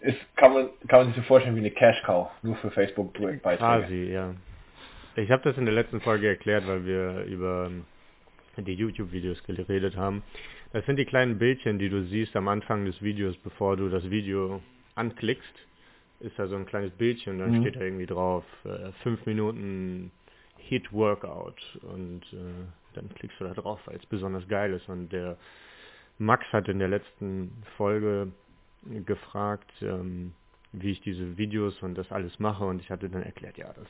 Ist, 0.00 0.36
kann, 0.36 0.52
man, 0.52 0.68
kann 0.88 1.00
man 1.00 1.06
sich 1.08 1.16
so 1.16 1.22
vorstellen 1.22 1.56
wie 1.56 1.60
eine 1.60 1.70
Cash 1.70 2.02
Cow, 2.04 2.28
nur 2.42 2.54
für 2.56 2.70
Facebook-Beiträge. 2.70 3.56
Quasi, 3.56 4.10
ja. 4.12 4.34
Ich 5.16 5.30
habe 5.30 5.42
das 5.42 5.56
in 5.56 5.64
der 5.64 5.74
letzten 5.74 6.00
Folge 6.00 6.28
erklärt, 6.28 6.66
weil 6.66 6.84
wir 6.84 7.24
über 7.24 7.70
die 8.56 8.74
YouTube-Videos 8.74 9.42
geredet 9.44 9.96
haben. 9.96 10.22
Das 10.72 10.84
sind 10.86 10.96
die 10.96 11.06
kleinen 11.06 11.38
Bildchen, 11.38 11.78
die 11.78 11.88
du 11.88 12.02
siehst 12.04 12.36
am 12.36 12.48
Anfang 12.48 12.84
des 12.84 13.00
Videos, 13.02 13.36
bevor 13.38 13.76
du 13.76 13.88
das 13.88 14.08
Video 14.10 14.60
anklickst. 14.96 15.54
Ist 16.20 16.38
da 16.38 16.46
so 16.48 16.56
ein 16.56 16.66
kleines 16.66 16.92
Bildchen, 16.92 17.38
dann 17.38 17.50
Mhm. 17.52 17.60
steht 17.60 17.76
da 17.76 17.80
irgendwie 17.80 18.06
drauf, 18.06 18.44
äh, 18.64 18.90
fünf 19.02 19.24
Minuten 19.26 20.10
Hit 20.58 20.92
Workout 20.92 21.78
und 21.82 22.22
äh, 22.32 22.64
dann 22.94 23.08
klickst 23.14 23.38
du 23.38 23.44
da 23.44 23.54
drauf, 23.54 23.78
weil 23.84 23.96
es 23.96 24.06
besonders 24.06 24.48
geil 24.48 24.72
ist. 24.72 24.88
Und 24.88 25.10
der 25.12 25.36
Max 26.18 26.44
hat 26.52 26.68
in 26.68 26.78
der 26.78 26.88
letzten 26.88 27.62
Folge 27.76 28.32
gefragt, 29.04 29.70
ähm, 29.82 30.32
wie 30.72 30.90
ich 30.92 31.00
diese 31.02 31.36
Videos 31.36 31.82
und 31.82 31.94
das 31.96 32.10
alles 32.10 32.38
mache 32.38 32.64
und 32.64 32.80
ich 32.80 32.90
hatte 32.90 33.08
dann 33.08 33.22
erklärt, 33.22 33.58
ja, 33.58 33.72
das 33.72 33.88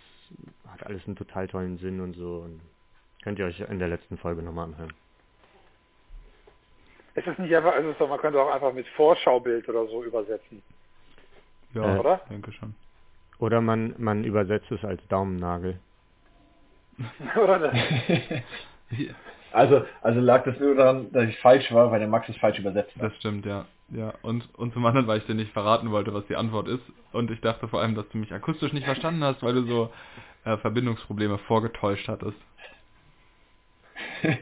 hat 0.73 0.85
alles 0.85 1.07
einen 1.07 1.17
total 1.17 1.47
tollen 1.49 1.79
Sinn 1.79 2.01
und 2.01 2.15
so. 2.15 2.39
Und 2.45 2.61
könnt 3.23 3.39
ihr 3.39 3.47
euch 3.47 3.61
in 3.61 3.79
der 3.79 3.89
letzten 3.89 4.19
Folge 4.19 4.43
nochmal 4.43 4.67
anhören. 4.67 4.93
Es 7.15 7.27
ist 7.27 7.39
nicht 7.39 7.55
einfach, 7.55 7.73
also 7.75 7.95
so, 7.99 8.07
man 8.07 8.19
könnte 8.21 8.41
auch 8.41 8.53
einfach 8.53 8.73
mit 8.73 8.87
Vorschaubild 8.89 9.69
oder 9.69 9.87
so 9.87 10.05
übersetzen. 10.05 10.63
Ja, 11.77 11.97
Äh, 11.97 11.99
oder? 11.99 12.20
denke 12.31 12.53
schon. 12.53 12.74
Oder 13.39 13.61
man, 13.61 13.95
man 13.99 14.24
übersetzt 14.24 14.70
es 14.72 14.83
als 14.85 15.01
Daumennagel. 15.09 15.79
oder 17.37 17.59
ne? 17.59 18.43
Also, 19.53 19.85
also 20.03 20.20
lag 20.20 20.45
das 20.45 20.59
nur 20.59 20.74
daran, 20.74 21.12
dass 21.12 21.29
ich 21.29 21.39
falsch 21.41 21.70
war, 21.72 21.91
weil 21.91 21.99
der 21.99 22.09
Max 22.09 22.29
es 22.29 22.37
falsch 22.39 22.59
übersetzt 22.59 22.95
hat. 22.97 23.03
Das 23.03 23.16
stimmt, 23.16 23.45
ja. 23.47 23.66
Ja, 23.89 24.14
und, 24.22 24.49
und 24.59 24.72
zum 24.72 24.85
anderen, 24.85 25.07
weil 25.07 25.18
ich 25.18 25.27
dir 25.27 25.35
nicht 25.35 25.53
verraten 25.53 25.91
wollte, 25.93 26.12
was 26.12 26.27
die 26.27 26.35
Antwort 26.37 26.66
ist. 26.66 26.83
Und 27.12 27.31
ich 27.31 27.41
dachte 27.41 27.68
vor 27.68 27.81
allem, 27.81 27.95
dass 27.95 28.09
du 28.09 28.18
mich 28.18 28.33
akustisch 28.33 28.72
nicht 28.72 28.85
verstanden 28.85 29.22
hast, 29.22 29.43
weil 29.43 29.55
du 29.55 29.62
so 29.66 29.93
äh, 30.45 30.57
Verbindungsprobleme 30.57 31.39
vorgetäuscht 31.39 32.09
hattest. 32.09 32.39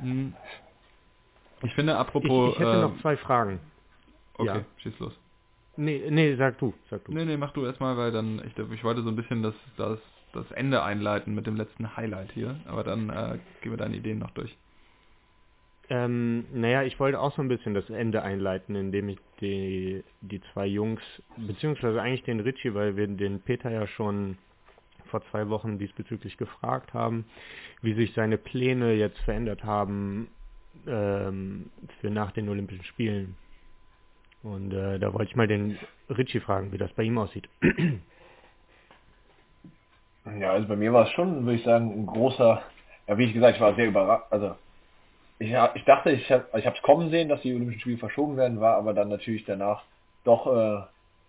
Hm. 0.00 0.34
Ich 1.62 1.74
finde, 1.74 1.92
Ich, 1.92 1.98
apropos... 1.98 2.54
ich 2.54 2.58
hätte 2.58 2.70
äh, 2.78 2.80
noch 2.82 2.98
zwei 3.00 3.16
Fragen. 3.16 3.60
Okay, 4.34 4.46
ja. 4.46 4.64
schieß 4.78 4.98
los. 4.98 5.18
Nee, 5.76 6.02
nee, 6.10 6.34
sag 6.36 6.58
du, 6.58 6.74
sag 6.90 7.04
du. 7.04 7.12
Nee, 7.12 7.24
nee, 7.24 7.36
mach 7.36 7.52
du 7.52 7.64
erstmal, 7.64 7.96
weil 7.96 8.12
dann, 8.12 8.42
ich, 8.46 8.58
ich 8.58 8.84
wollte 8.84 9.02
so 9.02 9.08
ein 9.08 9.16
bisschen 9.16 9.42
das, 9.42 9.54
das, 9.76 9.98
das 10.32 10.50
Ende 10.52 10.82
einleiten 10.82 11.34
mit 11.34 11.46
dem 11.46 11.56
letzten 11.56 11.96
Highlight 11.96 12.32
hier. 12.32 12.60
Aber 12.66 12.84
dann 12.84 13.08
äh, 13.08 13.38
gehen 13.62 13.72
wir 13.72 13.78
deine 13.78 13.96
Ideen 13.96 14.18
noch 14.18 14.30
durch. 14.32 14.56
Ähm, 15.88 16.46
naja, 16.52 16.82
ich 16.84 16.98
wollte 17.00 17.20
auch 17.20 17.34
so 17.34 17.42
ein 17.42 17.48
bisschen 17.48 17.74
das 17.74 17.88
Ende 17.90 18.22
einleiten, 18.22 18.76
indem 18.76 19.08
ich 19.08 19.18
die, 19.40 20.04
die 20.20 20.40
zwei 20.52 20.66
Jungs, 20.66 21.02
beziehungsweise 21.36 22.00
eigentlich 22.00 22.22
den 22.22 22.40
Richie, 22.40 22.74
weil 22.74 22.96
wir 22.96 23.06
den 23.08 23.40
Peter 23.40 23.70
ja 23.70 23.86
schon 23.86 24.38
vor 25.06 25.22
zwei 25.30 25.48
Wochen 25.48 25.78
diesbezüglich 25.78 26.36
gefragt 26.38 26.94
haben, 26.94 27.26
wie 27.82 27.94
sich 27.94 28.12
seine 28.14 28.38
Pläne 28.38 28.94
jetzt 28.94 29.18
verändert 29.20 29.64
haben 29.64 30.28
ähm, 30.86 31.70
für 32.00 32.10
nach 32.10 32.32
den 32.32 32.48
Olympischen 32.48 32.84
Spielen. 32.84 33.36
Und 34.42 34.72
äh, 34.72 34.98
da 34.98 35.12
wollte 35.12 35.30
ich 35.30 35.36
mal 35.36 35.46
den 35.46 35.78
Richie 36.08 36.40
fragen, 36.40 36.72
wie 36.72 36.78
das 36.78 36.92
bei 36.94 37.04
ihm 37.04 37.18
aussieht. 37.18 37.48
Ja, 40.38 40.52
also 40.52 40.68
bei 40.68 40.76
mir 40.76 40.92
war 40.92 41.06
es 41.06 41.10
schon, 41.14 41.44
würde 41.44 41.56
ich 41.58 41.64
sagen, 41.64 41.90
ein 41.90 42.06
großer, 42.06 42.62
ja 43.08 43.18
wie 43.18 43.24
ich 43.24 43.34
gesagt, 43.34 43.56
ich 43.56 43.60
war 43.60 43.74
sehr 43.74 43.88
überrascht, 43.88 44.26
also 44.30 44.54
ich, 45.40 45.52
ich 45.74 45.84
dachte, 45.84 46.12
ich 46.12 46.30
habe 46.30 46.46
ich 46.54 46.64
es 46.64 46.82
kommen 46.82 47.10
sehen, 47.10 47.28
dass 47.28 47.42
die 47.42 47.52
Olympischen 47.52 47.80
Spiele 47.80 47.98
verschoben 47.98 48.36
werden, 48.36 48.60
war 48.60 48.76
aber 48.76 48.94
dann 48.94 49.08
natürlich 49.08 49.44
danach 49.44 49.82
doch, 50.24 50.46
äh, 50.46 50.86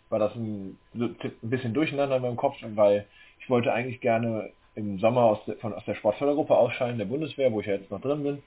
war 0.09 0.19
das 0.19 0.35
ein, 0.35 0.77
ein 0.93 1.39
bisschen 1.41 1.73
durcheinander 1.73 2.17
in 2.17 2.21
meinem 2.21 2.35
Kopf, 2.35 2.57
weil 2.61 3.07
ich 3.39 3.49
wollte 3.49 3.73
eigentlich 3.73 3.99
gerne 3.99 4.51
im 4.75 4.99
Sommer 4.99 5.23
aus 5.23 5.45
der, 5.45 5.55
von, 5.55 5.73
aus 5.73 5.83
der 5.85 5.95
Sportfördergruppe 5.95 6.55
ausscheiden, 6.55 6.99
der 6.99 7.05
Bundeswehr, 7.05 7.51
wo 7.51 7.61
ich 7.61 7.65
ja 7.65 7.73
jetzt 7.73 7.89
noch 7.89 8.01
drin 8.01 8.23
bin, 8.23 8.43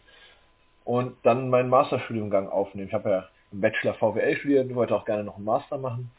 und 0.85 1.17
dann 1.25 1.51
meinen 1.51 1.69
Masterstudiengang 1.69 2.49
aufnehmen. 2.49 2.87
Ich 2.87 2.95
habe 2.95 3.11
ja 3.11 3.29
im 3.53 3.61
Bachelor 3.61 3.95
VWL 3.95 4.37
studiert, 4.37 4.75
wollte 4.75 4.95
auch 4.95 5.05
gerne 5.05 5.25
noch 5.25 5.37
einen 5.37 5.45
Master 5.45 5.79
machen. 5.79 6.11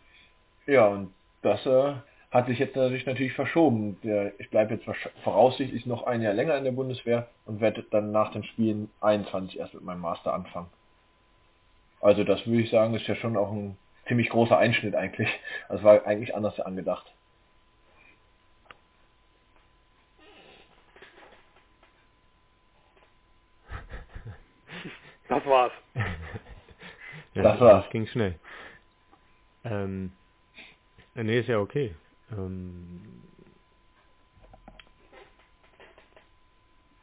Ja, 0.65 0.87
und 0.87 1.13
das 1.41 1.65
äh, 1.65 1.93
hat 2.31 2.47
sich 2.47 2.59
jetzt 2.59 2.75
natürlich 2.75 3.05
natürlich 3.05 3.33
verschoben. 3.33 3.97
Ich 4.37 4.49
bleibe 4.49 4.75
jetzt 4.75 4.85
voraussichtlich 5.23 5.85
noch 5.85 6.03
ein 6.05 6.21
Jahr 6.21 6.33
länger 6.33 6.57
in 6.57 6.63
der 6.63 6.71
Bundeswehr 6.71 7.27
und 7.45 7.61
werde 7.61 7.83
dann 7.89 8.11
nach 8.11 8.31
den 8.31 8.43
Spielen 8.43 8.89
21 9.01 9.59
erst 9.59 9.73
mit 9.73 9.83
meinem 9.83 10.01
Master 10.01 10.33
anfangen. 10.33 10.69
Also 12.01 12.23
das 12.23 12.45
würde 12.45 12.61
ich 12.61 12.69
sagen, 12.69 12.93
ist 12.93 13.07
ja 13.07 13.15
schon 13.15 13.37
auch 13.37 13.51
ein 13.51 13.77
ziemlich 14.07 14.29
großer 14.29 14.57
Einschnitt 14.57 14.95
eigentlich. 14.95 15.29
Also 15.69 15.83
war 15.83 16.05
eigentlich 16.05 16.35
anders 16.35 16.59
angedacht. 16.59 17.11
Das 25.29 25.45
war's. 25.45 25.73
Ja, 27.37 27.43
Das 27.43 27.59
war's. 27.61 27.83
Das 27.83 27.91
ging 27.91 28.07
schnell. 28.07 28.39
Ähm, 29.63 30.11
äh, 31.15 31.23
nee, 31.23 31.39
ist 31.39 31.47
ja 31.49 31.59
okay. 31.59 31.95
Ähm, 32.31 33.01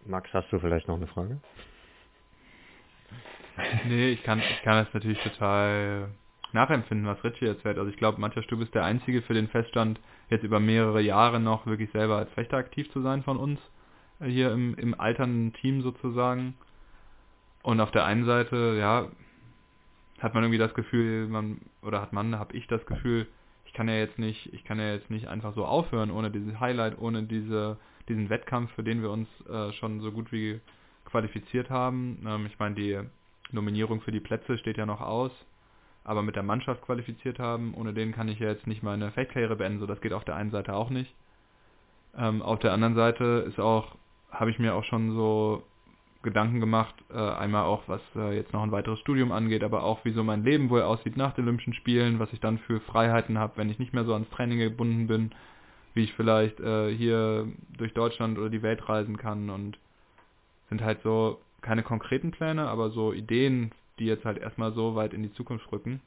Max, 0.07 0.32
hast 0.32 0.51
du 0.53 0.59
vielleicht 0.59 0.89
noch 0.89 0.97
eine 0.97 1.07
Frage? 1.07 1.41
Nee, 3.87 4.11
ich 4.11 4.22
kann, 4.24 4.41
ich 4.41 4.62
kann 4.62 4.85
das 4.85 4.93
natürlich 4.93 5.18
total 5.22 6.09
nachempfinden, 6.53 7.07
was 7.07 7.22
Richie 7.24 7.47
erzählt. 7.47 7.78
Also 7.78 7.91
ich 7.91 7.97
glaube, 7.97 8.20
Matthias, 8.20 8.47
du 8.49 8.59
bist 8.59 8.74
der 8.74 8.85
Einzige 8.85 9.22
für 9.22 9.35
den 9.35 9.49
Feststand, 9.49 10.01
jetzt 10.30 10.45
über 10.45 10.61
mehrere 10.61 11.01
Jahre 11.01 11.41
noch 11.41 11.66
wirklich 11.66 11.91
selber 11.93 12.16
als 12.16 12.30
Fechter 12.32 12.57
aktiv 12.57 12.91
zu 12.93 13.01
sein 13.03 13.22
von 13.22 13.37
uns, 13.37 13.61
äh, 14.20 14.26
hier 14.26 14.53
im, 14.53 14.74
im 14.76 14.99
alternden 14.99 15.53
Team 15.55 15.82
sozusagen. 15.82 16.55
Und 17.62 17.80
auf 17.80 17.91
der 17.93 18.05
einen 18.05 18.24
Seite, 18.26 18.76
ja, 18.78 19.09
hat 20.25 20.33
man 20.33 20.43
irgendwie 20.43 20.59
das 20.59 20.72
Gefühl, 20.72 21.29
man, 21.29 21.61
oder 21.83 22.01
hat 22.01 22.14
man, 22.14 22.39
habe 22.39 22.57
ich 22.57 22.66
das 22.66 22.85
Gefühl, 22.87 23.27
ich 23.66 23.75
kann 23.75 23.89
ja 23.89 23.97
jetzt 23.97 24.18
nicht, 24.18 24.55
ich 24.55 24.64
kann 24.64 24.79
ja 24.79 24.95
jetzt 24.95 25.11
nicht 25.11 25.29
einfach 25.29 25.55
so 25.55 25.66
aufhören 25.66 26.11
ohne 26.11 26.31
dieses 26.31 26.59
Highlight, 26.59 26.99
ohne 26.99 27.25
diese, 27.25 27.77
diesen 28.09 28.31
Wettkampf, 28.31 28.72
für 28.72 28.83
den 28.83 29.03
wir 29.03 29.11
uns 29.11 29.29
äh, 29.51 29.70
schon 29.75 30.01
so 30.01 30.11
gut 30.12 30.33
wie 30.33 30.61
qualifiziert 31.05 31.68
haben. 31.68 32.25
Ähm, 32.27 32.47
ich 32.47 32.59
meine, 32.59 32.75
die 32.75 33.01
Nominierung 33.53 34.01
für 34.01 34.12
die 34.12 34.20
Plätze 34.20 34.57
steht 34.57 34.79
ja 34.79 34.87
noch 34.87 35.03
aus, 35.03 35.31
aber 36.05 36.22
mit 36.22 36.37
der 36.37 36.43
Mannschaft 36.43 36.81
qualifiziert 36.81 37.39
haben, 37.39 37.75
ohne 37.75 37.93
den 37.93 38.12
kann 38.12 38.29
ich 38.29 38.39
ja 38.39 38.49
jetzt 38.49 38.66
nicht 38.66 38.83
meine 38.83 39.11
Fechtkarriere 39.11 39.57
beenden, 39.57 39.81
so 39.81 39.87
das 39.87 40.01
geht 40.01 40.14
auf 40.14 40.25
der 40.25 40.37
einen 40.37 40.53
Seite 40.53 40.72
auch 40.72 40.89
nicht. 40.89 41.14
Ähm, 42.16 42.41
auf 42.41 42.61
der 42.61 42.72
anderen 42.72 42.95
Seite 42.95 43.45
ist 43.47 43.61
auch, 43.61 43.95
habe 44.31 44.51
ich 44.51 44.59
mir 44.59 44.75
auch 44.75 44.85
schon 44.85 45.14
so 45.14 45.64
Gedanken 46.25 46.59
gemacht, 46.59 46.95
äh, 47.12 47.16
einmal 47.16 47.64
auch 47.64 47.85
was 47.87 48.01
äh, 48.16 48.35
jetzt 48.35 48.53
noch 48.53 48.62
ein 48.62 48.72
weiteres 48.72 48.99
Studium 49.01 49.31
angeht, 49.31 49.62
aber 49.62 49.85
auch 49.85 50.05
wie 50.05 50.12
so 50.12 50.25
mein 50.25 50.43
Leben 50.43 50.70
wohl 50.70 50.83
aussieht 50.83 51.16
nach 51.16 51.35
den 51.35 51.45
Olympischen 51.45 51.75
Spielen, 51.75 52.18
was 52.18 52.33
ich 52.33 52.41
dann 52.41 52.59
für 52.59 52.81
Freiheiten 52.81 53.39
habe, 53.39 53.57
wenn 53.57 53.70
ich 53.70 53.79
nicht 53.79 53.93
mehr 53.93 54.05
so 54.05 54.14
ans 54.14 54.29
Training 54.31 54.59
gebunden 54.59 55.07
bin, 55.07 55.31
wie 55.95 56.05
ich 56.05 56.14
vielleicht 56.14 56.59
äh, 56.61 56.93
hier 56.93 57.47
durch 57.79 57.95
Deutschland 57.95 58.39
oder 58.39 58.51
die 58.51 58.62
Welt 58.62 58.89
reisen 58.89 59.16
kann 59.16 59.51
und 59.51 59.79
sind 60.68 60.83
halt 60.83 61.01
so 61.03 61.41
keine 61.62 61.85
konkreten 61.85 62.33
Pläne, 62.33 62.68
aber 62.68 62.91
so 62.91 63.12
Ideen 63.12 63.70
die 63.99 64.07
jetzt 64.07 64.25
halt 64.25 64.39
erstmal 64.39 64.72
so 64.72 64.95
weit 64.95 65.14
in 65.14 65.22
die 65.22 65.33
Zukunft 65.35 65.70
rücken. 65.70 66.01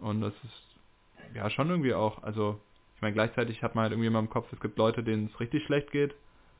Und 0.00 0.20
das 0.20 0.32
ist 0.44 1.34
ja 1.34 1.50
schon 1.50 1.68
irgendwie 1.68 1.94
auch, 1.94 2.22
also 2.22 2.58
ich 2.96 3.02
meine, 3.02 3.14
gleichzeitig 3.14 3.62
hat 3.62 3.74
man 3.74 3.82
halt 3.82 3.92
irgendwie 3.92 4.08
immer 4.08 4.18
im 4.18 4.30
Kopf, 4.30 4.52
es 4.52 4.60
gibt 4.60 4.78
Leute, 4.78 5.02
denen 5.02 5.30
es 5.32 5.40
richtig 5.40 5.64
schlecht 5.64 5.90
geht 5.90 6.14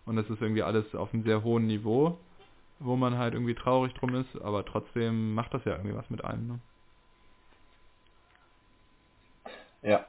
und 0.07 0.16
das 0.16 0.28
ist 0.31 0.41
irgendwie 0.41 0.62
alles 0.62 0.95
auf 0.95 1.12
einem 1.12 1.22
sehr 1.22 1.43
hohen 1.43 1.66
Niveau, 1.66 2.18
wo 2.81 2.97
man 2.97 3.18
halt 3.18 3.35
irgendwie 3.35 3.55
traurig 3.55 3.95
drum 3.95 4.14
ist, 4.14 4.41
aber 4.43 4.64
trotzdem 4.64 5.35
macht 5.35 5.55
das 5.55 5.64
ja 5.64 5.72
irgendwie 5.72 5.95
was 5.95 6.09
mit 6.11 6.24
einem. 6.24 6.49
Ne? 6.49 6.61
Ja. 9.83 10.05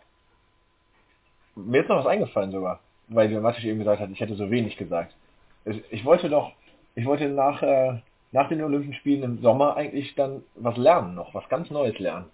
Mir 1.55 1.81
ist 1.81 1.89
noch 1.89 1.97
was 1.97 2.07
eingefallen 2.07 2.51
sogar, 2.51 2.79
weil 3.09 3.29
der 3.29 3.41
Matthias 3.41 3.65
eben 3.65 3.79
gesagt 3.79 4.01
hat, 4.01 4.09
ich 4.09 4.19
hätte 4.19 4.35
so 4.35 4.49
wenig 4.49 4.77
gesagt. 4.77 5.13
Ich 5.91 6.05
wollte 6.05 6.29
doch, 6.29 6.53
ich 6.95 7.05
wollte 7.05 7.27
nach, 7.27 7.61
äh, 7.61 7.99
nach 8.31 8.47
den 8.47 8.63
Olympischen 8.63 8.95
Spielen 8.95 9.23
im 9.23 9.41
Sommer 9.41 9.75
eigentlich 9.75 10.15
dann 10.15 10.43
was 10.55 10.77
lernen 10.77 11.13
noch, 11.13 11.33
was 11.33 11.47
ganz 11.49 11.69
Neues 11.69 11.99
lernen. 11.99 12.25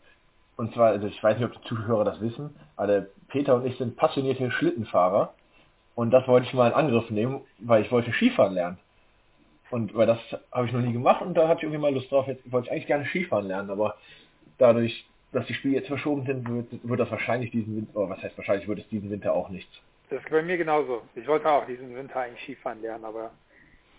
Und 0.56 0.74
zwar, 0.74 0.90
also 0.90 1.08
ich 1.08 1.22
weiß 1.22 1.38
nicht, 1.38 1.46
ob 1.46 1.54
die 1.62 1.68
Zuhörer 1.68 2.06
das 2.06 2.22
wissen, 2.22 2.56
aber 2.76 3.08
Peter 3.28 3.56
und 3.56 3.66
ich 3.66 3.78
sind 3.78 3.98
passionierte 3.98 4.52
Schlittenfahrer. 4.52 5.34
Und 5.96 6.12
das 6.12 6.28
wollte 6.28 6.46
ich 6.46 6.54
mal 6.54 6.68
in 6.68 6.74
Angriff 6.76 7.10
nehmen, 7.10 7.42
weil 7.58 7.82
ich 7.82 7.92
wollte 7.92 8.12
Skifahren 8.14 8.54
lernen. 8.54 8.78
Und 9.70 9.96
weil 9.96 10.08
das 10.08 10.20
habe 10.52 10.68
ich 10.68 10.74
noch 10.74 10.82
nie 10.82 10.94
gemacht 10.94 11.22
und 11.22 11.34
da 11.34 11.48
hatte 11.48 11.60
ich 11.60 11.64
irgendwie 11.64 11.82
mal 11.82 11.94
Lust 11.94 12.12
drauf. 12.12 12.28
Jetzt 12.28 12.50
wollte 12.52 12.68
ich 12.68 12.72
eigentlich 12.72 12.88
gerne 12.88 13.06
Skifahren 13.06 13.48
lernen, 13.48 13.70
aber 13.70 13.98
dadurch, 14.58 15.06
dass 15.34 15.46
die 15.46 15.54
Spiele 15.54 15.76
jetzt 15.76 15.88
verschoben 15.88 16.26
sind, 16.26 16.48
wird, 16.50 16.68
wird 16.88 17.00
das 17.00 17.12
wahrscheinlich 17.12 17.52
diesen 17.52 17.76
Winter, 17.76 17.98
oder 17.98 18.10
was 18.10 18.24
heißt 18.24 18.38
wahrscheinlich, 18.38 18.68
wird 18.68 18.80
es 18.80 18.88
diesen 18.90 19.10
Winter 19.10 19.34
auch 19.34 19.50
nichts. 19.50 19.72
Das 20.10 20.22
ist 20.22 20.30
bei 20.30 20.42
mir 20.42 20.58
genauso. 20.58 21.02
Ich 21.16 21.28
wollte 21.28 21.50
auch 21.50 21.66
diesen 21.66 21.94
Winter 21.96 22.22
eigentlich 22.22 22.44
Skifahren 22.44 22.82
lernen, 22.82 23.04
aber 23.04 23.32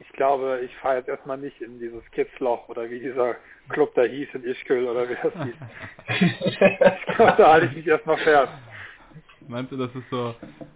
ich 0.00 0.10
glaube, 0.12 0.60
ich 0.64 0.74
fahre 0.76 0.98
jetzt 0.98 1.08
erstmal 1.08 1.38
nicht 1.38 1.60
in 1.60 1.78
dieses 1.80 2.08
Kitzloch 2.12 2.68
oder 2.68 2.88
wie 2.88 3.00
dieser 3.00 3.36
Club 3.68 3.94
da 3.94 4.02
hieß 4.02 4.28
in 4.34 4.44
Ischgl 4.44 4.86
oder 4.86 5.08
wie 5.08 5.16
das 5.22 5.32
hieß. 5.44 6.30
ich 6.46 7.16
glaube, 7.16 7.34
da 7.36 7.52
halte 7.52 7.66
ich 7.66 7.76
mich 7.76 7.86
erstmal 7.86 8.16
fern. 8.18 8.48
Meinst 9.48 9.72
du, 9.72 9.76
das 9.76 9.94
ist 9.94 10.08
so, 10.10 10.34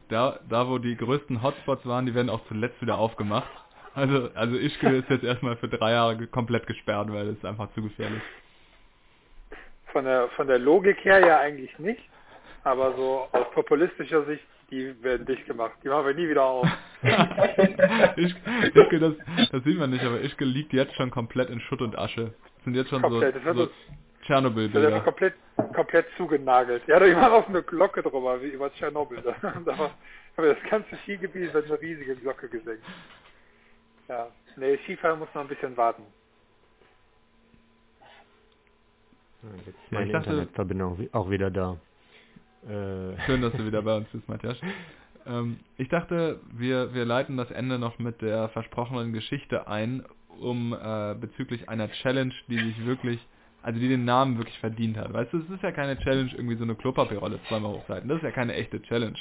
da, 0.09 0.41
da 0.49 0.69
wo 0.69 0.79
die 0.79 0.97
größten 0.97 1.43
Hotspots 1.43 1.87
waren, 1.87 2.07
die 2.07 2.15
werden 2.15 2.31
auch 2.31 2.45
zuletzt 2.47 2.81
wieder 2.81 2.99
aufgemacht? 2.99 3.51
Also, 3.95 4.31
also 4.35 4.57
Ischgl 4.57 4.95
ist 4.95 5.11
jetzt 5.11 5.25
erstmal 5.25 5.57
für 5.57 5.69
drei 5.69 5.93
Jahre 5.93 6.27
komplett 6.27 6.67
gesperrt, 6.67 7.13
weil 7.13 7.29
es 7.29 7.37
ist 7.37 7.45
einfach 7.45 7.73
zu 7.75 7.83
gefährlich. 7.83 8.23
Von 9.93 10.05
der, 10.05 10.29
von 10.31 10.47
der 10.47 10.59
Logik 10.59 11.05
her 11.05 11.21
ja 11.21 11.41
eigentlich 11.41 11.79
nicht, 11.79 12.03
aber 12.65 12.95
so 12.97 13.29
aus 13.33 13.51
populistischer 13.53 14.25
Sicht 14.25 14.45
die 14.73 15.03
werden 15.03 15.27
dicht 15.27 15.47
gemacht. 15.47 15.75
Die 15.85 15.89
machen 15.89 16.07
wir 16.07 16.15
nie 16.15 16.29
wieder 16.29 16.45
auf. 16.45 16.67
ich, 18.17 18.35
Ischke, 18.75 18.99
das, 18.99 19.15
das 19.51 19.65
sieht 19.65 19.79
man 19.79 19.91
nicht, 19.91 20.03
aber 20.03 20.21
Ischke 20.23 20.47
liegt 20.47 20.73
jetzt 20.73 20.95
schon 20.95 21.11
komplett 21.11 21.51
in 21.51 21.61
Schutt 21.61 21.83
und 21.83 21.97
Asche. 21.97 22.33
Das 22.55 22.65
sind 22.65 22.75
jetzt 22.75 22.89
schon 22.89 23.03
komplett. 23.03 23.37
so, 23.45 23.53
so 23.53 23.71
Tschernobyl-Bilder. 24.23 24.91
Das 24.91 25.05
komplett, 25.05 25.35
komplett 25.75 26.07
zugenagelt. 26.17 26.83
Ja, 26.87 26.99
da 26.99 27.07
war 27.17 27.33
auch 27.33 27.49
eine 27.49 27.63
Glocke 27.63 28.03
drüber, 28.03 28.41
wie 28.41 28.49
über 28.49 28.73
Tschernobyl. 28.73 29.23
Da 29.43 29.79
war, 29.79 29.91
aber 30.37 30.55
das 30.55 30.71
ganze 30.71 30.97
Skigebiet 31.03 31.53
wird 31.53 31.67
eine 31.67 31.81
riesige 31.81 32.17
Glocke 32.17 32.49
gesenkt. 32.49 32.85
Ja, 34.09 34.29
nee, 34.57 34.79
Skifahren 34.79 35.19
muss 35.19 35.29
noch 35.35 35.43
ein 35.43 35.49
bisschen 35.49 35.77
warten. 35.77 36.03
Jetzt 39.43 39.69
ist 39.69 39.93
meine 39.93 40.13
dachte, 40.13 40.31
Internetverbindung 40.31 41.09
auch 41.13 41.31
wieder 41.31 41.51
da. 41.51 41.77
Äh. 42.65 43.19
Schön, 43.27 43.43
dass 43.43 43.53
du 43.53 43.67
wieder 43.67 43.83
bei 43.83 43.97
uns 43.97 44.09
bist, 44.11 44.29
Matthias. 44.29 44.57
Ähm, 45.27 45.59
ich 45.79 45.89
dachte, 45.89 46.41
wir, 46.53 46.95
wir 46.95 47.05
leiten 47.05 47.37
das 47.37 47.51
Ende 47.51 47.79
noch 47.79 47.99
mit 47.99 48.23
der 48.23 48.49
versprochenen 48.51 49.13
Geschichte 49.13 49.67
ein, 49.67 50.05
um 50.41 50.73
äh, 50.73 51.15
bezüglich 51.15 51.69
einer 51.69 51.91
Challenge, 51.91 52.35
die 52.49 52.59
sich 52.59 52.85
wirklich, 52.87 53.21
also 53.63 53.79
die 53.79 53.89
den 53.89 54.05
Namen 54.05 54.39
wirklich 54.39 54.59
verdient 54.59 54.97
hat. 54.97 55.13
Weißt 55.13 55.33
du, 55.33 55.39
es 55.39 55.51
ist 55.51 55.63
ja 55.63 55.73
keine 55.73 55.99
Challenge, 55.99 56.31
irgendwie 56.33 56.57
so 56.57 56.65
eine 56.65 56.75
Klopapierrolle 56.75 57.41
zweimal 57.49 57.73
hochseiten. 57.73 58.09
Das 58.09 58.19
ist 58.19 58.25
ja 58.25 58.31
keine 58.31 58.55
echte 58.55 58.81
Challenge. 58.83 59.19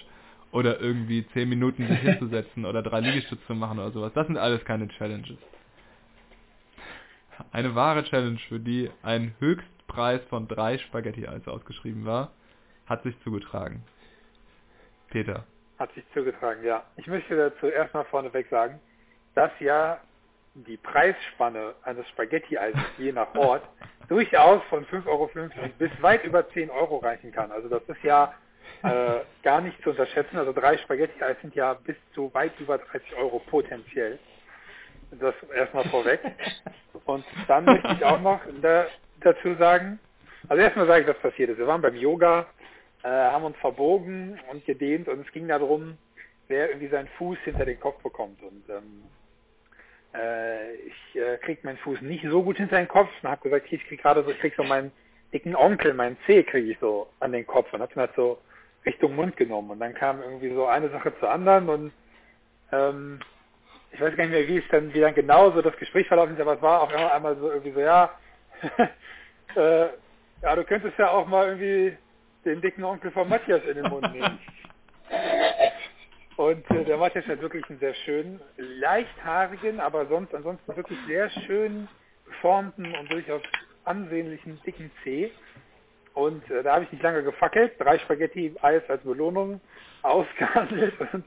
Oder 0.52 0.80
irgendwie 0.80 1.26
zehn 1.30 1.50
Minuten 1.50 1.88
sich 1.88 2.00
hinzusetzen 2.02 2.66
oder 2.66 2.82
drei 2.82 3.00
Liegestütze 3.00 3.46
zu 3.48 3.56
machen 3.56 3.80
oder 3.80 3.92
sowas. 3.92 4.12
Das 4.14 4.28
sind 4.28 4.38
alles 4.38 4.64
keine 4.66 4.88
Challenges. 4.90 5.38
Eine 7.52 7.74
wahre 7.76 8.04
Challenge, 8.04 8.40
für 8.50 8.60
die 8.60 8.92
ein 9.02 9.34
Höchstpreis 9.40 10.22
von 10.30 10.48
drei 10.48 10.78
Spaghetti-Eis 10.78 11.48
ausgeschrieben 11.48 12.06
war, 12.06 12.32
hat 12.86 13.04
sich 13.04 13.20
zugetragen. 13.24 13.84
Peter. 15.10 15.46
Hat 15.80 15.94
sich 15.94 16.04
zugetragen, 16.14 16.64
ja. 16.64 16.84
Ich 16.98 17.08
möchte 17.08 17.36
dazu 17.36 17.68
erstmal 17.68 18.06
vorneweg 18.06 18.48
sagen, 18.50 18.80
dass 19.34 19.52
ja 19.60 20.00
die 20.54 20.78
Preisspanne 20.78 21.74
eines 21.84 22.08
Spaghetti-Eises 22.10 22.82
je 22.98 23.12
nach 23.12 23.34
Ort 23.36 23.64
durchaus 24.10 24.62
von 24.70 24.86
5,50 24.86 25.08
Euro 25.08 25.30
bis 25.80 25.92
weit 26.02 26.24
über 26.26 26.48
10 26.50 26.70
Euro 26.70 26.98
reichen 26.98 27.32
kann. 27.32 27.52
Also 27.52 27.70
das 27.70 27.82
ist 27.88 28.04
ja 28.04 28.34
äh, 28.84 29.22
gar 29.44 29.62
nicht 29.62 29.82
zu 29.84 29.92
unterschätzen. 29.92 30.38
Also 30.38 30.54
drei 30.54 30.78
Spaghetti-Eis 30.78 31.38
sind 31.42 31.56
ja 31.56 31.74
bis 31.74 31.96
zu 32.14 32.34
weit 32.34 32.52
über 32.60 32.78
30 32.78 33.16
Euro 33.18 33.40
potenziell. 33.40 34.20
Das 35.20 35.36
erstmal 35.56 35.84
vorweg. 35.86 36.22
Und 37.06 37.26
dann 37.48 37.66
möchte 37.66 37.94
ich 37.94 38.06
auch 38.06 38.22
noch 38.22 38.40
da, 38.62 38.86
dazu 39.22 39.56
sagen, 39.56 40.00
also 40.48 40.62
erstmal 40.62 40.88
sage 40.88 41.02
ich, 41.02 41.08
was 41.08 41.18
passiert 41.20 41.50
ist. 41.50 41.58
Wir 41.58 41.68
waren 41.68 41.82
beim 41.82 41.96
Yoga 41.96 42.48
äh, 43.04 43.08
haben 43.08 43.46
uns 43.46 43.58
verbogen 43.58 44.40
und 44.52 44.66
gedehnt 44.66 45.08
und 45.08 45.26
es 45.26 45.32
ging 45.32 45.48
darum, 45.48 45.98
wer 46.48 46.70
irgendwie 46.70 46.88
seinen 46.88 47.08
Fuß 47.18 47.38
hinter 47.44 47.66
den 47.66 47.80
Kopf 47.80 48.02
bekommt. 48.04 48.42
Und 48.44 48.64
ähm, 48.70 49.04
äh, 50.14 50.74
ich 50.76 51.16
äh, 51.16 51.38
krieg 51.38 51.64
meinen 51.64 51.78
Fuß 51.78 52.02
nicht 52.02 52.26
so 52.30 52.44
gut 52.44 52.58
hinter 52.58 52.78
den 52.78 52.88
Kopf 52.88 53.10
und 53.22 53.30
habe 53.30 53.42
gesagt, 53.42 53.72
ich 53.72 53.84
krieg 53.88 54.02
gerade 54.02 54.24
so, 54.24 54.30
ich 54.30 54.40
krieg 54.40 54.54
so 54.56 54.64
meinen 54.64 54.92
dicken 55.34 55.56
Onkel, 55.56 55.94
meinen 55.94 56.18
Zeh 56.26 56.44
kriege 56.44 56.72
ich 56.72 56.78
so 56.80 57.08
an 57.20 57.32
den 57.32 57.48
Kopf 57.48 57.74
und 57.74 57.82
habe 57.82 57.92
ihn 57.94 58.02
halt 58.02 58.16
so 58.16 58.38
Richtung 58.86 59.16
Mund 59.16 59.38
genommen. 59.38 59.72
Und 59.72 59.80
dann 59.80 59.94
kam 59.94 60.22
irgendwie 60.22 60.54
so 60.54 60.66
eine 60.66 60.90
Sache 60.90 61.14
zur 61.20 61.30
anderen 61.30 61.70
und 61.70 61.92
ähm, 62.72 63.20
ich 63.92 64.00
weiß 64.00 64.16
gar 64.16 64.24
nicht 64.26 64.34
mehr, 64.34 64.48
wie 64.48 64.58
es 64.58 64.68
dann, 64.72 64.94
wie 64.94 65.02
dann 65.02 65.14
genau 65.14 65.52
so 65.52 65.62
das 65.62 65.76
Gespräch 65.78 66.08
verlaufen 66.08 66.36
ist, 66.36 66.42
aber 66.42 66.56
es 66.56 66.62
war 66.62 66.82
auch 66.82 66.92
immer 66.92 67.14
einmal 67.14 67.36
so 67.36 67.50
irgendwie 67.50 67.72
so, 67.72 67.82
ja, 67.82 68.10
äh, 69.56 69.88
ja, 70.42 70.56
du 70.56 70.64
könntest 70.64 70.98
ja 70.98 71.10
auch 71.10 71.28
mal 71.28 71.48
irgendwie 71.48 71.98
den 72.46 72.62
dicken 72.62 72.84
Onkel 72.84 73.12
von 73.12 73.30
Matthias 73.30 73.64
in 73.66 73.76
den 73.76 73.90
Mund 73.90 74.12
nehmen. 74.14 74.40
Und 76.38 76.70
äh, 76.72 76.86
der 76.86 76.98
Matthias 76.98 77.28
hat 77.28 77.42
wirklich 77.42 77.70
einen 77.70 77.80
sehr 77.80 77.94
schönen, 77.94 78.42
leichthaarigen, 78.58 79.80
aber 79.80 80.08
sonst 80.08 80.34
ansonsten 80.34 80.76
wirklich 80.76 80.98
sehr 81.06 81.30
schön 81.30 81.88
geformten 82.26 82.96
und 82.96 83.12
durchaus 83.12 83.42
ansehnlichen 83.84 84.60
dicken 84.66 84.90
Zeh. 85.04 85.32
Und 86.14 86.50
äh, 86.52 86.64
da 86.64 86.74
habe 86.74 86.86
ich 86.86 86.92
nicht 86.92 87.04
lange 87.04 87.24
gefackelt, 87.24 87.74
drei 87.80 87.98
Spaghetti-Eis 88.00 88.84
als 88.90 89.04
Belohnung 89.04 89.62
ausgehandelt 90.02 90.94
und 91.14 91.26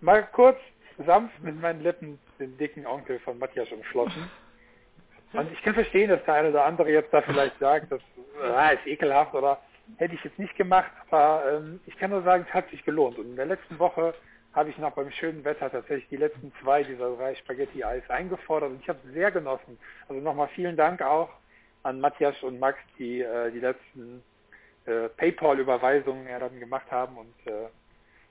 mal 0.00 0.26
kurz 0.32 0.58
sanft 1.06 1.42
mit 1.42 1.60
meinen 1.60 1.82
Lippen 1.82 2.18
den 2.38 2.56
dicken 2.58 2.86
Onkel 2.86 3.18
von 3.20 3.38
Matthias 3.38 3.70
umschlossen. 3.72 4.30
Und 5.32 5.52
ich 5.52 5.62
kann 5.62 5.74
verstehen, 5.74 6.10
dass 6.10 6.24
der 6.24 6.34
eine 6.34 6.50
oder 6.50 6.64
andere 6.64 6.90
jetzt 6.90 7.12
da 7.12 7.22
vielleicht 7.22 7.58
sagt, 7.58 7.92
das 7.92 8.00
äh, 8.42 8.74
ist 8.74 8.86
ekelhaft 8.86 9.34
oder 9.34 9.60
hätte 9.96 10.14
ich 10.14 10.24
jetzt 10.24 10.38
nicht 10.38 10.56
gemacht, 10.56 10.90
aber 11.08 11.42
ähm, 11.52 11.80
ich 11.86 11.96
kann 11.98 12.10
nur 12.10 12.22
sagen, 12.22 12.44
es 12.48 12.54
hat 12.54 12.68
sich 12.70 12.84
gelohnt. 12.84 13.18
Und 13.18 13.26
in 13.26 13.36
der 13.36 13.46
letzten 13.46 13.78
Woche 13.78 14.14
habe 14.52 14.70
ich 14.70 14.78
noch 14.78 14.92
beim 14.92 15.10
schönen 15.12 15.44
Wetter 15.44 15.70
tatsächlich 15.70 16.08
die 16.08 16.16
letzten 16.16 16.52
zwei 16.60 16.82
dieser 16.82 17.14
drei 17.16 17.34
Spaghetti-Eis 17.36 18.08
eingefordert 18.10 18.70
und 18.70 18.80
ich 18.80 18.88
habe 18.88 18.98
es 19.06 19.14
sehr 19.14 19.30
genossen. 19.30 19.78
Also 20.08 20.20
nochmal 20.20 20.48
vielen 20.48 20.76
Dank 20.76 21.02
auch 21.02 21.30
an 21.82 22.00
Matthias 22.00 22.40
und 22.42 22.58
Max, 22.58 22.78
die 22.98 23.20
äh, 23.20 23.50
die 23.52 23.60
letzten 23.60 24.22
äh, 24.84 25.08
PayPal-Überweisungen 25.10 26.26
ja 26.28 26.38
dann 26.38 26.58
gemacht 26.60 26.90
haben 26.90 27.16
und 27.18 27.34
äh, 27.46 27.68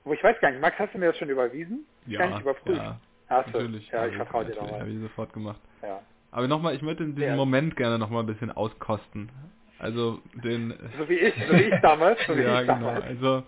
wo 0.04 0.12
ich 0.14 0.22
weiß 0.22 0.40
gar 0.40 0.50
nicht, 0.50 0.60
Max, 0.60 0.78
hast 0.78 0.94
du 0.94 0.98
mir 0.98 1.06
das 1.06 1.18
schon 1.18 1.28
überwiesen? 1.28 1.86
Ja, 2.06 2.20
Kann 2.20 2.34
ich 2.34 2.40
überprüfen. 2.40 2.76
Ja, 2.76 3.00
hast 3.28 3.46
natürlich. 3.48 3.88
Ja, 3.90 4.06
ich 4.06 4.16
vertraue 4.16 4.46
dir 4.46 4.54
nochmal. 4.56 4.80
Habe 4.80 4.90
ich 4.90 5.00
sofort 5.00 5.32
gemacht. 5.32 5.60
Ja. 5.82 6.00
Aber 6.30 6.48
nochmal, 6.48 6.74
ich 6.74 6.82
möchte 6.82 7.04
diesen 7.04 7.22
Ja. 7.22 7.36
Moment 7.36 7.76
gerne 7.76 7.98
nochmal 7.98 8.22
ein 8.22 8.26
bisschen 8.26 8.50
auskosten. 8.50 9.30
Also 9.78 10.20
den 10.44 10.70
So 10.98 11.08
wie 11.08 11.18
ich, 11.18 11.34
so 11.34 11.54
wie 11.54 11.62
ich 11.62 11.80
damals, 11.82 12.18
so 12.26 12.36
wie 12.36 12.42
ja, 12.42 12.60
ich 12.62 12.68
genau. 12.68 12.86
damals. 12.86 13.04
Also, 13.04 13.42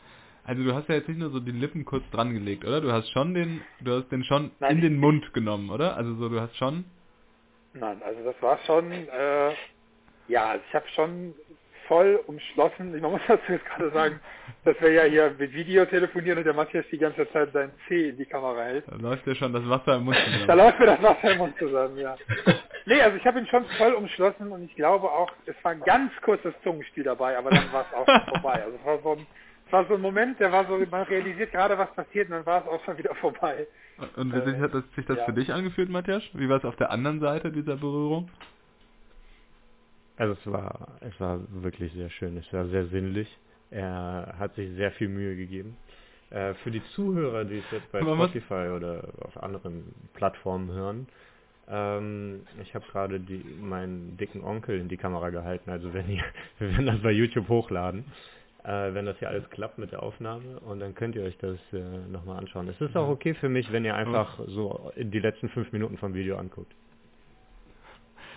also 0.44 0.64
du 0.64 0.74
hast 0.74 0.88
ja 0.88 0.96
jetzt 0.96 1.08
nicht 1.08 1.18
nur 1.18 1.30
so 1.30 1.40
die 1.40 1.52
Lippen 1.52 1.84
kurz 1.84 2.04
dran 2.10 2.34
gelegt, 2.34 2.64
oder? 2.64 2.80
Du 2.80 2.92
hast 2.92 3.08
schon 3.10 3.34
den, 3.34 3.60
du 3.80 3.92
hast 3.92 4.10
den 4.10 4.24
schon 4.24 4.50
Nein, 4.60 4.76
in 4.76 4.80
den 4.82 4.96
Mund 4.98 5.32
genommen, 5.34 5.70
oder? 5.70 5.96
Also 5.96 6.14
so, 6.16 6.28
du 6.28 6.40
hast 6.40 6.56
schon. 6.56 6.84
Nein, 7.74 8.02
also 8.02 8.22
das 8.24 8.40
war 8.42 8.58
schon, 8.66 8.90
äh, 8.92 9.52
ja, 10.28 10.50
also 10.50 10.64
ich 10.68 10.74
habe 10.74 10.88
schon 10.94 11.34
voll 11.88 12.20
umschlossen. 12.26 12.98
Man 13.00 13.10
muss 13.12 13.20
dazu 13.28 13.52
jetzt 13.52 13.64
gerade 13.66 13.90
sagen, 13.90 14.20
dass 14.64 14.80
wir 14.80 14.92
ja 14.92 15.02
hier 15.04 15.34
mit 15.38 15.52
Video 15.52 15.84
telefonieren 15.84 16.38
und 16.38 16.44
der 16.44 16.54
Matthias 16.54 16.84
die 16.92 16.98
ganze 16.98 17.30
Zeit 17.32 17.52
sein 17.52 17.70
C 17.88 18.10
in 18.10 18.16
die 18.16 18.24
Kamera 18.24 18.62
hält. 18.64 18.84
Da 18.88 18.96
läuft 18.96 19.26
dir 19.26 19.34
schon 19.34 19.52
das 19.52 19.68
Wasser 19.68 19.96
im 19.96 20.04
Mund 20.04 20.16
Da 20.16 20.40
zusammen. 20.40 20.58
läuft 20.58 20.78
mir 20.80 20.86
das 20.86 21.02
Wasser 21.02 21.32
im 21.32 21.38
Mund 21.38 21.58
zusammen, 21.58 21.98
ja. 21.98 22.16
Nee, 22.86 23.00
also 23.00 23.16
ich 23.16 23.24
habe 23.26 23.38
ihn 23.40 23.46
schon 23.46 23.64
voll 23.78 23.92
umschlossen 23.94 24.50
und 24.52 24.64
ich 24.64 24.74
glaube 24.76 25.10
auch, 25.10 25.30
es 25.46 25.54
war 25.62 25.72
ein 25.72 25.80
ganz 25.82 26.12
kurzes 26.22 26.54
Zungenspiel 26.64 27.04
dabei, 27.04 27.36
aber 27.36 27.50
dann 27.50 27.72
war 27.72 27.84
es 27.88 27.96
auch 27.96 28.06
schon 28.06 28.34
vorbei. 28.40 28.62
Also 28.64 28.76
es 28.78 28.84
war 28.84 28.98
so 29.02 29.12
ein, 29.12 29.26
es 29.66 29.72
war 29.72 29.86
so 29.86 29.94
ein 29.94 30.00
Moment, 30.00 30.40
der 30.40 30.50
war 30.52 30.64
so, 30.66 30.78
man 30.90 31.02
realisiert 31.02 31.52
gerade, 31.52 31.76
was 31.78 31.92
passiert 31.94 32.28
und 32.28 32.36
dann 32.36 32.46
war 32.46 32.62
es 32.62 32.68
auch 32.68 32.82
schon 32.84 32.96
wieder 32.98 33.14
vorbei. 33.16 33.66
Und 34.16 34.32
wie 34.34 34.50
Äh, 34.50 34.60
hat 34.60 34.74
das, 34.74 34.84
sich 34.96 35.06
das 35.06 35.18
ja. 35.18 35.24
für 35.24 35.32
dich 35.32 35.52
angefühlt, 35.52 35.90
Matthias? 35.90 36.22
Wie 36.32 36.48
war 36.48 36.56
es 36.58 36.64
auf 36.64 36.76
der 36.76 36.90
anderen 36.90 37.20
Seite 37.20 37.50
dieser 37.52 37.76
Berührung? 37.76 38.30
Also 40.22 40.34
es 40.34 40.52
war, 40.52 40.86
es 41.00 41.18
war 41.18 41.40
wirklich 41.50 41.92
sehr 41.94 42.08
schön. 42.08 42.36
Es 42.36 42.52
war 42.52 42.68
sehr 42.68 42.86
sinnlich. 42.86 43.26
Er 43.72 44.36
hat 44.38 44.54
sich 44.54 44.70
sehr 44.76 44.92
viel 44.92 45.08
Mühe 45.08 45.34
gegeben. 45.34 45.76
Äh, 46.30 46.54
für 46.62 46.70
die 46.70 46.80
Zuhörer, 46.94 47.44
die 47.44 47.58
es 47.58 47.64
jetzt 47.72 47.90
bei 47.90 48.02
Man 48.02 48.14
Spotify 48.14 48.70
oder 48.72 49.08
auf 49.22 49.42
anderen 49.42 49.92
Plattformen 50.14 50.70
hören, 50.70 51.08
ähm, 51.68 52.46
ich 52.62 52.72
habe 52.76 52.84
gerade 52.92 53.20
meinen 53.60 54.16
dicken 54.16 54.44
Onkel 54.44 54.78
in 54.78 54.88
die 54.88 54.96
Kamera 54.96 55.30
gehalten. 55.30 55.70
Also 55.70 55.92
wenn 55.92 56.08
ihr, 56.08 56.22
wir 56.60 56.70
werden 56.70 56.86
das 56.86 57.00
bei 57.00 57.10
YouTube 57.10 57.48
hochladen, 57.48 58.04
äh, 58.62 58.94
wenn 58.94 59.06
das 59.06 59.18
hier 59.18 59.28
alles 59.28 59.50
klappt 59.50 59.78
mit 59.78 59.90
der 59.90 60.04
Aufnahme 60.04 60.60
und 60.60 60.78
dann 60.78 60.94
könnt 60.94 61.16
ihr 61.16 61.24
euch 61.24 61.36
das 61.38 61.58
äh, 61.72 61.80
nochmal 62.12 62.38
anschauen. 62.38 62.68
Es 62.68 62.80
ist 62.80 62.96
auch 62.96 63.08
okay 63.08 63.34
für 63.34 63.48
mich, 63.48 63.72
wenn 63.72 63.84
ihr 63.84 63.96
einfach 63.96 64.38
so 64.46 64.92
die 64.96 65.18
letzten 65.18 65.48
fünf 65.48 65.72
Minuten 65.72 65.98
vom 65.98 66.14
Video 66.14 66.36
anguckt. 66.36 66.72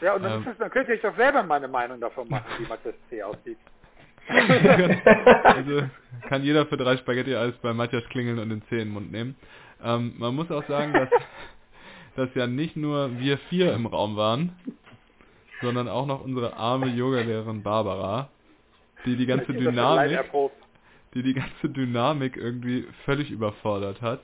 Ja, 0.06 0.14
und 0.14 0.22
dann, 0.22 0.34
Ähm. 0.34 0.40
ist 0.42 0.48
das, 0.50 0.58
dann 0.60 0.70
könnte 0.70 0.94
ich 0.94 1.02
doch 1.02 1.16
selber 1.16 1.42
meine 1.42 1.68
Meinung 1.68 2.00
davon 2.00 2.30
machen, 2.30 2.46
wie 2.60 2.68
Matthias 2.68 2.94
C. 3.10 3.24
aussieht. 3.24 3.58
also 5.44 5.82
kann 6.30 6.44
jeder 6.44 6.68
für 6.68 6.78
drei 6.78 6.96
Spaghetti-Eis 6.98 7.56
bei 7.64 7.74
Matthias 7.74 8.04
klingeln 8.10 8.38
und 8.38 8.50
den 8.50 8.62
Zeh 8.70 8.76
in 8.76 8.90
den 8.90 8.94
Mund 8.94 9.12
nehmen. 9.12 9.36
Ähm, 9.84 10.14
man 10.20 10.36
muss 10.36 10.52
auch 10.52 10.64
sagen, 10.68 10.94
dass, 10.94 11.10
dass 12.18 12.36
ja 12.36 12.46
nicht 12.46 12.76
nur 12.76 13.18
wir 13.18 13.40
vier 13.50 13.74
im 13.74 13.88
Raum 13.88 14.16
waren, 14.16 14.56
sondern 15.64 15.88
auch 15.88 16.06
noch 16.06 16.24
unsere 16.24 16.56
arme 16.56 16.86
Yogalehrerin 16.86 17.64
Barbara, 17.64 18.30
die 19.08 19.16
die 19.16 19.26
ganze 19.26 19.54
Dynamik, 19.54 20.20
die 21.16 21.24
die 21.24 21.34
ganze 21.34 21.68
Dynamik 21.70 22.38
irgendwie 22.38 22.88
völlig 23.06 23.32
überfordert 23.32 24.04
hat, 24.04 24.20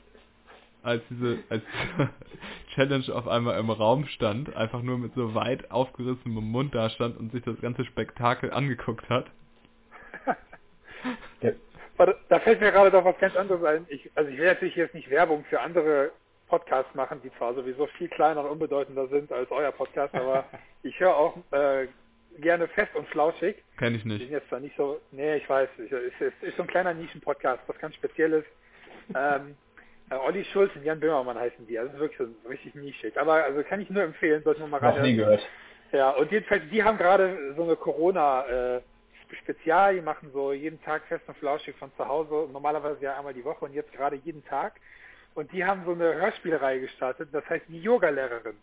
als 0.83 1.01
diese, 1.09 1.39
als 1.49 1.63
Challenge 2.75 3.05
auf 3.13 3.27
einmal 3.27 3.59
im 3.59 3.69
Raum 3.69 4.05
stand, 4.07 4.55
einfach 4.55 4.81
nur 4.81 4.97
mit 4.97 5.13
so 5.13 5.35
weit 5.35 5.71
aufgerissenem 5.71 6.43
Mund 6.43 6.73
da 6.73 6.89
stand 6.89 7.17
und 7.17 7.31
sich 7.31 7.43
das 7.43 7.59
ganze 7.61 7.85
Spektakel 7.85 8.51
angeguckt 8.51 9.07
hat. 9.09 9.29
Warte, 11.97 12.17
Da 12.29 12.39
fällt 12.39 12.61
mir 12.61 12.71
gerade 12.71 12.91
doch 12.91 13.05
was 13.05 13.17
ganz 13.19 13.35
anderes 13.35 13.63
ein. 13.63 13.85
Ich, 13.89 14.09
also 14.15 14.29
ich 14.31 14.37
will 14.37 14.47
natürlich 14.47 14.75
jetzt 14.75 14.95
nicht 14.95 15.09
Werbung 15.09 15.43
für 15.49 15.59
andere 15.61 16.11
Podcasts 16.47 16.93
machen, 16.95 17.21
die 17.23 17.31
zwar 17.37 17.53
sowieso 17.53 17.87
viel 17.97 18.09
kleiner 18.09 18.43
und 18.43 18.49
unbedeutender 18.49 19.07
sind 19.07 19.31
als 19.31 19.49
euer 19.51 19.71
Podcast, 19.71 20.13
aber 20.15 20.45
ich 20.83 20.99
höre 20.99 21.15
auch 21.15 21.37
äh, 21.51 21.87
gerne 22.39 22.67
fest 22.69 22.95
und 22.95 23.07
flauschig. 23.09 23.63
Kenn 23.77 23.95
ich 23.95 24.03
Die 24.03 24.07
nicht. 24.09 24.21
sind 24.21 24.31
jetzt 24.31 24.49
zwar 24.49 24.59
nicht 24.59 24.75
so, 24.75 24.99
nee, 25.11 25.37
ich 25.37 25.47
weiß, 25.49 25.69
ich, 25.77 25.91
es 25.91 26.13
ist, 26.19 26.43
ist 26.43 26.57
so 26.57 26.63
ein 26.63 26.67
kleiner 26.67 26.93
Nischen-Podcast, 26.93 27.61
was 27.67 27.77
ganz 27.79 27.95
Spezielles. 27.95 28.45
Ähm, 29.15 29.55
äh, 30.11 30.15
Olli 30.15 30.45
Schulz 30.45 30.73
und 30.75 30.83
Jan 30.83 30.99
Böhmermann 30.99 31.39
heißen 31.39 31.65
die, 31.67 31.77
also 31.79 31.97
wirklich 31.97 32.17
so 32.17 32.27
richtig 32.47 32.75
nischig. 32.75 33.19
Aber 33.19 33.43
also 33.43 33.63
kann 33.63 33.81
ich 33.81 33.89
nur 33.89 34.03
empfehlen, 34.03 34.43
sollte 34.43 34.61
man 34.61 34.69
mal 34.69 34.79
Noch 34.81 35.01
nie 35.01 35.15
gehört. 35.15 35.41
Ja, 35.91 36.11
und 36.11 36.31
jedenfalls, 36.31 36.61
die 36.71 36.83
haben 36.83 36.97
gerade 36.97 37.53
so 37.55 37.63
eine 37.63 37.75
Corona-Spezial, 37.75 39.95
die 39.95 40.01
machen 40.01 40.29
so 40.33 40.53
jeden 40.53 40.79
Tag 40.83 41.01
fest 41.07 41.23
und 41.27 41.35
flauschig 41.37 41.75
von 41.77 41.91
zu 41.97 42.07
Hause, 42.07 42.47
normalerweise 42.51 43.01
ja 43.01 43.17
einmal 43.17 43.33
die 43.33 43.43
Woche 43.43 43.65
und 43.65 43.73
jetzt 43.73 43.91
gerade 43.91 44.17
jeden 44.17 44.45
Tag. 44.45 44.73
Und 45.33 45.51
die 45.51 45.65
haben 45.65 45.83
so 45.85 45.93
eine 45.93 46.13
Hörspielreihe 46.15 46.81
gestartet, 46.81 47.29
das 47.31 47.49
heißt 47.49 47.65
die 47.67 47.81
Yoga-Lehrerin. 47.81 48.57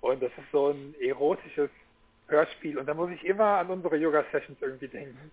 Und 0.00 0.22
das 0.22 0.30
ist 0.30 0.50
so 0.50 0.70
ein 0.70 0.94
erotisches 1.00 1.68
Hörspiel 2.28 2.78
und 2.78 2.86
da 2.86 2.94
muss 2.94 3.10
ich 3.10 3.22
immer 3.24 3.58
an 3.58 3.68
unsere 3.70 3.96
Yoga-Sessions 3.96 4.58
irgendwie 4.60 4.88
denken. 4.88 5.30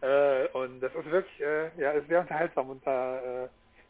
Äh, 0.00 0.46
und 0.52 0.80
das 0.80 0.94
ist 0.94 1.10
wirklich, 1.10 1.40
äh, 1.40 1.70
ja, 1.76 1.90
ist 1.92 2.08
sehr 2.08 2.20
unterhaltsam 2.20 2.70
und 2.70 2.86
da 2.86 3.44
äh, 3.44 3.48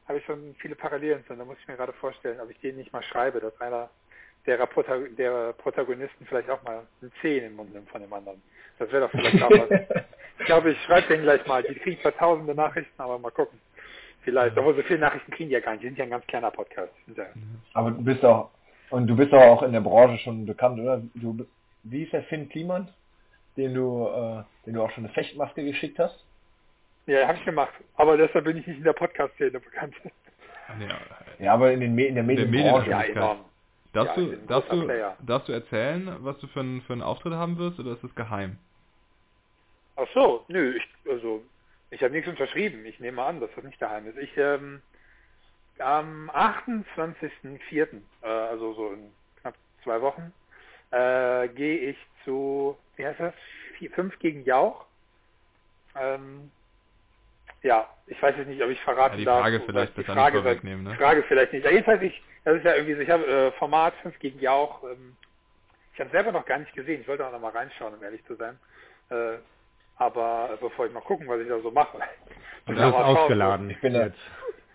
habe 0.09 0.19
ich 0.19 0.25
schon 0.25 0.55
viele 0.59 0.75
Parallelen 0.75 1.25
zu. 1.27 1.35
Da 1.35 1.45
muss 1.45 1.59
ich 1.61 1.69
mir 1.69 1.77
gerade 1.77 1.93
vorstellen, 1.93 2.41
ob 2.41 2.51
ich 2.51 2.59
den 2.61 2.77
nicht 2.77 2.93
mal 2.93 3.03
schreibe, 3.03 3.41
dass 3.41 3.59
einer 3.61 3.91
der, 4.47 4.57
Prota 4.67 4.97
der 4.97 5.53
Protagonisten 5.53 6.27
vielleicht 6.27 6.49
auch 6.49 6.63
mal 6.63 6.87
einen 7.03 7.13
Zeh 7.21 7.39
in 7.39 7.45
den 7.45 7.57
Mund 7.57 7.73
nimmt 7.73 7.91
von 7.91 8.01
dem 8.01 8.13
anderen. 8.13 8.43
Das 8.79 8.91
wäre 8.91 9.03
doch 9.03 9.11
vielleicht 9.11 9.43
auch 9.43 9.51
was. 9.51 10.05
Ich 10.41 10.47
glaube, 10.47 10.71
ich 10.71 10.81
schreibe 10.85 11.09
den 11.09 11.23
gleich 11.23 11.45
mal. 11.49 11.65
Die 11.65 11.75
kriegen 11.75 12.01
zwar 12.01 12.17
tausende 12.17 12.55
Nachrichten, 12.55 13.03
aber 13.03 13.19
mal 13.19 13.33
gucken. 13.33 13.59
Vielleicht. 14.23 14.57
Obwohl 14.57 14.77
so 14.77 14.83
viele 14.83 15.01
Nachrichten 15.01 15.33
kriegen 15.33 15.49
die 15.49 15.55
ja 15.55 15.61
gar 15.61 15.73
nicht. 15.73 15.83
Die 15.83 15.89
sind 15.89 15.99
ja 15.99 16.05
ein 16.05 16.11
ganz 16.11 16.27
kleiner 16.29 16.53
Podcast. 16.53 16.93
Ja, 17.17 17.27
Aber 17.75 17.91
du 17.91 18.05
bist 18.05 18.25
auch, 18.25 18.51
und 18.91 19.09
du 19.09 19.17
bist 19.17 19.33
auch 19.33 19.63
in 19.65 19.73
der 19.73 19.81
Branche 19.81 20.19
schon 20.19 20.47
bekannt, 20.47 20.79
oder? 20.79 21.03
Du, 21.15 21.45
wie 21.83 22.05
ist 22.05 22.13
der 22.13 22.23
Finn 22.25 22.49
Kliman, 22.49 22.89
den 23.57 23.75
du, 23.75 24.07
äh, 24.07 24.43
den 24.65 24.75
du 24.75 24.83
auch 24.83 24.91
schon 24.93 25.07
eine 25.07 25.13
Fechtmaske 25.13 25.65
geschickt 25.65 25.99
hast? 25.99 26.25
Ja 27.09 27.27
habe 27.27 27.39
ich 27.39 27.45
gemacht. 27.45 27.73
Aber 27.97 28.17
deshalb 28.17 28.45
bin 28.45 28.57
ich 28.59 28.67
nicht 28.67 28.79
in 28.79 28.85
der 28.85 28.93
Podcast-Szene 28.93 29.59
bekannt. 29.61 29.95
Ja, 30.81 30.99
Ja, 31.39 31.55
aber 31.55 31.73
in, 31.73 31.81
den 31.81 31.99
in 31.99 32.15
der 32.15 32.23
Medienbranche. 32.25 32.91
Ja, 32.91 33.03
enorm. 33.03 33.45
Darfst, 33.93 34.17
Ja, 34.19 34.23
du, 34.23 34.33
ein 34.33 34.47
darfst, 34.47 34.71
du, 34.73 34.85
Player. 34.85 35.17
darfst 35.21 35.49
du 35.49 35.53
erzählen, 35.53 36.17
was 36.21 36.39
du 36.39 36.47
für 36.49 36.61
einen, 36.61 36.83
für 36.83 36.93
einen 36.93 37.03
Auftritt 37.03 37.33
haben 37.33 37.57
wirst 37.59 37.81
oder 37.81 37.93
ist 37.93 38.05
das 38.05 38.15
geheim? 38.15 38.59
Ach 39.97 40.07
so, 40.15 40.45
nö, 40.49 40.77
ich, 40.77 40.87
also, 41.11 41.43
ich 41.91 42.03
habe 42.03 42.13
nichts 42.13 42.29
unterschrieben. 42.29 42.85
Ich 42.85 43.01
nehme 43.01 43.23
an, 43.23 43.41
dass 43.41 43.51
das 43.57 43.65
nicht 43.65 43.81
daheim 43.81 44.07
ist. 44.07 44.19
Ich, 44.19 44.37
ähm, 44.37 44.83
am 45.79 46.31
28.04., 46.31 48.01
äh, 48.23 48.27
also 48.27 48.75
so 48.75 48.93
in 48.93 49.11
knapp 49.41 49.55
zwei 49.83 50.01
Wochen, 50.03 50.33
äh, 50.91 51.49
gehe 51.49 51.79
ich 51.91 51.97
zu, 52.25 52.77
wie 52.97 53.07
heißt 53.07 53.21
das, 53.21 53.35
Vier, 53.79 53.91
fünf 53.93 54.19
gegen 54.19 54.45
Jauch. 54.45 54.87
Ähm, 55.97 56.51
ja, 57.63 57.89
ich 58.07 58.21
weiß 58.23 58.37
jetzt 58.39 58.49
nicht, 58.49 58.63
ob 58.63 58.71
ich 58.71 58.81
verraten 58.81 59.15
Ja, 59.15 59.19
die 59.19 59.25
darf. 59.25 59.41
Frage 59.41 59.59
was 59.59 59.67
vielleicht 59.67 59.97
die 59.97 60.01
besser 60.01 60.13
nicht 60.15 60.21
Frage, 60.23 60.43
vorwegnehmen, 60.43 60.85
ne? 60.85 60.91
Die 60.91 60.97
Frage 60.97 61.23
vielleicht 61.25 61.53
nicht. 61.53 61.65
Ja, 61.65 61.71
jedenfalls, 61.71 62.03
ich, 62.03 62.23
das 62.45 62.57
ist 62.57 62.65
ja 62.65 62.75
irgendwie 62.75 62.95
so, 62.95 63.01
ich 63.01 63.11
habe 63.11 63.27
äh, 63.27 63.51
Format 63.53 63.95
5 64.03 64.19
gegen 64.19 64.39
Jauch, 64.41 64.83
ähm, 64.85 65.17
ich 65.95 66.01
habe 66.01 66.11
selber 66.11 66.31
noch 66.31 66.47
gar 66.47 66.59
nicht 66.59 66.73
gesehen. 66.75 67.01
Ich 67.01 67.09
wollte 67.09 67.27
auch 67.27 67.33
noch 67.33 67.41
mal 67.41 67.51
reinschauen, 67.51 67.95
um 67.95 68.03
ehrlich 68.03 68.25
zu 68.27 68.37
sein. 68.37 68.59
Äh, 69.11 69.39
aber 69.97 70.57
bevor 70.61 70.87
ich 70.87 70.93
mal 70.93 71.01
gucken, 71.01 71.27
was 71.27 71.41
ich 71.41 71.49
da 71.49 71.59
so 71.61 71.73
mache. 71.73 71.99
Und 72.67 72.77
mal 72.77 72.93
schauen, 72.93 73.17
ausgeladen. 73.17 73.71
Ich 73.71 73.81
bin 73.81 73.95
da, 73.95 74.07
jetzt. 74.07 74.19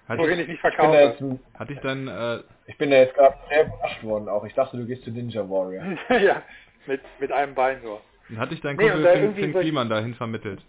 Hat 0.10 0.20
dich, 0.20 0.28
ich 0.28 0.48
mich 0.48 0.50
ich 0.50 0.62
bin 0.62 0.72
da 0.92 1.00
jetzt, 1.00 1.18
verkaufe. 1.20 1.66
dich 1.70 1.80
dann, 1.80 2.08
äh, 2.10 2.44
ich 2.68 2.78
bin 2.78 2.92
da 2.92 2.98
jetzt 2.98 3.16
gerade 3.16 3.38
sehr 3.48 3.66
überrascht 3.68 4.04
worden 4.04 4.28
auch. 4.28 4.44
Ich 4.44 4.54
dachte, 4.54 4.76
du 4.76 4.86
gehst 4.86 5.04
zu 5.06 5.12
Ninja 5.12 5.50
Warrior. 5.50 5.98
ja, 6.20 6.42
mit, 6.88 7.02
mit 7.20 7.32
einem 7.32 7.56
Bein 7.56 7.82
nur. 7.82 8.02
hat 8.36 8.52
dich 8.52 8.60
dein 8.60 8.76
Nee, 8.76 8.90
Kumpel 8.90 9.06
und 9.06 9.36
Finn, 9.36 9.54
Finn 9.54 9.62
Kliman 9.62 9.90
dahin 9.90 10.16
vermittelt? 10.16 10.62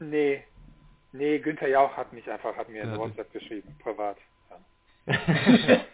Nee. 0.00 0.44
Nee, 1.12 1.38
Günther 1.40 1.68
Jauch 1.68 1.96
hat 1.96 2.12
mich 2.12 2.30
einfach, 2.30 2.56
hat 2.56 2.68
mir 2.68 2.80
Ja, 2.84 2.86
das- 2.86 2.98
WhatsApp 2.98 3.32
geschrieben, 3.32 3.76
privat. 3.82 4.18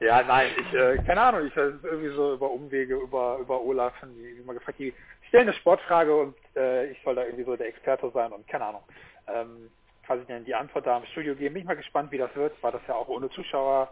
Ja, 0.00 0.22
nein, 0.24 0.50
ich, 0.58 0.74
äh, 0.74 0.98
keine 1.00 1.22
Ahnung, 1.22 1.46
ich 1.46 1.56
äh, 1.56 1.72
irgendwie 1.82 2.10
so 2.14 2.34
über 2.34 2.50
Umwege, 2.50 2.96
über, 2.96 3.38
über 3.38 3.62
Olaf, 3.62 3.94
haben 4.02 4.14
die 4.14 4.30
immer 4.40 4.54
gefragt, 4.54 4.78
die 4.78 4.94
stellen 5.28 5.48
eine 5.48 5.54
Sportfrage 5.58 6.14
und 6.14 6.36
äh, 6.56 6.86
ich 6.90 7.00
soll 7.04 7.14
da 7.14 7.24
irgendwie 7.24 7.44
so 7.44 7.56
der 7.56 7.68
Experte 7.68 8.10
sein 8.12 8.32
und 8.32 8.46
keine 8.48 8.66
Ahnung. 8.66 8.82
Ähm, 9.28 9.70
quasi 10.04 10.24
dann 10.26 10.44
die 10.44 10.54
Antwort 10.54 10.86
da 10.86 10.98
im 10.98 11.06
Studio 11.06 11.34
geben. 11.36 11.54
Bin 11.54 11.62
ich 11.62 11.66
mal 11.68 11.76
gespannt, 11.76 12.12
wie 12.12 12.18
das 12.18 12.34
wird, 12.36 12.54
weil 12.62 12.72
das 12.72 12.82
ja 12.88 12.94
auch 12.96 13.08
ohne 13.08 13.30
Zuschauer 13.30 13.90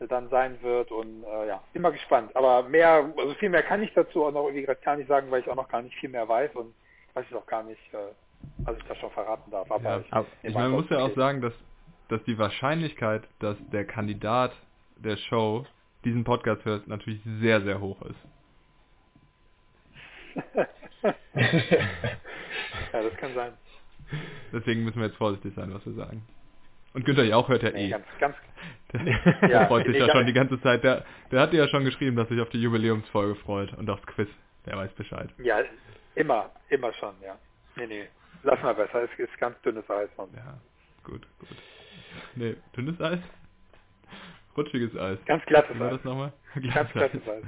äh, 0.00 0.08
dann 0.08 0.28
sein 0.30 0.60
wird 0.62 0.90
und 0.90 1.24
äh, 1.24 1.48
ja, 1.48 1.62
bin 1.72 1.82
mal 1.82 1.92
gespannt. 1.92 2.34
Aber 2.36 2.64
mehr, 2.68 3.12
also 3.18 3.34
viel 3.34 3.50
mehr 3.50 3.62
kann 3.62 3.82
ich 3.82 3.92
dazu 3.94 4.24
auch 4.24 4.32
noch 4.32 4.46
irgendwie 4.46 4.64
gerade 4.64 4.80
gar 4.82 4.96
nicht 4.96 5.08
sagen, 5.08 5.30
weil 5.30 5.42
ich 5.42 5.50
auch 5.50 5.56
noch 5.56 5.68
gar 5.68 5.82
nicht 5.82 5.96
viel 5.98 6.10
mehr 6.10 6.28
weiß 6.28 6.54
und 6.56 6.74
weiß 7.14 7.26
ich 7.30 7.36
auch 7.36 7.46
gar 7.46 7.62
nicht, 7.64 7.94
äh, 7.94 8.14
was 8.58 8.76
ich 8.78 8.84
da 8.84 8.94
schon 8.96 9.10
verraten 9.10 9.50
darf. 9.50 9.70
Aber 9.70 9.82
Ja, 9.84 10.00
ich, 10.00 10.12
aber 10.12 10.26
Ich 10.42 10.54
meine, 10.54 10.68
man 10.68 10.80
muss 10.80 10.90
ja 10.90 10.98
auch 10.98 11.14
sagen, 11.14 11.40
dass, 11.40 11.54
dass 12.08 12.22
die 12.24 12.38
Wahrscheinlichkeit, 12.38 13.22
dass 13.40 13.56
der 13.70 13.84
Kandidat 13.84 14.52
der 14.96 15.16
Show 15.16 15.66
diesen 16.04 16.24
Podcast 16.24 16.64
hört, 16.64 16.86
natürlich 16.86 17.20
sehr, 17.40 17.62
sehr 17.62 17.80
hoch 17.80 18.00
ist. 18.02 18.18
ja, 21.04 21.14
das 22.92 23.16
kann 23.16 23.34
sein. 23.34 23.52
Deswegen 24.52 24.84
müssen 24.84 24.98
wir 25.00 25.06
jetzt 25.06 25.16
vorsichtig 25.16 25.54
sein, 25.54 25.72
was 25.72 25.84
wir 25.86 25.94
sagen. 25.94 26.24
Und 26.92 27.04
Günther 27.04 27.24
Jauch 27.24 27.48
hört 27.48 27.62
ja 27.62 27.70
Nee, 27.70 27.86
eh. 27.86 27.90
ganz, 27.90 28.06
ganz, 28.20 28.36
Der, 28.92 29.50
Ja, 29.50 29.66
freut 29.66 29.86
sich 29.86 29.96
ja 29.96 30.04
egal. 30.04 30.16
schon 30.16 30.26
die 30.26 30.32
ganze 30.32 30.60
Zeit. 30.60 30.84
Der, 30.84 31.04
der 31.32 31.40
hat 31.40 31.52
dir 31.52 31.58
ja 31.58 31.68
schon 31.68 31.84
geschrieben, 31.84 32.16
dass 32.16 32.28
sich 32.28 32.40
auf 32.40 32.48
die 32.50 32.60
Jubiläumsfolge 32.62 33.34
freut 33.36 33.72
und 33.74 33.90
aufs 33.90 34.06
Quiz. 34.06 34.28
Der 34.66 34.76
weiß 34.76 34.92
Bescheid. 34.92 35.28
Ja, 35.38 35.58
immer, 36.14 36.50
immer 36.68 36.92
schon, 36.94 37.14
ja. 37.22 37.36
Nee, 37.76 37.86
nee. 37.86 38.08
Lass 38.44 38.62
mal 38.62 38.74
besser, 38.74 39.02
es 39.04 39.18
ist 39.18 39.36
ganz 39.38 39.60
dünnes 39.62 39.88
Eis. 39.90 40.08
Ja, 40.18 40.58
gut, 41.02 41.26
gut. 41.38 41.48
Nee, 42.34 42.56
dünnes 42.76 43.00
Eis? 43.00 43.18
Rutschiges 44.56 44.96
Eis. 44.96 45.18
Ganz 45.24 45.44
glattes 45.46 45.74
Wie 45.74 45.80
war 45.80 45.88
Eis. 45.88 45.94
das 45.96 46.04
nochmal? 46.04 46.32
Ganz 46.74 46.92
glattes 46.92 47.22
Eis. 47.28 47.42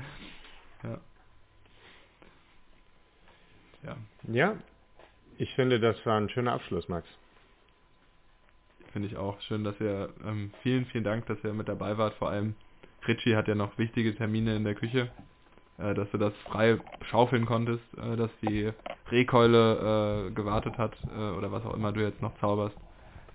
Ja. 0.83 0.99
Ja, 3.85 3.97
Ja, 4.33 4.57
ich 5.39 5.55
finde, 5.55 5.79
das 5.79 6.05
war 6.07 6.19
ein 6.19 6.29
schöner 6.31 6.53
Abschluss, 6.55 6.89
Max. 6.89 7.07
finde 8.93 9.09
ich 9.09 9.17
auch. 9.17 9.39
Schön, 9.43 9.63
dass 9.65 9.79
ihr, 9.81 10.13
ähm, 10.25 10.51
vielen, 10.63 10.87
vielen 10.87 11.05
Dank, 11.05 11.27
dass 11.27 11.39
ihr 11.45 11.53
mit 11.53 11.69
dabei 11.69 11.99
wart. 11.99 12.15
Vor 12.15 12.31
allem, 12.31 12.55
Richie 13.07 13.37
hat 13.37 13.47
ja 13.47 13.55
noch 13.55 13.77
wichtige 13.79 14.15
Termine 14.17 14.57
in 14.57 14.65
der 14.65 14.75
Küche, 14.75 15.11
dass 15.79 16.11
du 16.11 16.19
das 16.19 16.33
frei 16.45 16.79
schaufeln 17.11 17.47
konntest, 17.47 17.85
äh, 17.99 18.17
dass 18.17 18.31
die 18.43 18.73
Rehkeule 19.11 20.29
äh, 20.29 20.31
gewartet 20.33 20.79
hat 20.79 20.93
äh, 21.17 21.37
oder 21.37 21.53
was 21.53 21.65
auch 21.65 21.75
immer 21.75 21.93
du 21.93 22.01
jetzt 22.01 22.23
noch 22.23 22.37
zauberst, 22.41 22.77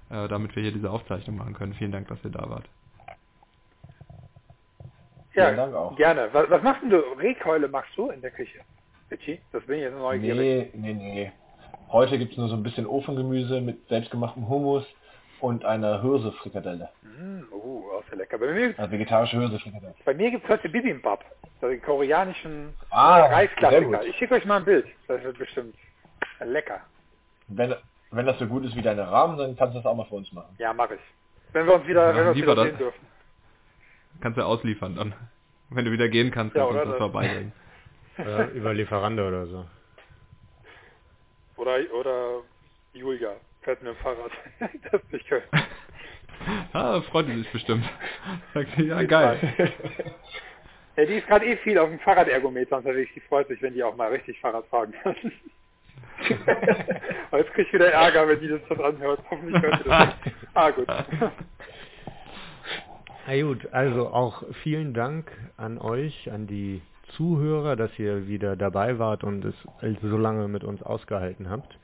äh, 0.10 0.28
damit 0.28 0.56
wir 0.56 0.64
hier 0.64 0.72
diese 0.72 0.90
Aufzeichnung 0.90 1.38
machen 1.38 1.54
können. 1.54 1.74
Vielen 1.74 1.92
Dank, 1.92 2.08
dass 2.08 2.24
ihr 2.24 2.32
da 2.32 2.50
wart. 2.50 2.66
Ja, 5.34 5.46
Vielen 5.46 5.58
Dank 5.58 5.76
auch. 5.76 5.96
gerne. 5.96 6.30
Was, 6.34 6.50
was 6.50 6.62
machst 6.62 6.82
denn 6.84 6.90
du? 6.90 6.98
Rehkeule 7.18 7.68
machst 7.70 7.96
du 7.96 8.10
in 8.10 8.22
der 8.22 8.32
Küche? 8.32 8.60
Richie? 9.12 9.40
Das 9.52 9.64
bin 9.66 9.78
ich 9.78 9.84
jetzt 9.84 9.98
neugierig. 9.98 10.74
Nee, 10.74 10.94
nee, 10.94 10.94
nee. 10.94 11.32
Heute 11.92 12.18
gibt 12.18 12.32
es 12.32 12.38
nur 12.38 12.48
so 12.48 12.56
ein 12.56 12.64
bisschen 12.64 12.86
Ofengemüse 12.86 13.60
mit 13.60 13.88
selbstgemachtem 13.90 14.48
Hummus 14.48 14.86
und 15.42 15.66
einer 15.66 16.02
Hirse-Frikadelle. 16.02 16.90
Mm, 17.04 17.42
oh, 17.52 17.61
sehr 18.12 18.18
lecker. 18.20 18.38
Bei 18.38 18.52
mir, 18.54 18.74
Also 18.78 18.92
vegetarische 18.92 19.38
Hirse-Frikadelle. 19.40 19.96
bei 20.06 20.14
mir 20.14 20.30
gibt 20.32 20.44
es 20.44 20.50
heute 20.50 20.70
Bibimbap. 20.70 21.24
Also 21.56 21.68
den 21.74 21.82
koreanischen 21.82 22.76
Ah, 22.92 23.26
Reisklassiker. 23.26 24.04
Ich 24.06 24.16
schicke 24.18 24.36
euch 24.36 24.46
mal 24.46 24.58
ein 24.58 24.66
Bild. 24.66 24.86
Das 25.08 25.24
wird 25.24 25.38
bestimmt 25.38 25.76
lecker. 26.44 26.82
Wenn, 27.48 27.76
wenn 28.12 28.26
das 28.26 28.38
so 28.40 28.46
gut 28.48 28.66
ist 28.66 28.76
wie 28.76 28.82
deine 28.82 29.10
Rahmen, 29.10 29.38
dann 29.38 29.56
kannst 29.56 29.76
du 29.76 29.80
das 29.80 29.86
auch 29.86 29.96
mal 29.96 30.06
für 30.06 30.16
uns 30.16 30.32
machen. 30.32 30.56
Ja, 30.60 30.74
mache 30.74 30.96
ich. 30.96 31.02
Wenn 31.54 31.66
wir 31.68 31.76
uns 31.76 31.88
wieder, 31.88 32.10
Ja, 32.10 32.16
wenn 32.16 32.24
wir 32.24 32.30
uns 32.30 32.36
lieber 32.40 32.52
wieder 32.54 32.64
das. 32.64 32.72
sehen 32.72 32.78
dürfen. 32.78 33.06
Kannst 34.22 34.38
du 34.38 34.44
ausliefern 34.46 34.96
dann. 34.96 35.14
Wenn 35.70 35.86
du 35.86 35.92
wieder 35.92 36.10
gehen 36.10 36.32
kannst, 36.32 36.56
Ja, 36.56 36.66
kannst 36.68 36.84
du 36.86 36.90
das 36.90 36.98
vorbeibringen. 36.98 37.54
Oder 38.18 38.50
über 38.52 38.74
Lieferando 38.74 39.28
oder 39.28 39.46
so. 39.48 39.66
Oder, 41.58 41.78
oder 41.94 42.42
Julia 42.94 43.32
fährt 43.62 43.82
mit 43.84 43.94
dem 43.96 43.98
Fahrrad. 44.02 44.32
das 44.92 45.02
ist 45.02 45.14
nicht 45.14 45.28
Köln. 45.28 45.44
ah, 46.74 47.02
freut 47.02 47.28
die 47.28 47.36
sich 47.36 47.52
bestimmt. 47.52 47.84
Sagt 48.54 48.70
sie, 48.78 48.88
ja 48.88 49.04
geil. 49.04 49.40
Ja, 50.98 51.06
die 51.06 51.14
ist 51.14 51.28
gerade 51.28 51.46
eh 51.46 51.56
viel 51.56 51.78
auf 51.78 51.88
dem 51.90 52.00
Fahrradergometer 52.00 52.78
unterwegs. 52.78 53.12
Die 53.16 53.22
freut 53.22 53.48
sich, 53.48 53.62
wenn 53.62 53.74
die 53.74 53.82
auch 53.82 53.96
mal 53.96 54.10
richtig 54.10 54.40
Fahrrad 54.42 54.66
fahren 54.66 54.94
kann. 55.02 55.16
Aber 57.32 57.40
jetzt 57.40 57.54
krieg 57.54 57.68
ich 57.68 57.74
wieder 57.74 57.92
Ärger, 57.92 58.28
wenn 58.28 58.40
die 58.42 58.50
das 58.50 58.60
dann 58.68 58.82
anhört. 58.82 59.22
Hoffentlich 59.32 59.62
hört 59.62 59.84
sie 59.84 59.90
das 59.90 60.08
nicht. 60.26 60.36
Ah, 60.54 60.70
gut. 60.70 60.88
Na 63.26 63.42
gut, 63.42 63.72
also 63.72 64.10
auch 64.10 64.44
vielen 64.64 64.94
Dank 64.94 65.32
an 65.56 65.78
euch, 65.78 66.30
an 66.30 66.48
die 66.48 66.82
Zuhörer, 67.16 67.76
dass 67.76 67.98
ihr 67.98 68.28
wieder 68.28 68.56
dabei 68.56 69.00
wart 69.00 69.24
und 69.24 69.46
es 69.46 69.56
so 70.02 70.18
lange 70.18 70.50
mit 70.50 70.64
uns 70.64 70.84
ausgehalten 70.84 71.50
habt. 71.50 71.78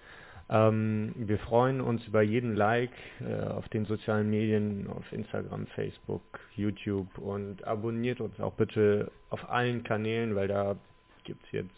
Ähm, 0.49 1.13
wir 1.17 1.39
freuen 1.39 1.81
uns 1.81 2.05
über 2.07 2.21
jeden 2.21 2.55
Like 2.55 2.91
äh, 3.19 3.47
auf 3.47 3.67
den 3.69 3.85
sozialen 3.85 4.29
Medien, 4.29 4.87
auf 4.89 5.11
Instagram, 5.11 5.67
Facebook, 5.67 6.21
YouTube 6.55 7.17
und 7.17 7.65
abonniert 7.65 8.21
uns 8.21 8.39
auch 8.39 8.53
bitte 8.53 9.11
auf 9.29 9.49
allen 9.49 9.83
Kanälen, 9.83 10.35
weil 10.35 10.47
da 10.47 10.75
gibt's 11.25 11.51
jetzt 11.51 11.75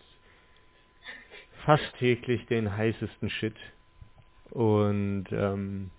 fast 1.65 1.83
täglich 1.97 2.45
den 2.45 2.75
heißesten 2.75 3.29
Shit. 3.29 3.55
Und 4.51 5.25
ähm, 5.31 5.89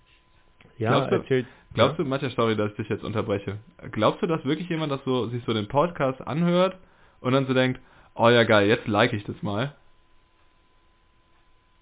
ja, 0.77 0.91
Glaubst 0.91 1.11
du- 1.11 1.15
erzählt. 1.15 1.45
Glaubst 1.73 1.99
du, 1.99 2.03
Matja, 2.03 2.29
sorry, 2.31 2.57
dass 2.57 2.71
ich 2.71 2.77
dich 2.77 2.89
jetzt 2.89 3.03
unterbreche. 3.03 3.57
Glaubst 3.91 4.21
du, 4.21 4.27
dass 4.27 4.43
wirklich 4.43 4.67
jemand 4.67 4.91
das 4.91 5.01
so, 5.05 5.27
sich 5.27 5.41
so 5.45 5.53
den 5.53 5.69
Podcast 5.69 6.19
anhört 6.27 6.77
und 7.21 7.31
dann 7.31 7.45
so 7.47 7.53
denkt, 7.53 7.79
oh 8.13 8.27
ja 8.27 8.43
geil, 8.43 8.67
jetzt 8.67 8.87
like 8.89 9.13
ich 9.13 9.23
das 9.23 9.41
mal? 9.41 9.73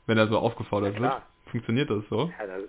Wenn 0.10 0.18
er 0.18 0.28
so 0.28 0.40
aufgefordert 0.40 0.96
Ja, 0.96 1.02
wird. 1.02 1.14
Funktioniert 1.52 1.90
das 1.92 2.04
so? 2.10 2.34
Ja, 2.40 2.48
das, 2.48 2.64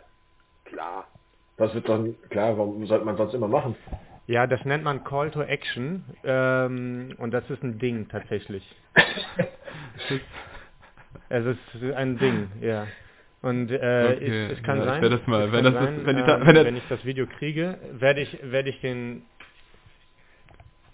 klar. 0.67 1.09
Das 1.57 1.75
wird 1.75 1.89
dann, 1.89 2.15
klar, 2.29 2.59
warum 2.59 2.85
sollte 2.85 3.07
man 3.07 3.17
sonst 3.17 3.33
immer 3.33 3.49
machen? 3.49 3.75
Ja, 4.27 4.47
das 4.47 4.63
nennt 4.67 4.85
man 4.85 5.05
Call 5.05 5.31
to 5.31 5.41
Action 5.43 6.05
ähm, 6.23 7.15
und 7.17 7.31
das 7.33 7.49
ist 7.49 7.63
ein 7.63 7.79
Ding 7.79 8.09
tatsächlich. 8.09 8.63
Es 11.31 11.47
ist 11.47 11.95
ein 11.95 12.19
Ding, 12.19 12.49
ja. 12.61 12.87
Und 13.43 13.71
äh, 13.71 14.15
Okay, 14.17 14.49
es, 14.51 14.59
es 14.59 14.63
kann 14.65 14.79
ja, 14.79 14.83
ich 14.85 14.89
sein, 14.91 15.03
werde 15.03 15.17
das 15.19 15.27
mal- 15.27 15.45
es 15.47 15.53
wenn 15.53 15.65
kann 15.65 15.73
das 15.75 15.83
ist- 15.83 15.97
sein, 15.97 16.07
wenn 16.07 16.17
die 16.17 16.23
ähm, 16.23 16.47
wenn 16.47 16.65
wenn 16.67 16.77
ich 16.77 16.89
das 16.89 17.05
Video 17.05 17.27
kriege, 17.27 17.79
werde 17.93 18.21
ich 18.21 18.39
werde 18.43 18.69
ich 18.71 18.81
den 18.81 19.23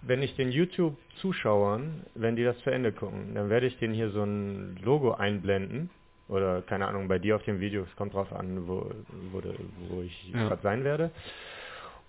wenn 0.03 0.23
ich 0.23 0.37
den 0.37 0.53
YouTube 0.53 0.97
Zuschauern, 1.17 2.05
wenn 2.15 2.37
die 2.37 2.45
das 2.45 2.57
zu 2.61 2.71
Ende 2.71 2.93
gucken, 2.93 3.35
dann 3.35 3.49
werde 3.51 3.67
ich 3.67 3.79
den 3.79 3.93
hier 3.93 4.11
so 4.11 4.23
ein 4.23 4.77
Logo 4.85 5.13
einblenden 5.15 5.91
oder 6.29 6.63
keine 6.63 6.87
Ahnung, 6.89 7.09
bei 7.09 7.19
dir 7.19 7.37
auf 7.37 7.43
dem 7.45 7.61
Video, 7.61 7.83
es 7.83 7.97
kommt 7.97 8.15
drauf 8.15 8.33
an, 8.33 8.67
wo 8.67 8.91
wo, 9.33 9.43
wo 9.89 10.03
ich 10.03 10.33
Ja. 10.33 10.49
gerade 10.49 10.63
sein 10.63 10.85
werde. 10.85 11.11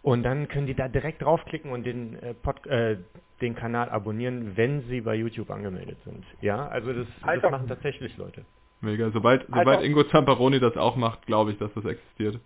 Und 0.02 0.24
dann 0.24 0.48
können 0.48 0.68
die 0.68 0.74
da 0.76 0.88
direkt 0.88 1.22
draufklicken 1.22 1.72
und 1.72 1.84
den, 1.86 2.22
äh, 2.22 2.34
Pod, 2.34 2.66
äh, 2.68 2.98
den 3.42 3.56
Kanal 3.56 3.90
abonnieren, 3.90 4.56
wenn 4.56 4.82
sie 4.88 5.02
bei 5.02 5.16
YouTube 5.16 5.50
angemeldet 5.52 5.98
sind. 6.06 6.24
Ja, 6.42 6.68
also 6.68 6.94
das, 6.94 7.08
das 7.20 7.28
Alter. 7.30 7.50
machen 7.52 7.68
tatsächlich 7.68 8.16
Leute. 8.18 8.46
Mega. 8.82 9.10
Sobald, 9.12 9.42
Alter. 9.42 9.54
sobald 9.58 9.84
Ingo 9.84 10.04
Zamperoni 10.06 10.60
das 10.60 10.78
auch 10.78 10.96
macht, 10.96 11.26
glaube 11.26 11.52
ich, 11.52 11.58
dass 11.58 11.74
das 11.74 11.86
existiert. 11.86 12.40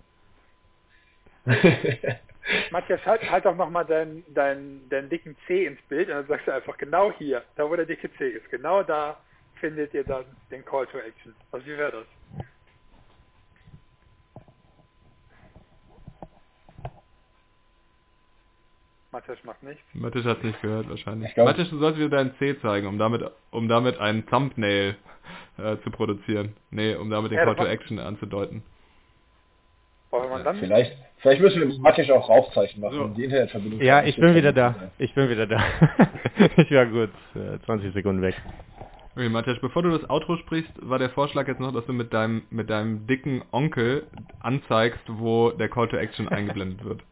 Matthias, 2.72 3.06
halt, 3.06 3.30
halt 3.30 3.46
doch 3.46 3.56
nochmal 3.56 3.86
deinen 3.86 4.24
dein, 4.34 4.82
dein 4.90 5.10
dicken 5.10 5.36
C 5.48 5.66
ins 5.66 5.82
Bild 5.84 6.08
und 6.10 6.16
dann 6.16 6.28
sagst 6.28 6.48
du 6.48 6.52
einfach 6.54 6.78
genau 6.78 7.12
hier, 7.18 7.44
da 7.56 7.70
wo 7.70 7.76
der 7.76 7.86
dicke 7.86 8.12
C 8.18 8.30
ist. 8.30 8.50
Genau 8.50 8.84
da 8.84 9.18
findet 9.62 9.94
ihr 9.94 10.04
dann 10.04 10.26
den 10.52 10.66
Call 10.66 10.86
to 10.88 10.98
Action. 10.98 11.34
Also 11.54 11.66
wie 11.66 11.78
wäre 11.78 11.92
das? 11.92 12.46
Matthias 19.12 19.44
macht 19.44 19.62
nichts. 19.64 19.84
Matthias 19.94 20.24
hat 20.26 20.44
nicht 20.44 20.62
gehört 20.62 20.90
wahrscheinlich. 20.90 21.30
Ich 21.30 21.36
glaub- 21.36 21.48
Matthias, 21.48 21.70
du 21.70 21.78
solltest 21.80 22.00
wieder 22.00 22.18
deinen 22.18 22.34
C 22.38 22.58
zeigen, 22.62 22.88
um 22.88 22.98
damit, 22.98 23.22
um 23.52 23.68
damit 23.68 24.00
ein 24.00 24.26
Thumbnail 24.26 24.96
äh, 25.58 25.78
zu 25.84 25.92
produzieren. 25.92 26.56
Nee, 26.70 26.96
um 26.96 27.10
damit 27.10 27.32
den 27.32 27.38
Ja, 27.40 27.46
Call 27.46 27.56
to 27.58 27.66
Action 27.66 28.00
anzudeuten. 28.00 28.64
Dann 30.12 30.58
Vielleicht, 30.58 30.92
vielleicht 31.20 31.42
müssen 31.42 31.62
wir 31.70 31.80
Matthias 31.80 32.10
auch 32.10 32.28
Rauchzeichen 32.28 32.82
machen, 32.82 32.96
So. 32.96 33.08
die 33.10 33.24
Internetverbindung. 33.26 33.82
Ja, 33.82 34.04
ich 34.04 34.18
bin 34.18 34.36
wieder 34.36 34.52
da. 34.52 34.92
Ich 34.98 35.14
bin 35.14 35.30
wieder 35.30 35.48
da. 35.48 35.62
ich 36.58 36.70
war 36.72 36.86
gut 36.86 37.12
äh, 37.36 37.58
20 37.66 37.94
Sekunden 37.94 38.22
weg. 38.22 38.36
Okay, 39.16 39.30
Matthias, 39.30 39.60
bevor 39.60 39.84
du 39.84 39.98
das 39.98 40.10
Outro 40.10 40.38
sprichst, 40.38 40.72
war 40.82 40.98
der 40.98 41.10
Vorschlag 41.10 41.48
jetzt 41.48 41.60
noch, 41.60 41.74
dass 41.74 41.86
du 41.86 41.94
mit 41.94 42.14
deinem, 42.14 42.44
mit 42.50 42.70
deinem 42.70 43.08
dicken 43.08 43.44
Onkel 43.52 44.08
anzeigst, 44.40 45.02
wo 45.08 45.52
der 45.52 45.70
Call 45.70 45.90
to 45.90 45.98
Action 45.98 46.30
eingeblendet 46.30 46.84
wird. 46.84 47.04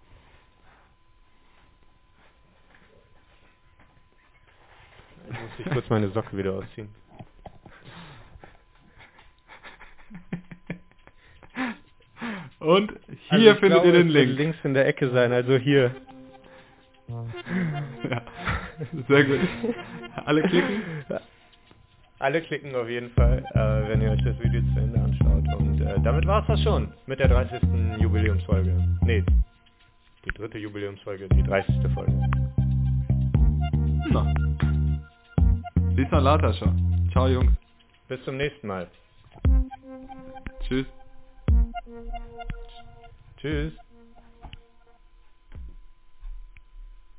Jetzt 5.30 5.41
muss 5.41 5.60
ich 5.60 5.66
kurz 5.72 5.89
meine 5.89 6.10
Socke 6.10 6.36
wieder 6.38 6.54
ausziehen. 6.54 6.89
Und 12.60 12.91
hier 13.30 13.32
Also 13.32 13.52
ich 13.52 13.60
findet 13.60 13.84
glaube, 13.84 13.88
ihr 13.88 13.93
den 13.93 14.08
es 14.10 14.14
wird 14.16 14.28
Link. 14.28 14.38
links 14.38 14.58
in 14.64 14.74
der 14.74 14.88
Ecke 14.88 15.10
sein, 15.12 15.32
also 15.32 15.56
hier. 15.58 15.95
Ja, 17.08 18.22
sehr 19.08 19.24
gut. 19.26 19.39
Alle 20.26 20.41
klicken? 20.43 20.82
Alle 22.20 22.42
klicken 22.42 22.76
auf 22.76 22.90
jeden 22.90 23.10
Fall, 23.12 23.44
äh, 23.54 23.90
wenn 23.90 24.02
ihr 24.02 24.12
euch 24.12 24.24
das 24.24 24.38
Video 24.40 24.62
zu 24.74 24.80
Ende 24.80 25.00
anschaut. 25.00 25.48
Und 25.58 25.82
äh, 25.82 26.00
damit 26.04 26.28
war's 26.28 26.46
das 26.48 26.62
schon 26.62 26.94
mit 27.08 27.20
der 27.20 27.30
30. 27.30 27.62
Jubiläumsfolge. 27.98 28.76
Nee, 29.02 29.24
die 30.26 30.30
dritte 30.38 30.58
Jubiläumsfolge, 30.58 31.30
die 31.30 31.44
30. 31.44 31.76
Folge. 31.94 32.12
Na. 34.12 34.34
Bis 35.96 36.10
dann 36.10 36.24
later 36.24 36.54
schon. 36.54 37.10
Ciao 37.12 37.28
Jungs. 37.28 37.52
Bis 38.10 38.22
zum 38.26 38.36
nächsten 38.36 38.68
Mal. 38.68 38.88
Tschüss. 40.62 40.86
Tschüss. 43.38 43.74